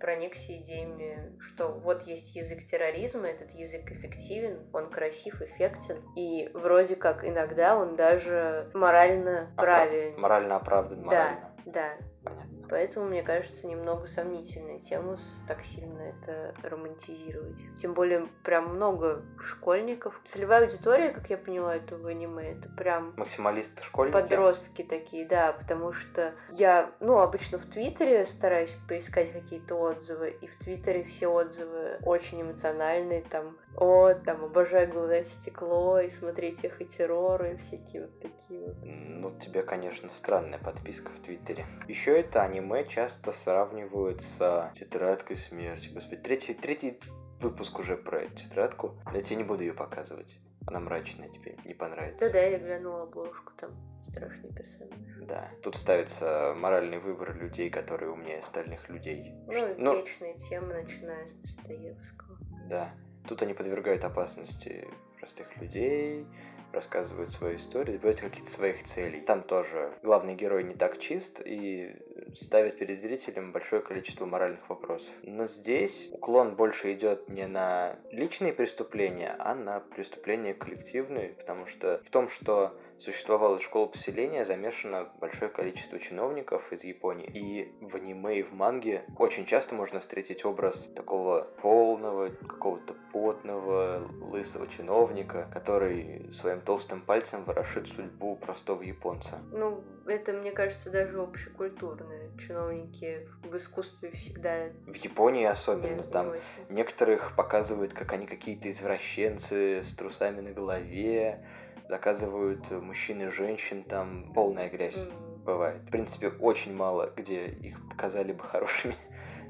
проникся 0.00 0.56
идеями, 0.56 1.38
что 1.40 1.68
вот 1.68 2.06
есть 2.06 2.34
язык 2.34 2.64
терроризма, 2.64 3.28
этот 3.28 3.50
язык 3.52 3.92
эффективен, 3.92 4.66
он 4.72 4.90
красив, 4.90 5.42
эффектен, 5.42 6.02
и 6.16 6.50
вроде 6.54 6.96
как 6.96 7.22
иногда 7.22 7.76
он 7.76 7.96
даже 7.96 8.70
морально 8.72 9.50
Опра- 9.56 9.60
правилен. 9.62 10.18
Морально 10.18 10.56
оправдан, 10.56 11.02
Да, 11.02 11.06
морально. 11.06 11.54
да. 11.66 11.92
Понятно. 12.24 12.59
Поэтому, 12.70 13.06
мне 13.06 13.22
кажется, 13.24 13.66
немного 13.66 14.06
сомнительная 14.06 14.78
тема 14.78 15.18
так 15.48 15.64
сильно 15.64 16.00
это 16.02 16.54
романтизировать. 16.62 17.58
Тем 17.82 17.94
более, 17.94 18.28
прям 18.44 18.76
много 18.76 19.24
школьников. 19.44 20.20
Целевая 20.24 20.66
аудитория, 20.66 21.10
как 21.10 21.28
я 21.30 21.36
поняла, 21.36 21.74
этого 21.74 22.10
аниме, 22.10 22.52
это 22.52 22.68
прям... 22.68 23.12
Максималисты 23.16 23.82
школьники? 23.82 24.12
Подростки 24.12 24.82
такие, 24.82 25.26
да, 25.26 25.52
потому 25.52 25.92
что 25.92 26.32
я, 26.52 26.92
ну, 27.00 27.18
обычно 27.18 27.58
в 27.58 27.66
Твиттере 27.66 28.24
стараюсь 28.24 28.74
поискать 28.88 29.32
какие-то 29.32 29.74
отзывы, 29.74 30.30
и 30.40 30.46
в 30.46 30.56
Твиттере 30.58 31.02
все 31.02 31.26
отзывы 31.26 31.98
очень 32.04 32.42
эмоциональные, 32.42 33.22
там, 33.22 33.58
о, 33.76 34.14
там, 34.14 34.44
обожаю 34.44 34.88
глаза 34.92 35.24
стекло, 35.24 35.98
и 35.98 36.08
смотреть 36.08 36.62
их 36.62 36.80
и 36.80 36.84
терроры, 36.84 37.54
и 37.54 37.56
всякие 37.56 38.02
вот 38.02 38.20
такие 38.20 38.60
вот. 38.60 38.76
Ну, 38.82 39.36
тебе, 39.40 39.64
конечно, 39.64 40.08
странная 40.10 40.60
подписка 40.60 41.10
в 41.10 41.20
Твиттере. 41.24 41.66
Еще 41.88 42.20
это 42.20 42.42
аниме 42.42 42.59
часто 42.84 43.32
сравнивают 43.32 44.22
с 44.22 44.72
тетрадкой 44.76 45.36
смерти. 45.36 45.88
Господи, 45.88 46.16
третий, 46.16 46.54
третий 46.54 47.00
выпуск 47.40 47.78
уже 47.78 47.96
про 47.96 48.22
эту 48.22 48.36
тетрадку. 48.36 48.98
Я 49.12 49.22
тебе 49.22 49.36
не 49.36 49.44
буду 49.44 49.62
ее 49.62 49.74
показывать. 49.74 50.38
Она 50.66 50.80
мрачная 50.80 51.28
тебе, 51.28 51.56
не 51.64 51.74
понравится. 51.74 52.20
Да-да, 52.20 52.40
я 52.40 52.58
глянула 52.58 53.04
обложку, 53.04 53.52
там 53.56 53.70
страшный 54.08 54.52
персонаж. 54.52 54.98
Да. 55.26 55.50
Тут 55.62 55.76
ставится 55.76 56.54
моральный 56.56 56.98
выбор 56.98 57.34
людей, 57.34 57.70
которые 57.70 58.10
умнее 58.10 58.40
остальных 58.40 58.88
людей. 58.88 59.34
Ну, 59.46 59.74
ну 59.78 59.96
вечная 59.96 60.34
тема, 60.34 60.74
начиная 60.74 61.26
с 61.26 61.32
Достоевского. 61.32 62.38
Да. 62.68 62.90
Тут 63.26 63.42
они 63.42 63.54
подвергают 63.54 64.04
опасности 64.04 64.88
простых 65.18 65.56
людей, 65.58 66.26
рассказывают 66.72 67.32
свою 67.32 67.56
историю, 67.56 67.94
добиваются 67.94 68.24
каких-то 68.24 68.50
своих 68.50 68.84
целей. 68.84 69.20
Там 69.20 69.42
тоже 69.42 69.92
главный 70.02 70.34
герой 70.34 70.64
не 70.64 70.74
так 70.74 70.98
чист 70.98 71.40
и 71.44 71.96
ставит 72.36 72.78
перед 72.78 73.00
зрителем 73.00 73.52
большое 73.52 73.82
количество 73.82 74.26
моральных 74.26 74.68
вопросов. 74.68 75.10
Но 75.22 75.46
здесь 75.46 76.08
уклон 76.12 76.54
больше 76.54 76.92
идет 76.92 77.28
не 77.28 77.46
на 77.46 77.98
личные 78.10 78.52
преступления, 78.52 79.34
а 79.38 79.54
на 79.54 79.80
преступления 79.80 80.54
коллективные, 80.54 81.30
потому 81.30 81.66
что 81.66 82.00
в 82.04 82.10
том, 82.10 82.28
что 82.28 82.76
существовала 83.00 83.60
школа 83.60 83.86
поселения, 83.86 84.44
замешано 84.44 85.08
большое 85.20 85.50
количество 85.50 85.98
чиновников 85.98 86.72
из 86.72 86.84
Японии. 86.84 87.26
И 87.32 87.74
в 87.80 87.96
аниме 87.96 88.40
и 88.40 88.42
в 88.42 88.52
манге 88.52 89.04
очень 89.18 89.46
часто 89.46 89.74
можно 89.74 90.00
встретить 90.00 90.44
образ 90.44 90.90
такого 90.94 91.42
полного, 91.62 92.28
какого-то 92.28 92.94
потного, 93.12 94.08
лысого 94.20 94.68
чиновника, 94.68 95.48
который 95.52 96.32
своим 96.32 96.60
толстым 96.60 97.02
пальцем 97.02 97.44
ворошит 97.44 97.88
судьбу 97.88 98.36
простого 98.36 98.82
японца. 98.82 99.38
Ну, 99.52 99.82
это, 100.06 100.32
мне 100.32 100.52
кажется, 100.52 100.90
даже 100.90 101.20
общекультурное. 101.20 102.30
Чиновники 102.38 103.28
в 103.42 103.56
искусстве 103.56 104.10
всегда... 104.12 104.68
В 104.86 104.94
Японии 104.94 105.44
особенно. 105.44 105.96
Нет, 105.96 106.10
там 106.10 106.32
не 106.68 106.80
некоторых 106.80 107.36
показывают, 107.36 107.92
как 107.92 108.12
они 108.12 108.26
какие-то 108.26 108.70
извращенцы 108.70 109.82
с 109.82 109.94
трусами 109.94 110.40
на 110.40 110.50
голове, 110.50 111.46
заказывают 111.90 112.70
мужчин 112.70 113.20
и 113.22 113.30
женщин, 113.30 113.82
там 113.82 114.32
полная 114.32 114.70
грязь 114.70 114.96
mm. 114.96 115.44
бывает. 115.44 115.82
В 115.82 115.90
принципе, 115.90 116.28
очень 116.28 116.74
мало 116.74 117.12
где 117.16 117.46
их 117.46 117.76
показали 117.88 118.32
бы 118.32 118.44
хорошими 118.52 118.96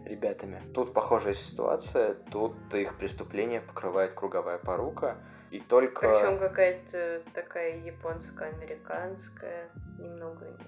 ребятами. 0.07 0.63
Тут 0.75 0.95
похожая 0.95 1.35
ситуация, 1.35 2.15
тут 2.15 2.55
их 2.75 2.97
преступление 2.97 3.61
покрывает 3.61 4.15
круговая 4.15 4.59
порука, 4.59 5.19
и 5.51 5.61
только... 5.61 6.09
Причем 6.09 6.39
какая-то 6.39 7.23
такая 7.35 7.79
японско-американская, 7.79 9.69
немного 9.99 10.59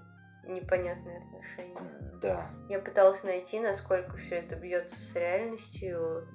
непонятные 0.45 1.19
отношения. 1.19 1.79
Да. 2.21 2.51
Я 2.69 2.81
пыталась 2.81 3.23
найти, 3.23 3.61
насколько 3.61 4.17
все 4.19 4.37
это 4.37 4.57
бьется 4.57 5.01
с 5.01 5.15
реальностью, 5.15 6.27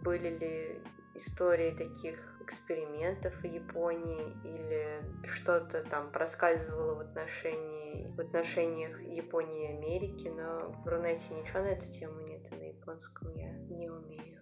были 0.00 0.28
ли 0.38 0.80
истории 1.14 1.72
таких 1.72 2.31
экспериментов 2.42 3.34
в 3.34 3.44
Японии 3.44 4.36
или 4.44 5.02
что-то 5.26 5.82
там 5.84 6.10
проскальзывало 6.10 6.96
в 6.96 7.00
отношении 7.00 7.82
в 8.14 8.20
отношениях 8.20 9.00
Японии 9.02 9.70
и 9.70 9.76
Америки, 9.76 10.28
но 10.28 10.72
в 10.82 10.86
Рунете 10.86 11.34
ничего 11.34 11.60
на 11.60 11.68
эту 11.68 11.90
тему 11.90 12.20
нет, 12.20 12.40
и 12.50 12.54
на 12.54 12.62
японском 12.62 13.34
я 13.34 13.52
не 13.52 13.88
умею. 13.88 14.40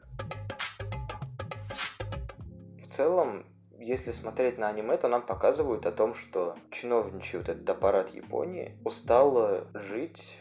В 2.79 2.87
целом, 2.93 3.47
если 3.79 4.13
смотреть 4.13 4.59
на 4.59 4.69
аниме, 4.69 4.97
то 4.97 5.09
нам 5.09 5.23
показывают 5.23 5.87
о 5.87 5.93
том, 5.93 6.15
что 6.15 6.57
чиновничий 6.71 7.39
вот 7.39 7.49
этот 7.49 7.69
аппарат 7.69 8.11
Японии 8.11 8.77
устал 8.85 9.67
жить 9.75 10.37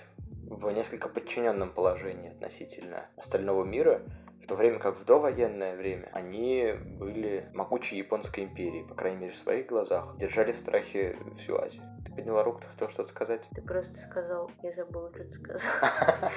в 0.49 0.69
несколько 0.71 1.09
подчиненном 1.09 1.71
положении 1.71 2.31
относительно 2.31 3.05
остального 3.15 3.63
мира, 3.63 4.01
то 4.49 4.55
время 4.55 4.79
как 4.79 4.99
в 4.99 5.05
довоенное 5.05 5.75
время 5.75 6.09
они 6.11 6.73
были 6.73 7.47
могучей 7.53 7.99
японской 7.99 8.45
империей, 8.45 8.83
по 8.83 8.95
крайней 8.95 9.17
мере 9.17 9.31
в 9.31 9.37
своих 9.37 9.67
глазах, 9.67 10.17
держали 10.17 10.53
в 10.53 10.57
страхе 10.57 11.15
всю 11.37 11.55
Азию. 11.55 11.83
Ты 12.03 12.11
подняла 12.13 12.43
руку, 12.43 12.61
ты 12.61 12.67
хотел 12.67 12.89
что-то 12.89 13.09
сказать? 13.09 13.47
Ты 13.53 13.61
просто 13.61 13.95
сказал, 14.09 14.49
я 14.63 14.73
забыла, 14.73 15.11
что 15.11 15.23
ты 15.23 15.33
сказал. 15.33 15.61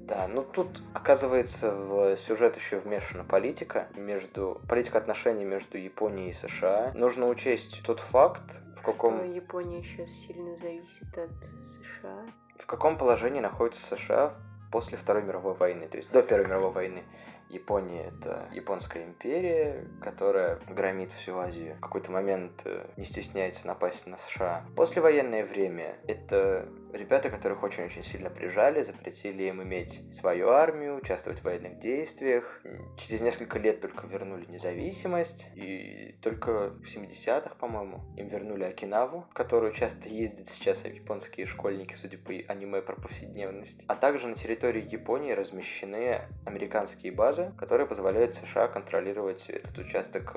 Да, 0.00 0.26
ну 0.26 0.42
тут, 0.42 0.80
оказывается, 0.94 1.70
в 1.70 2.16
сюжет 2.16 2.56
еще 2.56 2.78
вмешана 2.78 3.24
политика 3.24 3.88
между... 3.94 4.58
Политика 4.66 4.96
отношений 4.96 5.44
между 5.44 5.76
Японией 5.76 6.30
и 6.30 6.32
США. 6.32 6.92
Нужно 6.94 7.28
учесть 7.28 7.82
тот 7.84 8.00
факт, 8.00 8.62
в 8.78 8.82
каком... 8.82 9.30
Япония 9.30 9.82
сейчас 9.82 10.08
сильно 10.08 10.56
зависит 10.56 11.18
от 11.18 11.30
США. 11.66 12.24
В 12.58 12.64
каком 12.64 12.96
положении 12.96 13.40
находится 13.40 13.84
США 13.96 14.34
после 14.70 14.98
Второй 14.98 15.22
мировой 15.22 15.54
войны, 15.54 15.88
то 15.88 15.96
есть 15.96 16.10
до 16.10 16.22
Первой 16.22 16.46
мировой 16.46 16.72
войны. 16.72 17.04
Япония— 17.48 18.12
это 18.20 18.46
японская 18.52 19.04
империя, 19.04 19.88
которая 20.02 20.58
громит 20.68 21.12
всю 21.12 21.38
Азию. 21.38 21.76
В 21.76 21.80
какой-то 21.80 22.12
момент 22.12 22.60
э, 22.66 22.86
не 22.98 23.06
стесняется 23.06 23.66
напасть 23.66 24.06
на 24.06 24.18
США. 24.18 24.66
Послевоенное 24.76 25.46
время— 25.46 25.96
это 26.06 26.68
ребята, 26.92 27.30
которых 27.30 27.62
очень-очень 27.62 28.02
сильно 28.02 28.30
прижали, 28.30 28.82
запретили 28.82 29.44
им 29.44 29.62
иметь 29.62 30.02
свою 30.14 30.48
армию, 30.48 30.96
участвовать 30.96 31.40
в 31.40 31.44
военных 31.44 31.78
действиях. 31.80 32.62
Через 32.96 33.20
несколько 33.20 33.58
лет 33.58 33.80
только 33.80 34.06
вернули 34.06 34.46
независимость, 34.46 35.50
и 35.54 36.16
только 36.22 36.70
в 36.70 36.84
70-х, 36.84 37.54
по-моему, 37.56 38.00
им 38.16 38.28
вернули 38.28 38.64
Окинаву, 38.64 39.26
в 39.30 39.34
которую 39.34 39.72
часто 39.72 40.08
ездят 40.08 40.48
сейчас 40.48 40.84
японские 40.84 41.46
школьники, 41.46 41.94
судя 41.94 42.18
по 42.18 42.32
аниме 42.32 42.82
про 42.82 42.96
повседневность. 42.96 43.84
А 43.86 43.94
также 43.94 44.28
на 44.28 44.34
территории 44.34 44.86
Японии 44.88 45.32
размещены 45.32 46.22
американские 46.44 47.12
базы, 47.12 47.52
которые 47.58 47.86
позволяют 47.86 48.34
США 48.34 48.68
контролировать 48.68 49.48
этот 49.48 49.76
участок 49.78 50.36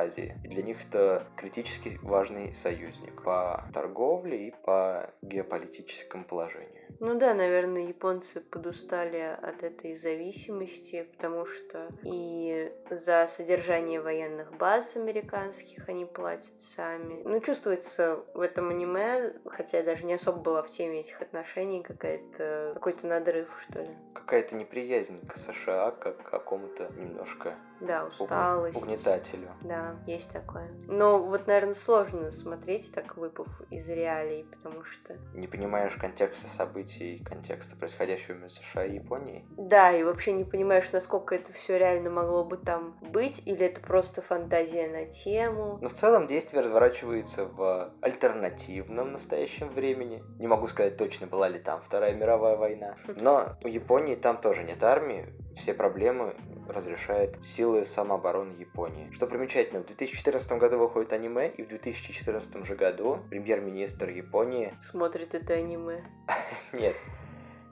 Азии. 0.00 0.36
И 0.44 0.48
для 0.48 0.62
них 0.62 0.78
это 0.88 1.26
критически 1.36 1.98
важный 2.02 2.52
союзник 2.54 3.22
по 3.22 3.64
торговле 3.72 4.48
и 4.48 4.54
по 4.64 5.10
геополитическому 5.22 6.24
положению. 6.24 6.80
Ну 6.98 7.18
да, 7.18 7.32
наверное, 7.32 7.86
японцы 7.86 8.40
подустали 8.40 9.38
от 9.42 9.62
этой 9.62 9.96
зависимости, 9.96 11.08
потому 11.16 11.46
что 11.46 11.88
и 12.02 12.70
за 12.90 13.26
содержание 13.26 14.00
военных 14.00 14.52
баз 14.58 14.96
американских 14.96 15.88
они 15.88 16.04
платят 16.04 16.60
сами. 16.60 17.22
Ну, 17.24 17.40
чувствуется 17.40 18.22
в 18.34 18.40
этом 18.40 18.68
аниме, 18.68 19.32
хотя 19.46 19.78
я 19.78 19.84
даже 19.84 20.04
не 20.04 20.14
особо 20.14 20.40
была 20.40 20.62
в 20.62 20.68
теме 20.68 21.00
этих 21.00 21.22
отношений, 21.22 21.82
какая-то 21.82 22.72
какой-то 22.74 23.06
надрыв, 23.06 23.48
что 23.62 23.80
ли. 23.80 23.90
Какая-то 24.12 24.54
неприязнь 24.54 25.26
к 25.26 25.36
США, 25.36 25.92
как 25.92 26.22
к 26.22 26.30
какому-то 26.30 26.90
немножко 26.98 27.54
да, 27.80 28.06
усталость. 28.06 28.76
Угнетателю. 28.76 29.48
Да, 29.62 29.89
есть 30.06 30.32
такое. 30.32 30.70
Но 30.86 31.22
вот, 31.22 31.46
наверное, 31.46 31.74
сложно 31.74 32.30
смотреть 32.30 32.92
так, 32.92 33.16
выпав 33.16 33.48
из 33.70 33.88
реалий, 33.88 34.44
потому 34.44 34.84
что... 34.84 35.16
Не 35.34 35.46
понимаешь 35.46 35.94
контекста 35.94 36.48
событий, 36.48 37.22
контекста 37.24 37.76
происходящего 37.76 38.36
между 38.36 38.60
США 38.60 38.84
и 38.84 38.94
Японией? 38.96 39.44
Да, 39.56 39.92
и 39.92 40.02
вообще 40.02 40.32
не 40.32 40.44
понимаешь, 40.44 40.90
насколько 40.92 41.34
это 41.34 41.52
все 41.52 41.78
реально 41.78 42.10
могло 42.10 42.44
бы 42.44 42.56
там 42.56 42.96
быть, 43.00 43.42
или 43.46 43.66
это 43.66 43.80
просто 43.80 44.22
фантазия 44.22 44.88
на 44.88 45.06
тему. 45.06 45.78
Но 45.80 45.88
в 45.88 45.94
целом 45.94 46.26
действие 46.26 46.62
разворачивается 46.62 47.46
в 47.46 47.92
альтернативном 48.00 49.12
настоящем 49.12 49.68
времени. 49.68 50.22
Не 50.38 50.46
могу 50.46 50.66
сказать 50.66 50.96
точно, 50.96 51.26
была 51.26 51.48
ли 51.48 51.58
там 51.58 51.80
Вторая 51.82 52.14
мировая 52.14 52.56
война. 52.56 52.96
Но 53.06 53.56
у 53.62 53.68
Японии 53.68 54.16
там 54.16 54.40
тоже 54.40 54.62
нет 54.64 54.82
армии. 54.82 55.28
Все 55.56 55.74
проблемы 55.74 56.34
разрешает 56.72 57.36
силы 57.44 57.84
самообороны 57.84 58.52
Японии. 58.58 59.10
Что 59.12 59.26
примечательно, 59.26 59.80
в 59.80 59.86
2014 59.86 60.52
году 60.52 60.78
выходит 60.78 61.12
аниме, 61.12 61.48
и 61.48 61.62
в 61.62 61.68
2014 61.68 62.64
же 62.66 62.74
году 62.74 63.18
премьер-министр 63.30 64.10
Японии... 64.10 64.74
Смотрит 64.82 65.34
это 65.34 65.54
аниме. 65.54 66.04
Нет. 66.72 66.96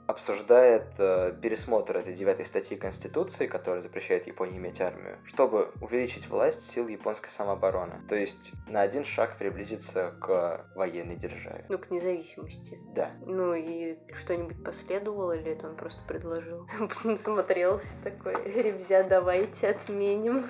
Обсуждает 0.09 0.87
э, 0.97 1.35
пересмотр 1.39 1.97
этой 1.97 2.13
девятой 2.13 2.43
статьи 2.43 2.75
Конституции, 2.75 3.45
которая 3.45 3.83
запрещает 3.83 4.25
Японии 4.25 4.57
иметь 4.57 4.81
армию, 4.81 5.19
чтобы 5.25 5.71
увеличить 5.81 6.27
власть 6.27 6.71
сил 6.71 6.87
японской 6.87 7.29
самообороны. 7.29 8.01
То 8.09 8.15
есть 8.15 8.53
на 8.67 8.81
один 8.81 9.05
шаг 9.05 9.37
приблизиться 9.37 10.15
к 10.19 10.65
военной 10.73 11.15
державе. 11.15 11.63
Ну, 11.69 11.77
к 11.77 11.91
независимости. 11.91 12.79
Да. 12.95 13.11
Ну 13.27 13.53
и 13.53 13.99
что-нибудь 14.13 14.63
последовало, 14.63 15.33
или 15.33 15.51
это 15.51 15.67
он 15.67 15.75
просто 15.75 16.01
предложил? 16.07 16.67
Смотрелся 17.19 17.93
такой, 18.03 18.33
ребзя, 18.51 19.03
давайте 19.03 19.67
отменим. 19.67 20.45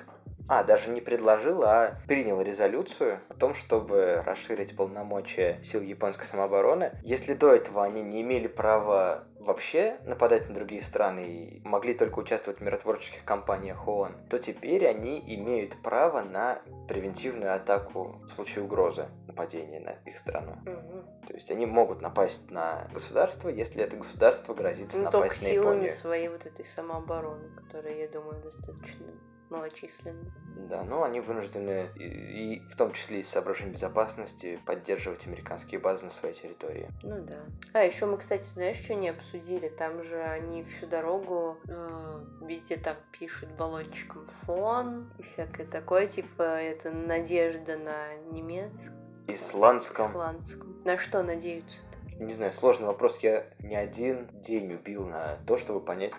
А, 0.48 0.64
даже 0.64 0.90
не 0.90 1.00
предложил, 1.00 1.62
а 1.62 1.96
принял 2.08 2.40
резолюцию 2.40 3.20
о 3.28 3.34
том, 3.34 3.54
чтобы 3.54 4.20
расширить 4.26 4.76
полномочия 4.76 5.60
сил 5.62 5.80
японской 5.80 6.26
самообороны. 6.26 6.92
Если 7.04 7.34
до 7.34 7.54
этого 7.54 7.84
они 7.84 8.02
не 8.02 8.22
имели 8.22 8.48
права 8.48 9.28
вообще 9.38 9.98
нападать 10.04 10.48
на 10.48 10.54
другие 10.54 10.82
страны 10.82 11.20
и 11.20 11.62
могли 11.64 11.94
только 11.94 12.18
участвовать 12.18 12.58
в 12.58 12.62
миротворческих 12.62 13.24
кампаниях 13.24 13.86
ООН, 13.86 14.28
то 14.28 14.38
теперь 14.38 14.86
они 14.88 15.22
имеют 15.36 15.80
право 15.82 16.20
на 16.20 16.60
превентивную 16.88 17.54
атаку 17.54 18.20
в 18.28 18.32
случае 18.34 18.64
угрозы 18.64 19.06
нападения 19.28 19.78
на 19.78 19.92
их 20.10 20.18
страну. 20.18 20.56
Угу. 20.66 21.28
То 21.28 21.34
есть 21.34 21.50
они 21.52 21.64
могут 21.64 22.02
напасть 22.02 22.50
на 22.50 22.88
государство, 22.92 23.48
если 23.48 23.84
это 23.84 23.96
государство 23.96 24.52
грозится 24.52 24.98
Ну, 24.98 25.04
напасть 25.04 25.22
только 25.22 25.44
на 25.44 25.50
силами 25.50 25.74
Японию. 25.74 25.92
своей 25.92 26.28
вот 26.28 26.44
этой 26.44 26.64
самообороны, 26.64 27.50
которая, 27.56 27.96
я 27.96 28.08
думаю, 28.08 28.42
достаточно 28.42 29.06
малочисленна. 29.50 30.32
Да, 30.68 30.84
но 30.84 31.02
они 31.02 31.20
вынуждены, 31.20 31.90
и, 31.96 32.54
и 32.54 32.68
в 32.68 32.76
том 32.76 32.92
числе 32.92 33.20
из 33.20 33.28
соображений 33.28 33.72
безопасности, 33.72 34.60
поддерживать 34.66 35.26
американские 35.26 35.80
базы 35.80 36.06
на 36.06 36.10
своей 36.10 36.34
территории. 36.34 36.88
Ну 37.02 37.22
да. 37.24 37.40
А 37.72 37.82
еще 37.82 38.06
мы, 38.06 38.18
кстати, 38.18 38.44
знаешь, 38.44 38.76
что 38.76 38.94
не 38.94 39.08
обсудили? 39.08 39.68
Там 39.68 40.02
же 40.04 40.20
они 40.22 40.64
всю 40.64 40.86
дорогу 40.86 41.58
э, 41.68 42.24
везде 42.42 42.76
там 42.76 42.96
пишут 43.12 43.50
баллончиком 43.56 44.28
фон 44.46 45.12
и 45.18 45.22
всякое 45.22 45.66
такое, 45.66 46.06
типа 46.06 46.42
это 46.42 46.90
надежда 46.90 47.76
на 47.76 48.14
немецком. 48.32 48.94
Исландском, 49.26 50.10
Исландском. 50.10 50.82
На 50.84 50.98
что 50.98 51.22
надеются? 51.22 51.78
не 52.20 52.34
знаю, 52.34 52.52
сложный 52.52 52.86
вопрос. 52.86 53.18
Я 53.18 53.46
не 53.60 53.74
один 53.74 54.28
день 54.42 54.72
убил 54.74 55.06
на 55.06 55.36
то, 55.46 55.56
чтобы 55.56 55.80
понять, 55.80 56.12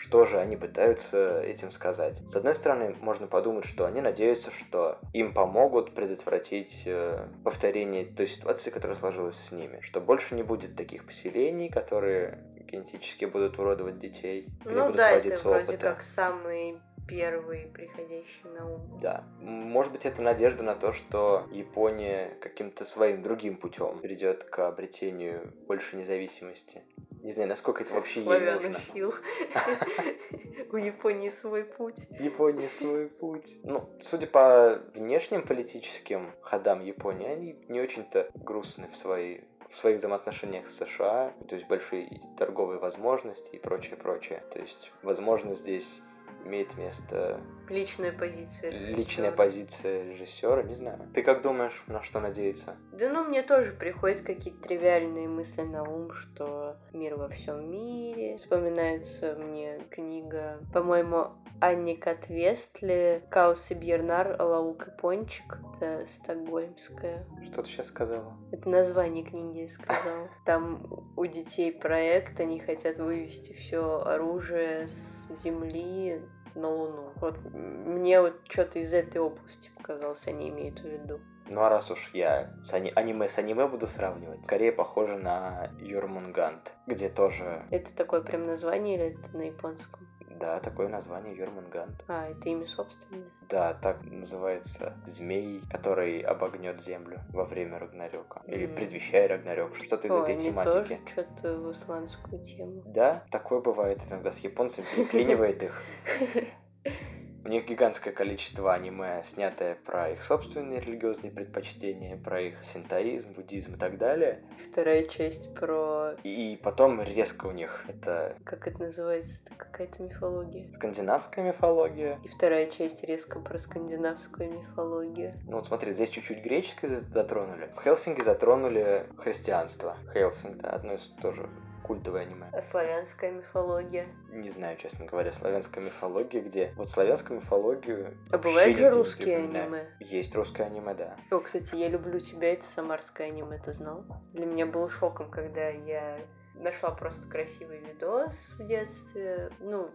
что 0.00 0.24
же 0.24 0.38
они 0.38 0.56
пытаются 0.56 1.40
этим 1.42 1.72
сказать. 1.72 2.18
С 2.28 2.36
одной 2.36 2.54
стороны, 2.54 2.94
можно 3.00 3.26
подумать, 3.26 3.64
что 3.64 3.84
они 3.84 4.00
надеются, 4.00 4.50
что 4.50 4.98
им 5.12 5.34
помогут 5.34 5.94
предотвратить 5.94 6.84
э, 6.86 7.26
повторение 7.44 8.04
той 8.04 8.28
ситуации, 8.28 8.70
которая 8.70 8.96
сложилась 8.96 9.36
с 9.36 9.52
ними. 9.52 9.80
Что 9.82 10.00
больше 10.00 10.34
не 10.34 10.42
будет 10.42 10.76
таких 10.76 11.04
поселений, 11.04 11.68
которые 11.68 12.38
генетически 12.70 13.24
будут 13.24 13.58
уродовать 13.58 13.98
детей. 13.98 14.48
Ну 14.64 14.82
будут 14.82 14.96
да, 14.96 15.10
это 15.10 15.36
вроде 15.48 15.64
опыты. 15.64 15.78
как 15.78 16.02
самый 16.02 16.80
первый 17.08 17.66
приходящий 17.66 18.44
на 18.44 18.70
ум. 18.70 18.98
Да. 19.00 19.24
Может 19.40 19.92
быть, 19.92 20.04
это 20.06 20.22
надежда 20.22 20.62
на 20.62 20.74
то, 20.74 20.92
что 20.92 21.48
Япония 21.50 22.36
каким-то 22.40 22.84
своим 22.84 23.22
другим 23.22 23.56
путем 23.56 23.98
придет 23.98 24.44
к 24.44 24.68
обретению 24.68 25.54
больше 25.66 25.96
независимости. 25.96 26.82
Не 27.28 27.32
знаю, 27.32 27.50
насколько 27.50 27.82
это 27.82 27.92
вообще 27.92 28.22
ей 28.22 28.40
нужно. 28.40 28.80
У 30.72 30.78
Японии 30.78 31.28
свой 31.28 31.62
путь. 31.62 32.08
Япония 32.18 32.70
свой 32.70 33.08
путь. 33.08 33.58
Ну, 33.64 33.86
судя 34.02 34.26
по 34.26 34.80
внешним 34.94 35.46
политическим 35.46 36.32
ходам 36.40 36.80
Японии, 36.80 37.28
они 37.28 37.62
не 37.68 37.82
очень-то 37.82 38.30
грустны 38.34 38.88
в 38.90 38.96
своей 38.96 39.44
в 39.68 39.76
своих 39.76 39.98
взаимоотношениях 39.98 40.70
с 40.70 40.78
США, 40.78 41.34
то 41.46 41.54
есть 41.54 41.68
большие 41.68 42.08
торговые 42.38 42.78
возможности 42.78 43.56
и 43.56 43.58
прочее, 43.58 43.96
прочее. 43.96 44.42
То 44.50 44.60
есть, 44.60 44.90
возможно, 45.02 45.54
здесь 45.54 46.00
имеет 46.44 46.76
место 46.76 47.40
Личная 47.68 48.12
позиция. 48.12 48.70
личная 48.70 48.96
режиссёра. 48.96 49.32
позиция 49.32 50.04
режиссера, 50.04 50.62
не 50.62 50.74
знаю. 50.74 50.98
Ты 51.14 51.22
как 51.22 51.42
думаешь, 51.42 51.82
на 51.86 52.02
что 52.02 52.20
надеяться? 52.20 52.76
Да 52.92 53.10
ну, 53.12 53.24
мне 53.24 53.42
тоже 53.42 53.72
приходят 53.72 54.22
какие-то 54.22 54.60
тривиальные 54.66 55.28
мысли 55.28 55.62
на 55.62 55.82
ум, 55.82 56.12
что 56.12 56.76
мир 56.92 57.16
во 57.16 57.28
всем 57.28 57.70
мире. 57.70 58.38
Вспоминается 58.38 59.34
мне 59.34 59.80
книга, 59.90 60.60
по-моему, 60.72 61.32
Анни 61.60 61.94
Катвестли, 61.94 63.24
Каус 63.30 63.70
и 63.70 63.74
Бьернар, 63.74 64.36
Лаук 64.40 64.88
и 64.88 64.90
Пончик. 65.00 65.58
Это 65.80 66.06
стокгольмская. 66.06 67.26
Что 67.50 67.62
ты 67.62 67.68
сейчас 67.70 67.86
сказала? 67.86 68.36
Это 68.52 68.68
название 68.68 69.24
книги 69.24 69.60
я 69.60 69.68
сказала. 69.68 70.28
Там 70.44 70.86
у 71.16 71.26
детей 71.26 71.72
проект, 71.72 72.38
они 72.40 72.60
хотят 72.60 72.98
вывести 72.98 73.52
все 73.54 74.02
оружие 74.02 74.86
с 74.86 75.28
Земли 75.42 76.22
на 76.54 76.68
Луну. 76.68 77.12
Вот 77.16 77.38
мне 77.52 78.20
вот 78.20 78.34
что-то 78.48 78.78
из 78.78 78.92
этой 78.92 79.18
области 79.20 79.70
показалось, 79.76 80.26
они 80.26 80.50
имеют 80.50 80.80
в 80.80 80.84
виду. 80.84 81.20
Ну 81.50 81.62
а 81.62 81.70
раз 81.70 81.90
уж 81.90 82.10
я 82.12 82.52
с 82.62 82.74
ани- 82.74 82.92
аниме 82.94 83.28
с 83.28 83.38
аниме 83.38 83.66
буду 83.66 83.86
сравнивать, 83.86 84.44
скорее 84.44 84.70
похоже 84.70 85.16
на 85.16 85.70
Юрмунгант, 85.80 86.72
где 86.86 87.08
тоже, 87.08 87.64
Это 87.70 87.96
такое 87.96 88.20
прям 88.20 88.46
название 88.46 88.96
или 88.96 89.18
это 89.18 89.34
на 89.36 89.42
японском? 89.42 90.06
Да, 90.38 90.60
такое 90.60 90.88
название 90.88 91.36
Юрмунгант. 91.36 92.04
А, 92.08 92.28
это 92.28 92.48
имя 92.48 92.66
собственное. 92.66 93.28
Да, 93.48 93.74
так 93.74 94.02
называется 94.04 94.94
змей, 95.06 95.62
который 95.70 96.20
обогнет 96.20 96.82
землю 96.82 97.20
во 97.30 97.44
время 97.44 97.78
Рагнарёка. 97.78 98.42
Или 98.46 98.66
Мгм. 98.66 98.76
предвещая 98.76 99.28
Рагнарёк. 99.28 99.76
Что-то 99.76 100.08
из 100.08 100.12
Ой, 100.14 100.22
этой 100.22 100.36
тематики. 100.38 101.00
что-то 101.06 101.56
в 101.58 101.72
исландскую 101.72 102.42
тему. 102.42 102.82
Да, 102.86 103.24
такое 103.30 103.60
бывает 103.60 104.00
иногда 104.08 104.30
с 104.30 104.38
японцами, 104.40 104.86
переклинивает 104.94 105.62
их. 105.62 105.82
У 107.48 107.50
них 107.50 107.64
гигантское 107.66 108.12
количество 108.12 108.74
аниме, 108.74 109.22
снятое 109.24 109.78
про 109.86 110.10
их 110.10 110.22
собственные 110.22 110.80
религиозные 110.80 111.32
предпочтения, 111.32 112.18
про 112.18 112.42
их 112.42 112.62
синтоизм, 112.62 113.32
буддизм 113.32 113.76
и 113.76 113.78
так 113.78 113.96
далее. 113.96 114.42
Вторая 114.70 115.04
часть 115.04 115.54
про... 115.54 116.10
И 116.24 116.60
потом 116.62 117.00
резко 117.00 117.46
у 117.46 117.52
них 117.52 117.86
это 117.88 118.36
Как 118.44 118.68
это 118.68 118.82
называется? 118.82 119.40
Это 119.46 119.54
какая-то 119.54 120.02
мифология. 120.02 120.70
скандинавская 120.74 121.42
мифология. 121.42 122.18
И 122.22 122.28
вторая 122.28 122.66
часть 122.66 123.02
резко 123.04 123.40
про 123.40 123.56
скандинавскую 123.56 124.52
мифологию. 124.52 125.32
Ну 125.46 125.56
вот 125.56 125.68
смотри, 125.68 125.94
здесь 125.94 126.10
чуть-чуть 126.10 126.44
греческой 126.44 126.90
за- 126.90 127.00
затронули. 127.00 127.70
В 127.74 127.82
Хелсинге 127.82 128.24
затронули 128.24 129.06
христианство. 129.16 129.96
Хелсинг, 130.12 130.58
да, 130.58 130.68
одно 130.68 130.92
из 130.92 131.06
тоже 131.22 131.48
культовое 131.88 132.22
аниме. 132.22 132.50
Славянская 132.62 133.32
мифология? 133.32 134.06
Не 134.30 134.50
знаю, 134.50 134.76
честно 134.76 135.06
говоря, 135.06 135.32
славянская 135.32 135.82
мифология, 135.82 136.42
где... 136.42 136.72
Вот 136.76 136.90
славянскую 136.90 137.40
мифологию... 137.40 138.14
А 138.30 138.36
бывают 138.36 138.76
же 138.76 138.90
русские 138.90 139.38
аниме? 139.38 139.86
Есть 139.98 140.34
русское 140.34 140.64
аниме, 140.64 140.94
да. 140.94 141.16
О, 141.30 141.40
кстати, 141.40 141.74
я 141.74 141.88
люблю 141.88 142.20
тебя, 142.20 142.52
это 142.52 142.64
самарское 142.64 143.28
аниме, 143.28 143.58
ты 143.58 143.72
знал? 143.72 144.04
Для 144.34 144.44
меня 144.44 144.66
было 144.66 144.90
шоком, 144.90 145.30
когда 145.30 145.68
я 145.70 146.18
нашла 146.54 146.90
просто 146.90 147.26
красивый 147.26 147.78
видос 147.78 148.54
в 148.58 148.66
детстве. 148.66 149.50
Ну, 149.60 149.90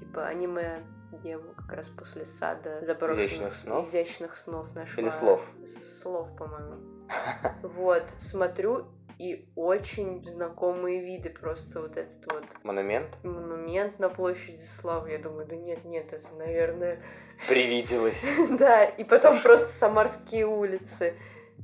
типа 0.00 0.26
аниме, 0.26 0.82
я 1.22 1.32
его 1.32 1.52
как 1.56 1.72
раз 1.72 1.88
после 1.90 2.26
сада 2.26 2.84
заброшенных 2.84 3.28
Изящных 3.28 3.54
снов? 3.54 3.88
изящных 3.88 4.36
снов 4.36 4.74
нашла. 4.74 5.02
Или 5.02 5.10
слов? 5.10 5.40
Слов, 6.02 6.28
по-моему. 6.36 6.74
Вот, 7.62 8.02
смотрю, 8.18 8.86
и 9.18 9.48
очень 9.56 10.28
знакомые 10.28 11.00
виды 11.00 11.30
просто 11.30 11.80
вот 11.80 11.96
этот 11.96 12.32
вот 12.32 12.44
Монумент 12.62 13.16
монумент 13.22 13.98
на 13.98 14.08
площади 14.08 14.62
Славы. 14.62 15.12
Я 15.12 15.18
думаю, 15.18 15.46
да 15.46 15.56
нет, 15.56 15.84
нет, 15.84 16.12
это, 16.12 16.28
наверное... 16.36 17.02
привиделось. 17.48 18.22
Да, 18.58 18.84
и 18.84 19.04
потом 19.04 19.40
просто 19.40 19.68
Самарские 19.68 20.46
улицы. 20.46 21.14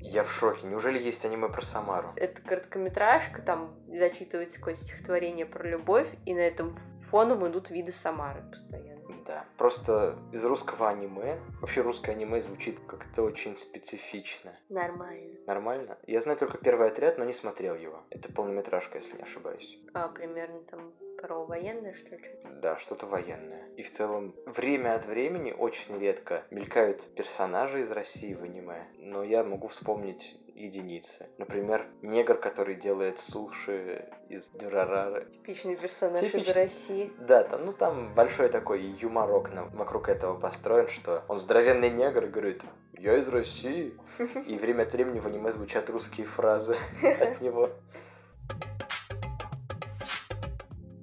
Я 0.01 0.25
в 0.25 0.33
шоке. 0.33 0.67
Неужели 0.67 1.01
есть 1.01 1.25
аниме 1.25 1.49
про 1.49 1.63
Самару? 1.63 2.13
Это 2.17 2.41
короткометражка, 2.43 3.43
там 3.43 3.75
зачитывается 3.89 4.59
какое-то 4.59 4.81
стихотворение 4.81 5.47
про 5.47 5.69
любовь, 5.69 6.09
и 6.27 6.35
на 6.35 6.41
этом 6.41 6.77
фоном 7.09 7.47
идут 7.47 7.71
виды 7.71 7.93
Самары 7.93 8.43
постоянно. 8.51 9.02
Да. 9.27 9.45
Просто 9.57 10.17
из 10.33 10.45
русского 10.45 10.89
аниме... 10.89 11.39
Вообще 11.61 11.81
русское 11.83 12.13
аниме 12.13 12.41
звучит 12.43 12.81
как-то 12.87 13.23
очень 13.23 13.57
специфично. 13.57 14.53
Нормально. 14.69 15.39
Нормально? 15.47 15.99
Я 16.07 16.21
знаю 16.21 16.39
только 16.39 16.59
первый 16.59 16.89
отряд, 16.89 17.19
но 17.19 17.25
не 17.25 17.33
смотрел 17.33 17.75
его. 17.75 18.03
Это 18.11 18.33
полнометражка, 18.33 18.99
если 18.99 19.17
не 19.17 19.23
ошибаюсь. 19.23 19.79
А, 19.95 20.09
примерно 20.09 20.61
там 20.63 20.93
про 21.23 21.45
военное, 21.47 21.95
что 21.95 22.17
ли? 22.17 22.23
Да, 22.61 22.77
что-то 22.79 23.07
военное. 23.07 23.69
И 23.77 23.83
в 23.83 23.91
целом, 23.93 24.35
время 24.45 24.95
от 24.97 25.07
времени 25.07 25.53
очень 25.53 25.99
редко 25.99 26.43
мелькают 26.51 27.15
персонажи 27.15 27.81
из 27.83 27.91
России 27.91 28.35
в 28.35 28.43
аниме, 28.43 28.87
но 28.99 29.23
я 29.23 29.45
могу 29.45 29.69
вспомнить 29.69 30.39
единицы. 30.55 31.29
Например, 31.39 31.87
негр, 32.03 32.37
который 32.37 32.75
делает 32.75 33.21
суши 33.21 34.09
из 34.29 34.45
дюрарары. 34.51 35.27
Типичный 35.31 35.77
персонаж 35.77 36.23
из 36.23 36.31
Типичный. 36.33 36.53
России. 36.53 37.13
Да, 37.21 37.43
там, 37.45 37.65
ну 37.65 37.73
там 37.73 38.15
большой 38.15 38.49
такой 38.51 38.83
юморок 38.83 39.51
на- 39.53 39.65
вокруг 39.65 40.09
этого 40.09 40.39
построен, 40.39 40.89
что 40.89 41.25
он 41.29 41.39
здоровенный 41.39 41.91
негр 41.91 42.25
и 42.27 42.29
говорит 42.29 42.63
«Я 42.99 43.17
из 43.17 43.29
России». 43.29 43.95
И 44.47 44.59
время 44.59 44.83
от 44.83 44.93
времени 44.93 45.21
в 45.21 45.27
аниме 45.27 45.53
звучат 45.53 45.89
русские 45.89 46.27
фразы 46.27 46.77
от 47.03 47.41
него. 47.41 47.71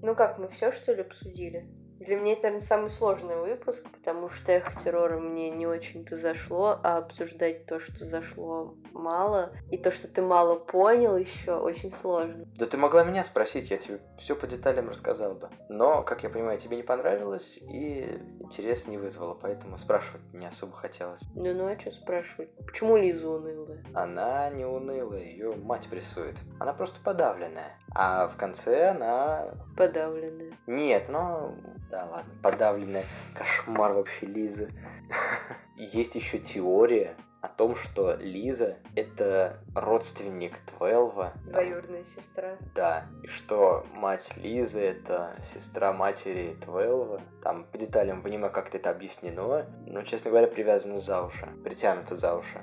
Ну 0.10 0.16
как, 0.16 0.40
мы 0.40 0.48
все 0.48 0.72
что 0.72 0.92
ли 0.92 1.02
обсудили? 1.02 1.70
Для 2.00 2.16
меня 2.16 2.34
это, 2.34 2.44
наверное, 2.44 2.66
самый 2.66 2.92
сложный 2.92 3.36
выпуск, 3.36 3.86
потому 3.92 4.30
что 4.30 4.52
эхо 4.52 4.72
террора 4.80 5.20
мне 5.20 5.50
не 5.50 5.68
очень-то 5.68 6.18
зашло, 6.18 6.80
а 6.82 6.98
обсуждать 6.98 7.66
то, 7.66 7.80
что 7.80 8.06
зашло 8.06 8.76
мало, 8.94 9.52
и 9.70 9.78
то, 9.78 9.92
что 9.92 10.08
ты 10.08 10.22
мало 10.22 10.56
понял 10.56 11.18
еще, 11.18 11.56
очень 11.56 11.90
сложно. 11.90 12.46
Да 12.58 12.66
ты 12.66 12.78
могла 12.78 13.04
меня 13.04 13.24
спросить, 13.24 13.70
я 13.70 13.78
тебе 13.78 14.00
все 14.18 14.36
по 14.36 14.48
деталям 14.48 14.90
рассказал 14.90 15.34
бы. 15.34 15.50
Но, 15.68 16.02
как 16.04 16.24
я 16.24 16.30
понимаю, 16.30 16.58
тебе 16.58 16.78
не 16.78 16.84
понравилось 16.84 17.58
и 17.62 18.20
интерес 18.40 18.88
не 18.88 18.98
вызвало, 18.98 19.34
поэтому 19.34 19.78
спрашивать 19.78 20.22
не 20.34 20.46
особо 20.46 20.74
хотелось. 20.78 21.22
Ну, 21.36 21.54
ну 21.54 21.68
а 21.68 21.80
что 21.80 21.92
спрашивать? 21.92 22.50
Почему 22.66 22.96
Лиза 22.96 23.30
унылая? 23.30 23.84
Она 23.94 24.50
не 24.50 24.66
унылая, 24.66 25.24
ее 25.24 25.54
мать 25.56 25.88
прессует. 25.90 26.36
Она 26.60 26.74
просто 26.74 27.00
подавленная. 27.04 27.78
А 27.94 28.28
в 28.28 28.38
конце 28.38 28.90
она... 28.90 29.54
Подавленная. 29.76 30.54
Нет, 30.68 31.10
ну... 31.10 31.56
Да 31.90 32.06
ладно, 32.06 32.34
подавленная. 32.44 33.06
Кошмар 33.36 33.94
вообще 33.94 34.26
Лизы. 34.26 34.72
Есть 35.76 36.16
еще 36.16 36.40
теория, 36.40 37.16
о 37.42 37.48
том, 37.48 37.76
что 37.76 38.16
Лиза— 38.16 38.78
это 38.96 39.60
родственник 39.74 40.58
Твелва. 40.66 41.34
Двоюродная 41.46 42.04
сестра. 42.04 42.58
Да, 42.76 43.06
и 43.24 43.28
что 43.28 43.86
мать 43.94 44.34
Лизы— 44.38 44.82
это 44.82 45.36
сестра 45.54 45.94
матери 45.94 46.58
Твелва. 46.62 47.22
Там 47.42 47.64
по 47.66 47.78
деталям 47.78 48.22
понимаю, 48.22 48.52
как 48.52 48.74
это 48.76 48.90
объяснено, 48.90 49.66
но, 49.86 50.04
честно 50.04 50.32
говоря, 50.32 50.48
привязано 50.48 51.00
за 51.00 51.24
уши, 51.24 51.48
притянуто 51.64 52.18
за 52.18 52.36
уши, 52.36 52.62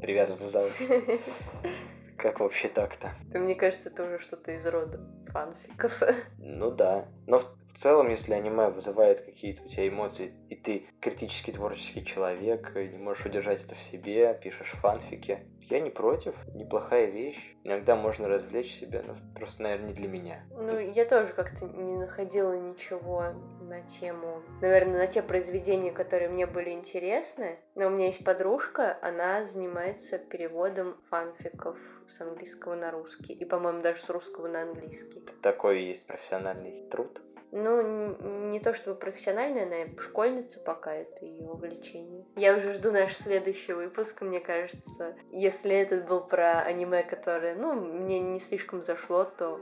привязано 0.00 0.48
за 0.48 0.64
уши. 0.64 1.20
Как 2.16 2.40
вообще 2.40 2.68
так-то? 2.68 3.10
Мне 3.36 3.54
кажется, 3.54 3.90
это 3.90 4.04
уже 4.04 4.18
что-то 4.20 4.52
из 4.52 4.64
рода 4.64 5.00
фанфиков. 5.30 6.00
Ну 6.38 6.70
да. 6.70 7.06
Но 7.26 7.42
в 7.74 7.78
целом, 7.78 8.08
если 8.08 8.34
аниме 8.34 8.68
вызывает 8.68 9.20
какие-то 9.20 9.64
у 9.64 9.68
тебя 9.68 9.88
эмоции, 9.88 10.32
и 10.48 10.54
ты 10.54 10.86
критически 11.00 11.50
творческий 11.50 12.04
человек, 12.04 12.72
не 12.76 12.98
можешь 12.98 13.26
удержать 13.26 13.64
это 13.64 13.74
в 13.74 13.80
себе, 13.90 14.38
пишешь 14.42 14.70
фанфики, 14.80 15.40
я 15.68 15.80
не 15.80 15.90
против, 15.90 16.34
неплохая 16.54 17.06
вещь. 17.06 17.56
Иногда 17.64 17.96
можно 17.96 18.28
развлечь 18.28 18.74
себя, 18.74 19.02
но 19.04 19.16
просто, 19.34 19.62
наверное, 19.62 19.88
не 19.88 19.94
для 19.94 20.08
меня. 20.08 20.44
Ну, 20.50 20.78
я 20.78 21.04
тоже 21.04 21.32
как-то 21.32 21.64
не 21.64 21.96
находила 21.96 22.52
ничего 22.52 23.24
на 23.62 23.80
тему, 23.80 24.42
наверное, 24.60 24.98
на 24.98 25.06
те 25.06 25.22
произведения, 25.22 25.90
которые 25.90 26.28
мне 26.28 26.46
были 26.46 26.70
интересны. 26.70 27.58
Но 27.74 27.86
у 27.86 27.90
меня 27.90 28.06
есть 28.06 28.22
подружка, 28.22 28.98
она 29.02 29.44
занимается 29.44 30.18
переводом 30.18 30.96
фанфиков 31.08 31.78
с 32.06 32.20
английского 32.20 32.74
на 32.74 32.90
русский. 32.90 33.32
И, 33.32 33.44
по-моему, 33.44 33.82
даже 33.82 34.00
с 34.00 34.10
русского 34.10 34.46
на 34.46 34.62
английский. 34.62 35.24
Такой 35.42 35.82
есть 35.82 36.06
профессиональный 36.06 36.86
труд. 36.90 37.20
Ну, 37.56 38.16
не 38.50 38.58
то 38.58 38.74
чтобы 38.74 38.98
профессиональная, 38.98 39.64
она 39.64 40.02
школьница 40.02 40.58
пока, 40.58 40.92
это 40.92 41.24
ее 41.24 41.48
увлечение. 41.48 42.26
Я 42.34 42.56
уже 42.56 42.72
жду 42.72 42.90
наш 42.90 43.16
следующий 43.16 43.72
выпуск, 43.72 44.22
мне 44.22 44.40
кажется. 44.40 45.14
Если 45.30 45.72
этот 45.72 46.08
был 46.08 46.20
про 46.20 46.62
аниме, 46.62 47.04
которое, 47.04 47.54
ну, 47.54 47.74
мне 47.74 48.18
не 48.18 48.40
слишком 48.40 48.82
зашло, 48.82 49.24
то 49.24 49.60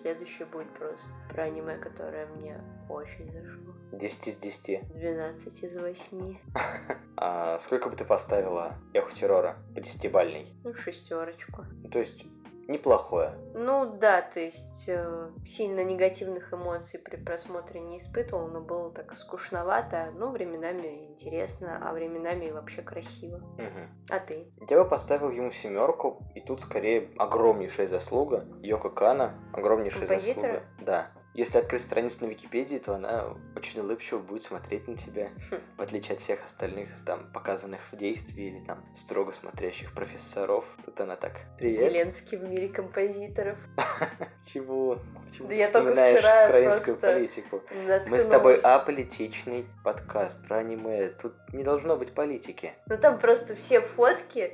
следующий 0.00 0.44
будет 0.44 0.70
просто 0.70 1.12
про 1.30 1.42
аниме, 1.42 1.76
которое 1.76 2.26
мне 2.28 2.58
очень 2.88 3.30
зашло. 3.30 3.74
10 3.92 4.28
из 4.28 4.36
10. 4.36 4.94
12 4.94 5.62
из 5.64 5.76
8. 5.76 6.36
А 7.16 7.58
сколько 7.60 7.88
бы 7.88 7.96
ты 7.96 8.04
поставила 8.04 8.74
Эху 8.92 9.12
Террора 9.12 9.56
по 9.74 9.78
10-бальной? 9.78 10.48
Ну, 10.64 10.74
шестерочку. 10.74 11.64
То 11.92 12.00
есть 12.00 12.26
неплохое. 12.68 13.34
Ну 13.54 13.96
да, 13.98 14.22
то 14.22 14.40
есть 14.40 14.88
э, 14.88 15.30
сильно 15.46 15.84
негативных 15.84 16.52
эмоций 16.52 16.98
при 16.98 17.16
просмотре 17.16 17.80
не 17.80 17.98
испытывал, 17.98 18.48
но 18.48 18.60
было 18.60 18.90
так 18.90 19.16
скучновато, 19.16 20.12
ну 20.16 20.30
временами 20.30 21.06
интересно, 21.08 21.80
а 21.82 21.92
временами 21.92 22.50
вообще 22.50 22.82
красиво. 22.82 23.36
Угу. 23.36 24.10
А 24.10 24.18
ты? 24.18 24.52
Я 24.68 24.82
бы 24.82 24.88
поставил 24.88 25.30
ему 25.30 25.50
семерку, 25.50 26.22
и 26.34 26.40
тут 26.40 26.60
скорее 26.60 27.10
огромнейшая 27.18 27.86
заслуга. 27.86 28.44
Йоко 28.62 28.90
Кана, 28.90 29.34
огромнейшая 29.52 30.06
Композитора? 30.06 30.40
заслуга. 30.40 30.62
Да. 30.80 31.10
Если 31.34 31.58
открыть 31.58 31.82
страницу 31.82 32.18
на 32.20 32.26
Википедии, 32.30 32.78
то 32.78 32.94
она 32.94 33.34
очень 33.56 33.80
улыбчиво 33.80 34.18
будет 34.20 34.44
смотреть 34.44 34.86
на 34.86 34.96
тебя, 34.96 35.30
Хм. 35.50 35.56
в 35.76 35.82
отличие 35.82 36.14
от 36.14 36.20
всех 36.22 36.44
остальных, 36.44 36.88
там, 37.04 37.28
показанных 37.32 37.80
в 37.90 37.96
действии 37.96 38.44
или 38.56 38.64
там 38.64 38.84
строго 38.96 39.32
смотрящих 39.32 39.92
профессоров. 39.92 40.64
Тут 40.84 41.00
она 41.00 41.16
так. 41.16 41.32
Привет. 41.58 41.90
Зеленский 41.90 42.38
в 42.38 42.44
мире 42.44 42.68
композиторов. 42.68 43.58
Чего? 44.52 45.00
Почему 45.28 45.48
Да 45.48 45.54
я 45.54 45.70
только 45.70 45.92
вчера 45.92 46.46
украинскую 46.46 46.96
политику? 46.98 47.62
Мы 48.06 48.20
с 48.20 48.26
тобой 48.26 48.56
аполитичный 48.58 49.66
подкаст 49.82 50.46
про 50.46 50.58
аниме. 50.58 51.08
Тут 51.08 51.34
не 51.52 51.64
должно 51.64 51.96
быть 51.96 52.14
политики. 52.14 52.74
Ну 52.86 52.96
там 52.96 53.18
просто 53.18 53.56
все 53.56 53.80
фотки, 53.80 54.52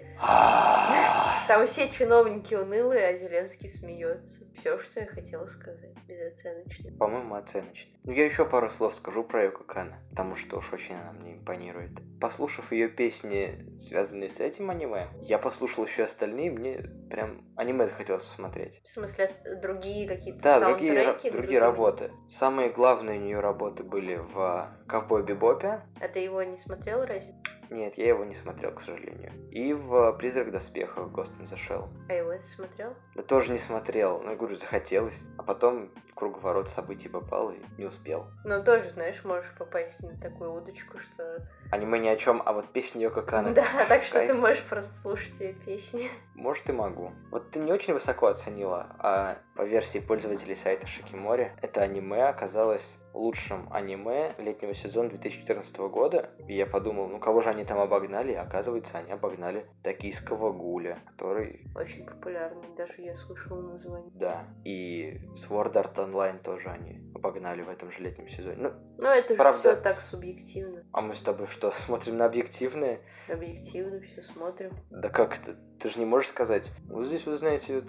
там 1.51 1.67
все 1.67 1.89
чиновники 1.89 2.55
унылые, 2.55 3.09
а 3.09 3.17
Зеленский 3.17 3.69
смеется. 3.69 4.45
Все, 4.57 4.79
что 4.79 5.01
я 5.01 5.07
хотела 5.07 5.47
сказать, 5.47 5.97
безоценочно. 6.07 6.93
По-моему, 6.97 7.35
оценочно. 7.35 7.91
Ну, 8.05 8.13
я 8.13 8.25
еще 8.25 8.45
пару 8.45 8.71
слов 8.71 8.95
скажу 8.95 9.25
про 9.25 9.47
Юко 9.47 9.65
Кана, 9.65 9.99
потому 10.11 10.37
что 10.37 10.59
уж 10.59 10.73
очень 10.73 10.95
она 10.95 11.11
мне 11.11 11.35
импонирует. 11.35 11.91
Послушав 12.21 12.71
ее 12.71 12.89
песни, 12.89 13.67
связанные 13.81 14.31
с 14.31 14.39
этим 14.39 14.71
аниме, 14.71 15.09
я 15.23 15.39
послушал 15.39 15.87
еще 15.87 16.05
остальные, 16.05 16.53
мне 16.53 16.83
прям 17.11 17.45
аниме 17.57 17.89
захотелось 17.89 18.27
посмотреть. 18.27 18.81
В 18.85 18.93
смысле, 18.93 19.29
другие 19.61 20.07
какие-то 20.07 20.41
Да, 20.41 20.61
другие, 20.61 21.03
саундтреки? 21.03 21.37
другие 21.37 21.59
работы. 21.59 22.13
Самые 22.29 22.71
главные 22.71 23.19
у 23.19 23.23
нее 23.23 23.41
работы 23.41 23.83
были 23.83 24.15
в 24.15 24.73
Ковбой 24.87 25.25
Бибопе. 25.25 25.81
А 26.01 26.07
ты 26.07 26.21
его 26.21 26.45
не 26.45 26.59
смотрел 26.59 27.01
разве? 27.01 27.35
Нет, 27.71 27.97
я 27.99 28.09
его 28.09 28.25
не 28.25 28.35
смотрел, 28.35 28.73
к 28.73 28.81
сожалению. 28.81 29.33
И 29.53 29.73
в 29.73 30.13
Призрак 30.15 30.49
в 30.49 30.51
доспехах 30.51 31.09
Ghost 31.09 31.33
in 31.39 31.49
the 31.49 31.57
Shell. 31.57 31.89
А 32.09 32.13
его 32.13 32.33
ты 32.33 32.47
смотрел? 32.47 32.95
Да 33.15 33.23
тоже 33.23 33.53
не 33.53 33.59
смотрел, 33.59 34.21
но 34.21 34.33
я 34.33 34.37
говорю, 34.37 34.57
захотелось. 34.57 35.19
А 35.39 35.45
потом 35.45 35.91
круговорот 36.21 36.69
событий 36.69 37.09
попал 37.09 37.51
и 37.51 37.57
не 37.79 37.87
успел. 37.87 38.27
Ну, 38.45 38.63
тоже, 38.63 38.91
знаешь, 38.91 39.25
можешь 39.25 39.53
попасть 39.59 40.03
на 40.03 40.17
такую 40.19 40.53
удочку, 40.53 40.99
что... 40.99 41.47
Аниме 41.73 41.99
ни 41.99 42.09
о 42.09 42.17
чем, 42.17 42.43
а 42.45 42.53
вот 42.53 42.69
песни 42.69 43.03
Йоко 43.03 43.23
Кана. 43.23 43.53
Да, 43.55 43.65
так 43.89 44.05
что 44.05 44.25
ты 44.27 44.35
можешь 44.35 44.63
просто 44.65 44.93
слушать 45.01 45.41
ее 45.41 45.55
песни. 45.55 46.11
Может 46.35 46.69
и 46.69 46.73
могу. 46.73 47.13
Вот 47.31 47.51
ты 47.51 47.59
не 47.59 47.73
очень 47.73 47.95
высоко 47.95 48.27
оценила, 48.27 48.87
а 48.99 49.39
по 49.57 49.63
версии 49.63 49.99
пользователей 49.99 50.57
сайта 50.57 50.87
Шикимори, 50.87 51.53
это 51.63 51.83
аниме 51.83 52.29
оказалось 52.29 52.99
лучшим 53.13 53.69
аниме 53.73 54.35
летнего 54.39 54.75
сезона 54.75 55.09
2014 55.11 55.77
года. 55.79 56.31
И 56.47 56.55
я 56.55 56.67
подумал, 56.67 57.09
ну 57.09 57.19
кого 57.19 57.41
же 57.41 57.49
они 57.49 57.65
там 57.65 57.79
обогнали? 57.79 58.33
И 58.33 58.37
оказывается, 58.37 58.99
они 58.99 59.11
обогнали 59.13 59.67
Токийского 59.83 60.53
Гуля, 60.53 60.99
который, 61.07 61.67
Очень 61.75 62.07
популярный, 62.07 62.69
даже 62.77 63.03
я 63.03 63.17
слышала 63.17 63.61
название. 63.61 64.11
да, 64.15 64.45
и 64.65 65.21
Sword 65.35 65.73
Art 65.75 65.95
Online 66.11 66.39
тоже 66.43 66.69
они 66.69 67.01
обогнали 67.15 67.63
в 67.63 67.69
этом 67.69 67.91
же 67.93 68.01
летнем 68.03 68.29
сезоне. 68.29 68.57
Ну, 68.59 68.73
Ну, 68.99 69.09
это 69.09 69.35
же 69.35 69.37
Правда. 69.39 69.59
все 69.59 69.77
так 69.77 70.01
субъективно. 70.01 70.85
а 70.93 71.01
мы 71.01 71.15
с 71.15 71.21
тобой 71.23 71.47
что, 71.49 71.71
смотрим 71.87 72.17
на 72.17 72.27
объективные? 72.27 73.01
Объективно 73.29 74.01
все 74.01 74.23
смотрим. 74.23 74.73
Да 74.91 75.09
как 75.09 75.39
это? 75.39 75.57
Ты 75.79 75.91
же 75.91 75.99
не 75.99 76.05
можешь 76.05 76.31
сказать, 76.31 76.71
вот 76.89 77.07
здесь, 77.07 77.25
вы 77.27 77.37
знаете, 77.37 77.83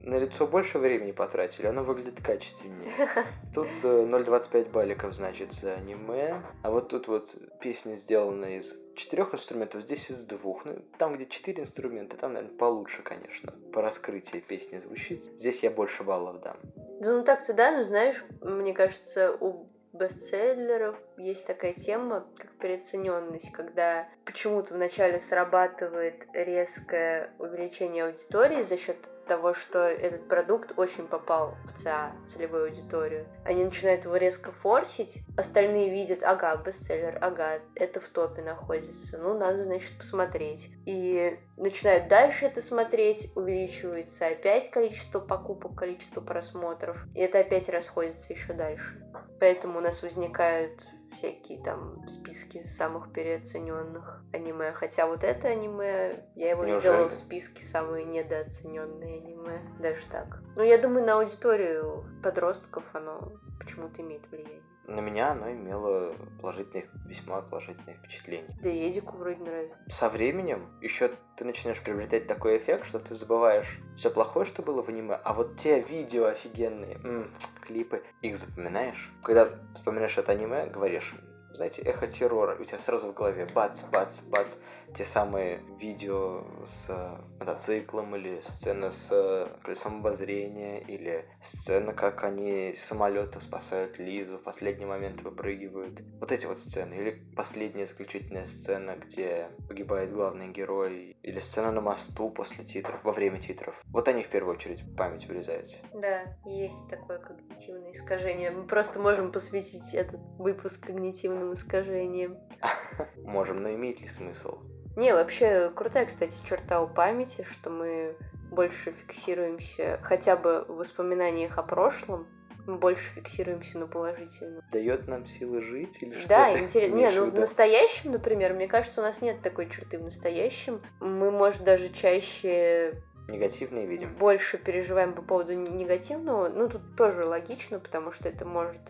на 0.00 0.16
лицо 0.18 0.46
больше 0.46 0.78
времени 0.78 1.12
потратили, 1.12 1.66
оно 1.66 1.82
выглядит 1.82 2.22
качественнее. 2.22 2.92
Тут 3.54 3.68
э, 3.82 4.04
0,25 4.06 4.70
баликов, 4.70 5.14
значит, 5.14 5.52
за 5.54 5.74
аниме. 5.74 6.42
А 6.62 6.70
вот 6.70 6.90
тут 6.90 7.08
вот 7.08 7.34
песня 7.60 7.94
сделана 7.96 8.56
из 8.56 8.74
четырех 8.96 9.34
инструментов, 9.34 9.82
здесь 9.82 10.10
из 10.10 10.24
двух. 10.24 10.64
Ну, 10.64 10.82
там, 10.98 11.14
где 11.14 11.26
четыре 11.26 11.62
инструмента, 11.62 12.16
там, 12.16 12.34
наверное, 12.34 12.56
получше, 12.56 13.02
конечно. 13.02 13.52
По 13.72 13.82
раскрытии 13.82 14.38
песни 14.38 14.78
звучит. 14.78 15.24
Здесь 15.38 15.62
я 15.62 15.70
больше 15.70 16.04
баллов 16.04 16.40
дам. 16.40 16.56
Да 17.00 17.12
ну 17.12 17.24
так-то 17.24 17.52
да, 17.52 17.72
но 17.72 17.84
знаешь, 17.84 18.24
мне 18.40 18.72
кажется, 18.72 19.36
у 19.40 19.68
бестселлеров 19.92 20.96
есть 21.16 21.46
такая 21.46 21.72
тема, 21.72 22.26
как 22.36 22.50
переоцененность, 22.58 23.52
когда 23.52 24.08
почему-то 24.24 24.74
вначале 24.74 25.20
срабатывает 25.20 26.26
резкое 26.32 27.30
увеличение 27.38 28.04
аудитории 28.04 28.62
за 28.62 28.76
счет 28.76 28.96
того, 29.26 29.54
что 29.54 29.78
этот 29.78 30.28
продукт 30.28 30.72
очень 30.76 31.06
попал 31.06 31.54
в 31.64 31.78
ЦА, 31.78 32.12
целевую 32.28 32.64
аудиторию. 32.64 33.26
Они 33.44 33.64
начинают 33.64 34.04
его 34.04 34.16
резко 34.16 34.52
форсить, 34.52 35.18
остальные 35.36 35.90
видят, 35.90 36.22
ага, 36.22 36.56
бестселлер, 36.56 37.18
ага, 37.20 37.60
это 37.74 38.00
в 38.00 38.08
топе 38.08 38.42
находится, 38.42 39.18
ну, 39.18 39.36
надо, 39.38 39.64
значит, 39.64 39.96
посмотреть. 39.98 40.70
И 40.86 41.38
начинают 41.56 42.08
дальше 42.08 42.46
это 42.46 42.62
смотреть, 42.62 43.30
увеличивается 43.34 44.26
опять 44.26 44.70
количество 44.70 45.20
покупок, 45.20 45.74
количество 45.74 46.20
просмотров, 46.20 46.96
и 47.14 47.20
это 47.20 47.40
опять 47.40 47.68
расходится 47.68 48.32
еще 48.32 48.52
дальше. 48.52 49.02
Поэтому 49.40 49.78
у 49.78 49.82
нас 49.82 50.02
возникают 50.02 50.86
всякие 51.14 51.62
там 51.62 52.06
списки 52.08 52.66
самых 52.66 53.12
переоцененных 53.12 54.22
аниме. 54.32 54.72
Хотя 54.72 55.06
вот 55.06 55.24
это 55.24 55.48
аниме, 55.48 56.24
я 56.34 56.50
его 56.50 56.64
Неужели? 56.64 56.92
видела 56.92 57.08
в 57.08 57.14
списке 57.14 57.62
самые 57.62 58.04
недооцененные 58.04 59.20
аниме. 59.22 59.60
Даже 59.80 60.04
так. 60.10 60.42
Ну, 60.56 60.62
я 60.62 60.78
думаю, 60.78 61.06
на 61.06 61.14
аудиторию 61.14 62.04
подростков 62.22 62.84
оно 62.94 63.32
почему-то 63.58 64.02
имеет 64.02 64.28
влияние. 64.30 64.62
На 64.86 65.00
меня 65.00 65.32
оно 65.32 65.50
имело 65.50 66.14
положительное, 66.40 66.86
весьма 67.06 67.40
положительное 67.40 67.94
впечатление. 67.94 68.54
Да 68.62 68.68
и 68.68 68.90
Эдику 68.90 69.16
вроде 69.16 69.42
нравится. 69.42 69.78
Со 69.88 70.10
временем 70.10 70.68
еще 70.82 71.10
ты 71.36 71.44
начинаешь 71.46 71.82
приобретать 71.82 72.26
такой 72.26 72.58
эффект, 72.58 72.86
что 72.86 72.98
ты 72.98 73.14
забываешь 73.14 73.80
все 73.96 74.10
плохое, 74.10 74.44
что 74.44 74.62
было 74.62 74.82
в 74.82 74.88
аниме, 74.88 75.14
а 75.14 75.32
вот 75.32 75.56
те 75.56 75.80
видео 75.80 76.26
офигенные, 76.26 76.96
м, 77.02 77.30
клипы, 77.62 78.02
их 78.20 78.36
запоминаешь. 78.36 79.10
Когда 79.22 79.48
вспоминаешь 79.74 80.18
это 80.18 80.32
аниме, 80.32 80.66
говоришь, 80.66 81.14
знаете, 81.54 81.80
эхо 81.82 82.06
террора, 82.06 82.56
и 82.56 82.62
у 82.62 82.64
тебя 82.64 82.78
сразу 82.78 83.12
в 83.12 83.14
голове 83.14 83.46
бац, 83.54 83.82
бац, 83.84 84.20
бац, 84.22 84.56
те 84.94 85.04
самые 85.04 85.60
видео 85.78 86.44
с 86.66 86.86
э, 86.88 87.16
мотоциклом 87.40 88.14
или 88.16 88.40
сцена 88.42 88.90
с 88.90 89.08
э, 89.10 89.48
колесом 89.62 89.98
обозрения 89.98 90.80
или 90.80 91.26
сцена, 91.42 91.92
как 91.92 92.22
они 92.22 92.74
с 92.74 92.84
самолета 92.84 93.40
спасают 93.40 93.98
Лизу, 93.98 94.38
в 94.38 94.42
последний 94.42 94.86
момент 94.86 95.20
выпрыгивают. 95.22 96.00
Вот 96.20 96.30
эти 96.30 96.46
вот 96.46 96.58
сцены. 96.58 96.94
Или 96.94 97.22
последняя 97.34 97.86
заключительная 97.86 98.46
сцена, 98.46 98.96
где 98.96 99.50
погибает 99.68 100.12
главный 100.12 100.48
герой. 100.48 101.16
Или 101.22 101.40
сцена 101.40 101.72
на 101.72 101.80
мосту 101.80 102.30
после 102.30 102.64
титров, 102.64 103.02
во 103.02 103.12
время 103.12 103.40
титров. 103.40 103.74
Вот 103.86 104.06
они 104.08 104.22
в 104.22 104.28
первую 104.28 104.56
очередь 104.56 104.82
в 104.82 104.94
память 104.94 105.26
вырезаются. 105.26 105.78
Да, 105.92 106.22
есть 106.44 106.88
такое 106.88 107.18
когнитивное 107.18 107.92
искажение. 107.92 108.50
Мы 108.50 108.66
просто 108.66 109.00
можем 109.00 109.32
посвятить 109.32 109.92
этот 109.94 110.20
выпуск 110.38 110.80
когнитивным 110.86 111.52
искажениям. 111.54 112.38
Можем, 113.16 113.62
но 113.62 113.70
имеет 113.70 114.00
ли 114.00 114.08
смысл? 114.08 114.58
Не, 114.96 115.12
вообще 115.12 115.70
крутая, 115.74 116.06
кстати, 116.06 116.34
черта 116.48 116.80
у 116.80 116.88
памяти, 116.88 117.44
что 117.50 117.70
мы 117.70 118.16
больше 118.50 118.92
фиксируемся 118.92 119.98
хотя 120.02 120.36
бы 120.36 120.64
в 120.68 120.76
воспоминаниях 120.76 121.58
о 121.58 121.62
прошлом, 121.62 122.28
мы 122.66 122.76
больше 122.76 123.10
фиксируемся 123.10 123.78
на 123.78 123.86
положительном. 123.86 124.62
Дает 124.72 125.06
нам 125.06 125.26
силы 125.26 125.60
жить 125.62 125.98
или 126.00 126.18
что 126.18 126.28
Да, 126.28 126.58
интересно. 126.58 126.94
Не, 126.94 127.10
ну 127.10 127.30
в 127.30 127.34
настоящем, 127.34 128.12
например, 128.12 128.54
мне 128.54 128.68
кажется, 128.68 129.00
у 129.00 129.04
нас 129.04 129.20
нет 129.20 129.42
такой 129.42 129.68
черты 129.68 129.98
в 129.98 130.04
настоящем. 130.04 130.80
Мы, 131.00 131.30
может, 131.30 131.62
даже 131.64 131.90
чаще 131.90 133.02
Негативные 133.28 133.86
видим. 133.86 134.14
больше 134.14 134.58
переживаем 134.58 135.12
по 135.12 135.22
поводу 135.22 135.54
негативного. 135.54 136.48
Ну, 136.48 136.68
тут 136.68 136.96
тоже 136.96 137.24
логично, 137.24 137.78
потому 137.78 138.12
что 138.12 138.28
это 138.28 138.44
может 138.44 138.80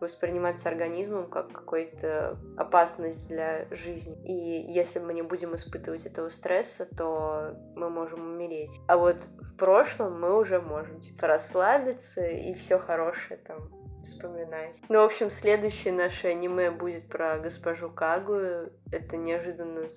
восприниматься 0.00 0.68
организмом 0.68 1.28
как 1.28 1.52
какая-то 1.52 2.38
опасность 2.56 3.26
для 3.26 3.66
жизни. 3.70 4.16
И 4.24 4.72
если 4.72 4.98
мы 4.98 5.14
не 5.14 5.22
будем 5.22 5.54
испытывать 5.54 6.06
этого 6.06 6.28
стресса, 6.30 6.86
то 6.96 7.54
мы 7.76 7.90
можем 7.90 8.20
умереть. 8.20 8.72
А 8.88 8.96
вот 8.96 9.16
в 9.40 9.56
прошлом 9.56 10.20
мы 10.20 10.36
уже 10.36 10.60
можем 10.60 11.00
типа 11.00 11.26
расслабиться 11.26 12.24
и 12.26 12.54
все 12.54 12.78
хорошее 12.78 13.38
там 13.46 13.80
вспоминать. 14.04 14.76
Ну, 14.88 15.00
в 15.00 15.04
общем, 15.04 15.30
следующее 15.30 15.92
наше 15.92 16.28
аниме 16.28 16.70
будет 16.70 17.08
про 17.08 17.38
госпожу 17.38 17.90
Кагую. 17.90 18.72
Это 18.90 19.16
неожиданно 19.16 19.88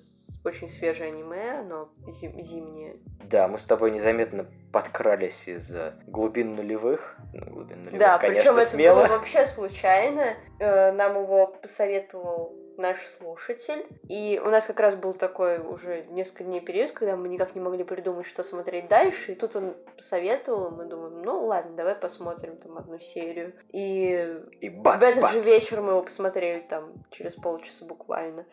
очень 0.44 0.68
свежее 0.68 1.08
аниме, 1.08 1.60
оно 1.60 1.88
зим- 2.06 2.40
зимнее. 2.42 2.96
Да, 3.24 3.48
мы 3.48 3.58
с 3.58 3.64
тобой 3.64 3.90
незаметно 3.90 4.46
подкрались 4.72 5.48
из 5.48 5.70
э, 5.72 5.94
глубин 6.06 6.54
нулевых. 6.54 7.16
Ну, 7.32 7.44
глубин 7.52 7.78
нулевых, 7.84 7.98
Да, 8.00 8.18
конечно, 8.18 8.42
причем 8.52 8.56
это 8.58 8.66
смело. 8.68 8.94
было 9.06 9.16
вообще 9.16 9.46
случайно. 9.46 10.34
Э, 10.60 10.92
Нам 10.92 11.22
его 11.22 11.46
посоветовал 11.46 12.54
наш 12.76 12.98
слушатель. 13.06 13.86
И 14.08 14.40
у 14.44 14.48
нас 14.50 14.66
как 14.66 14.80
раз 14.80 14.96
был 14.96 15.14
такой 15.14 15.58
уже 15.60 16.04
несколько 16.10 16.42
дней 16.44 16.60
период, 16.60 16.90
когда 16.90 17.16
мы 17.16 17.28
никак 17.28 17.54
не 17.54 17.60
могли 17.60 17.84
придумать, 17.84 18.26
что 18.26 18.42
смотреть 18.42 18.88
дальше. 18.88 19.32
И 19.32 19.34
тут 19.36 19.54
он 19.56 19.74
посоветовал, 19.96 20.68
и 20.68 20.74
мы 20.74 20.84
думаем, 20.86 21.22
ну 21.22 21.46
ладно, 21.46 21.76
давай 21.76 21.94
посмотрим 21.94 22.56
там 22.56 22.76
одну 22.76 22.98
серию. 22.98 23.54
И 23.72 24.40
И 24.60 24.68
бац, 24.70 24.98
в 24.98 25.02
этот 25.02 25.22
бац. 25.22 25.32
же 25.32 25.40
вечер 25.40 25.80
мы 25.80 25.92
его 25.92 26.02
посмотрели 26.02 26.60
там 26.68 26.92
через 27.10 27.34
полчаса 27.36 27.84
буквально. 27.86 28.44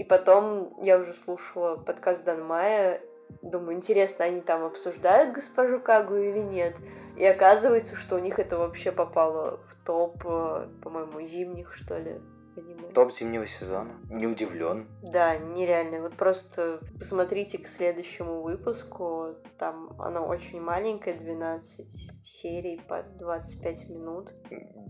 И 0.00 0.02
потом 0.02 0.72
я 0.80 0.96
уже 0.96 1.12
слушала 1.12 1.76
подкаст 1.76 2.24
Данмая. 2.24 3.02
Думаю, 3.42 3.76
интересно, 3.76 4.24
они 4.24 4.40
там 4.40 4.64
обсуждают 4.64 5.34
госпожу 5.34 5.78
Кагу 5.78 6.16
или 6.16 6.38
нет. 6.38 6.74
И 7.18 7.24
оказывается, 7.26 7.96
что 7.96 8.16
у 8.16 8.18
них 8.18 8.38
это 8.38 8.56
вообще 8.56 8.92
попало 8.92 9.58
в 9.58 9.84
топ, 9.84 10.24
э, 10.24 10.68
по-моему, 10.82 11.20
зимних, 11.20 11.74
что 11.74 11.98
ли, 11.98 12.18
аниме. 12.60 12.88
Топ 12.92 13.12
зимнего 13.12 13.46
сезона. 13.46 13.92
Не 14.08 14.26
удивлен. 14.26 14.86
Да, 15.02 15.36
нереально. 15.36 16.00
Вот 16.00 16.14
просто 16.14 16.80
посмотрите 16.98 17.58
к 17.58 17.66
следующему 17.66 18.42
выпуску. 18.42 19.36
Там 19.58 19.94
оно 20.00 20.26
очень 20.26 20.60
маленькое, 20.60 21.16
12 21.16 22.10
серий 22.24 22.80
по 22.88 23.02
25 23.02 23.88
минут. 23.90 24.32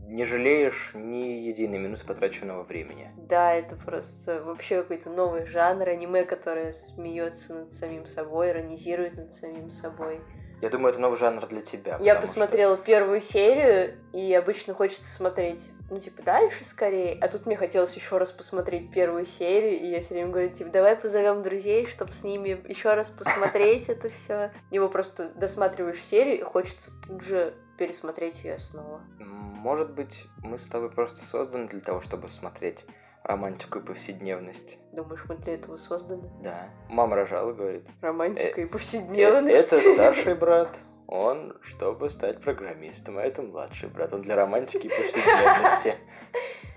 Не 0.06 0.24
жалеешь 0.24 0.92
ни 0.94 1.46
единой 1.46 1.78
минуты 1.78 2.04
потраченного 2.04 2.64
времени. 2.64 3.12
Да, 3.16 3.52
это 3.52 3.76
просто 3.76 4.42
вообще 4.42 4.82
какой-то 4.82 5.10
новый 5.10 5.46
жанр 5.46 5.88
аниме, 5.88 6.24
которое 6.24 6.72
смеется 6.72 7.54
над 7.54 7.72
самим 7.72 8.06
собой, 8.06 8.50
иронизирует 8.50 9.14
над 9.14 9.32
самим 9.32 9.70
собой. 9.70 10.20
Я 10.60 10.68
думаю, 10.68 10.90
это 10.92 11.00
новый 11.00 11.18
жанр 11.18 11.46
для 11.46 11.62
тебя. 11.62 11.92
Я 11.92 11.96
потому 11.96 12.14
что- 12.14 12.20
посмотрела 12.26 12.76
первую 12.76 13.20
серию, 13.20 13.96
и 14.12 14.34
обычно 14.34 14.74
хочется 14.74 15.08
смотреть, 15.08 15.70
ну, 15.88 15.98
типа, 15.98 16.22
дальше 16.22 16.64
скорее. 16.66 17.18
А 17.20 17.28
тут 17.28 17.46
мне 17.46 17.56
хотелось 17.56 17.94
еще 17.94 18.18
раз 18.18 18.30
посмотреть 18.30 18.92
первую 18.92 19.24
серию, 19.24 19.80
и 19.80 19.86
я 19.86 20.00
все 20.02 20.14
время 20.14 20.30
говорю, 20.30 20.50
типа, 20.50 20.70
давай 20.70 20.96
позовем 20.96 21.42
друзей, 21.42 21.86
чтобы 21.86 22.12
с 22.12 22.22
ними 22.22 22.62
еще 22.68 22.92
раз 22.94 23.08
посмотреть 23.08 23.88
это 23.88 24.10
все. 24.10 24.52
Его 24.70 24.88
просто 24.88 25.30
досматриваешь 25.34 26.02
серию, 26.02 26.38
и 26.38 26.42
хочется 26.42 26.90
тут 27.06 27.22
же 27.22 27.54
пересмотреть 27.78 28.44
ее 28.44 28.58
снова. 28.58 29.00
Может 29.18 29.92
быть, 29.92 30.26
мы 30.42 30.58
с 30.58 30.66
тобой 30.68 30.90
просто 30.90 31.24
созданы 31.24 31.68
для 31.68 31.80
того, 31.80 32.00
чтобы 32.02 32.28
смотреть 32.28 32.84
романтику 33.24 33.78
и 33.78 33.82
повседневность. 33.82 34.78
Думаешь, 34.92 35.24
мы 35.28 35.36
для 35.36 35.54
этого 35.54 35.76
созданы? 35.76 36.30
Да. 36.42 36.68
Мама 36.88 37.16
рожала, 37.16 37.52
говорит. 37.52 37.86
Романтика 38.00 38.60
и 38.60 38.64
Э, 38.64 38.68
повседневность. 38.68 39.72
Это 39.72 39.92
старший 39.94 40.34
брат. 40.36 40.78
Он, 41.06 41.56
чтобы 41.62 42.08
стать 42.08 42.40
программистом, 42.40 43.18
а 43.18 43.22
это 43.22 43.42
младший 43.42 43.88
брат. 43.88 44.12
Он 44.12 44.22
для 44.22 44.36
романтики 44.36 44.86
и 44.86 44.88
повседневности. 44.88 45.94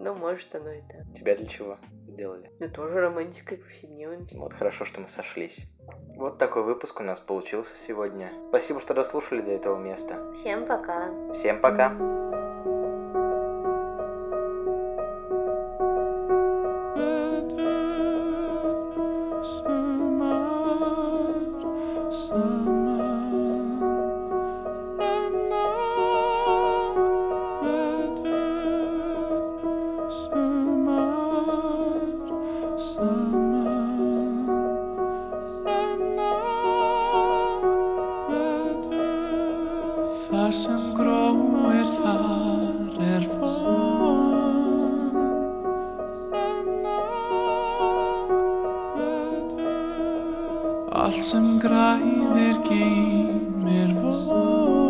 Ну, 0.00 0.14
может, 0.14 0.54
оно 0.54 0.70
и 0.70 0.80
так. 0.82 1.12
Тебя 1.12 1.34
для 1.34 1.48
чего 1.48 1.76
сделали? 2.06 2.52
Да 2.60 2.68
тоже 2.68 3.00
романтика 3.00 3.56
и 3.56 3.58
повседневность. 3.58 4.36
Вот 4.36 4.52
хорошо, 4.52 4.84
что 4.84 5.00
мы 5.00 5.08
сошлись. 5.08 5.68
Вот 6.16 6.38
такой 6.38 6.62
выпуск 6.62 7.00
у 7.00 7.02
нас 7.02 7.18
получился 7.18 7.74
сегодня. 7.76 8.30
Спасибо, 8.48 8.80
что 8.80 8.94
дослушали 8.94 9.40
до 9.40 9.50
этого 9.50 9.76
места. 9.76 10.32
Всем 10.36 10.66
пока. 10.66 11.10
Всем 11.32 11.60
пока. 11.60 12.27
Allt 50.90 51.22
sem 51.22 51.58
græðir 51.60 52.62
geymir 52.64 53.92
von 54.00 54.87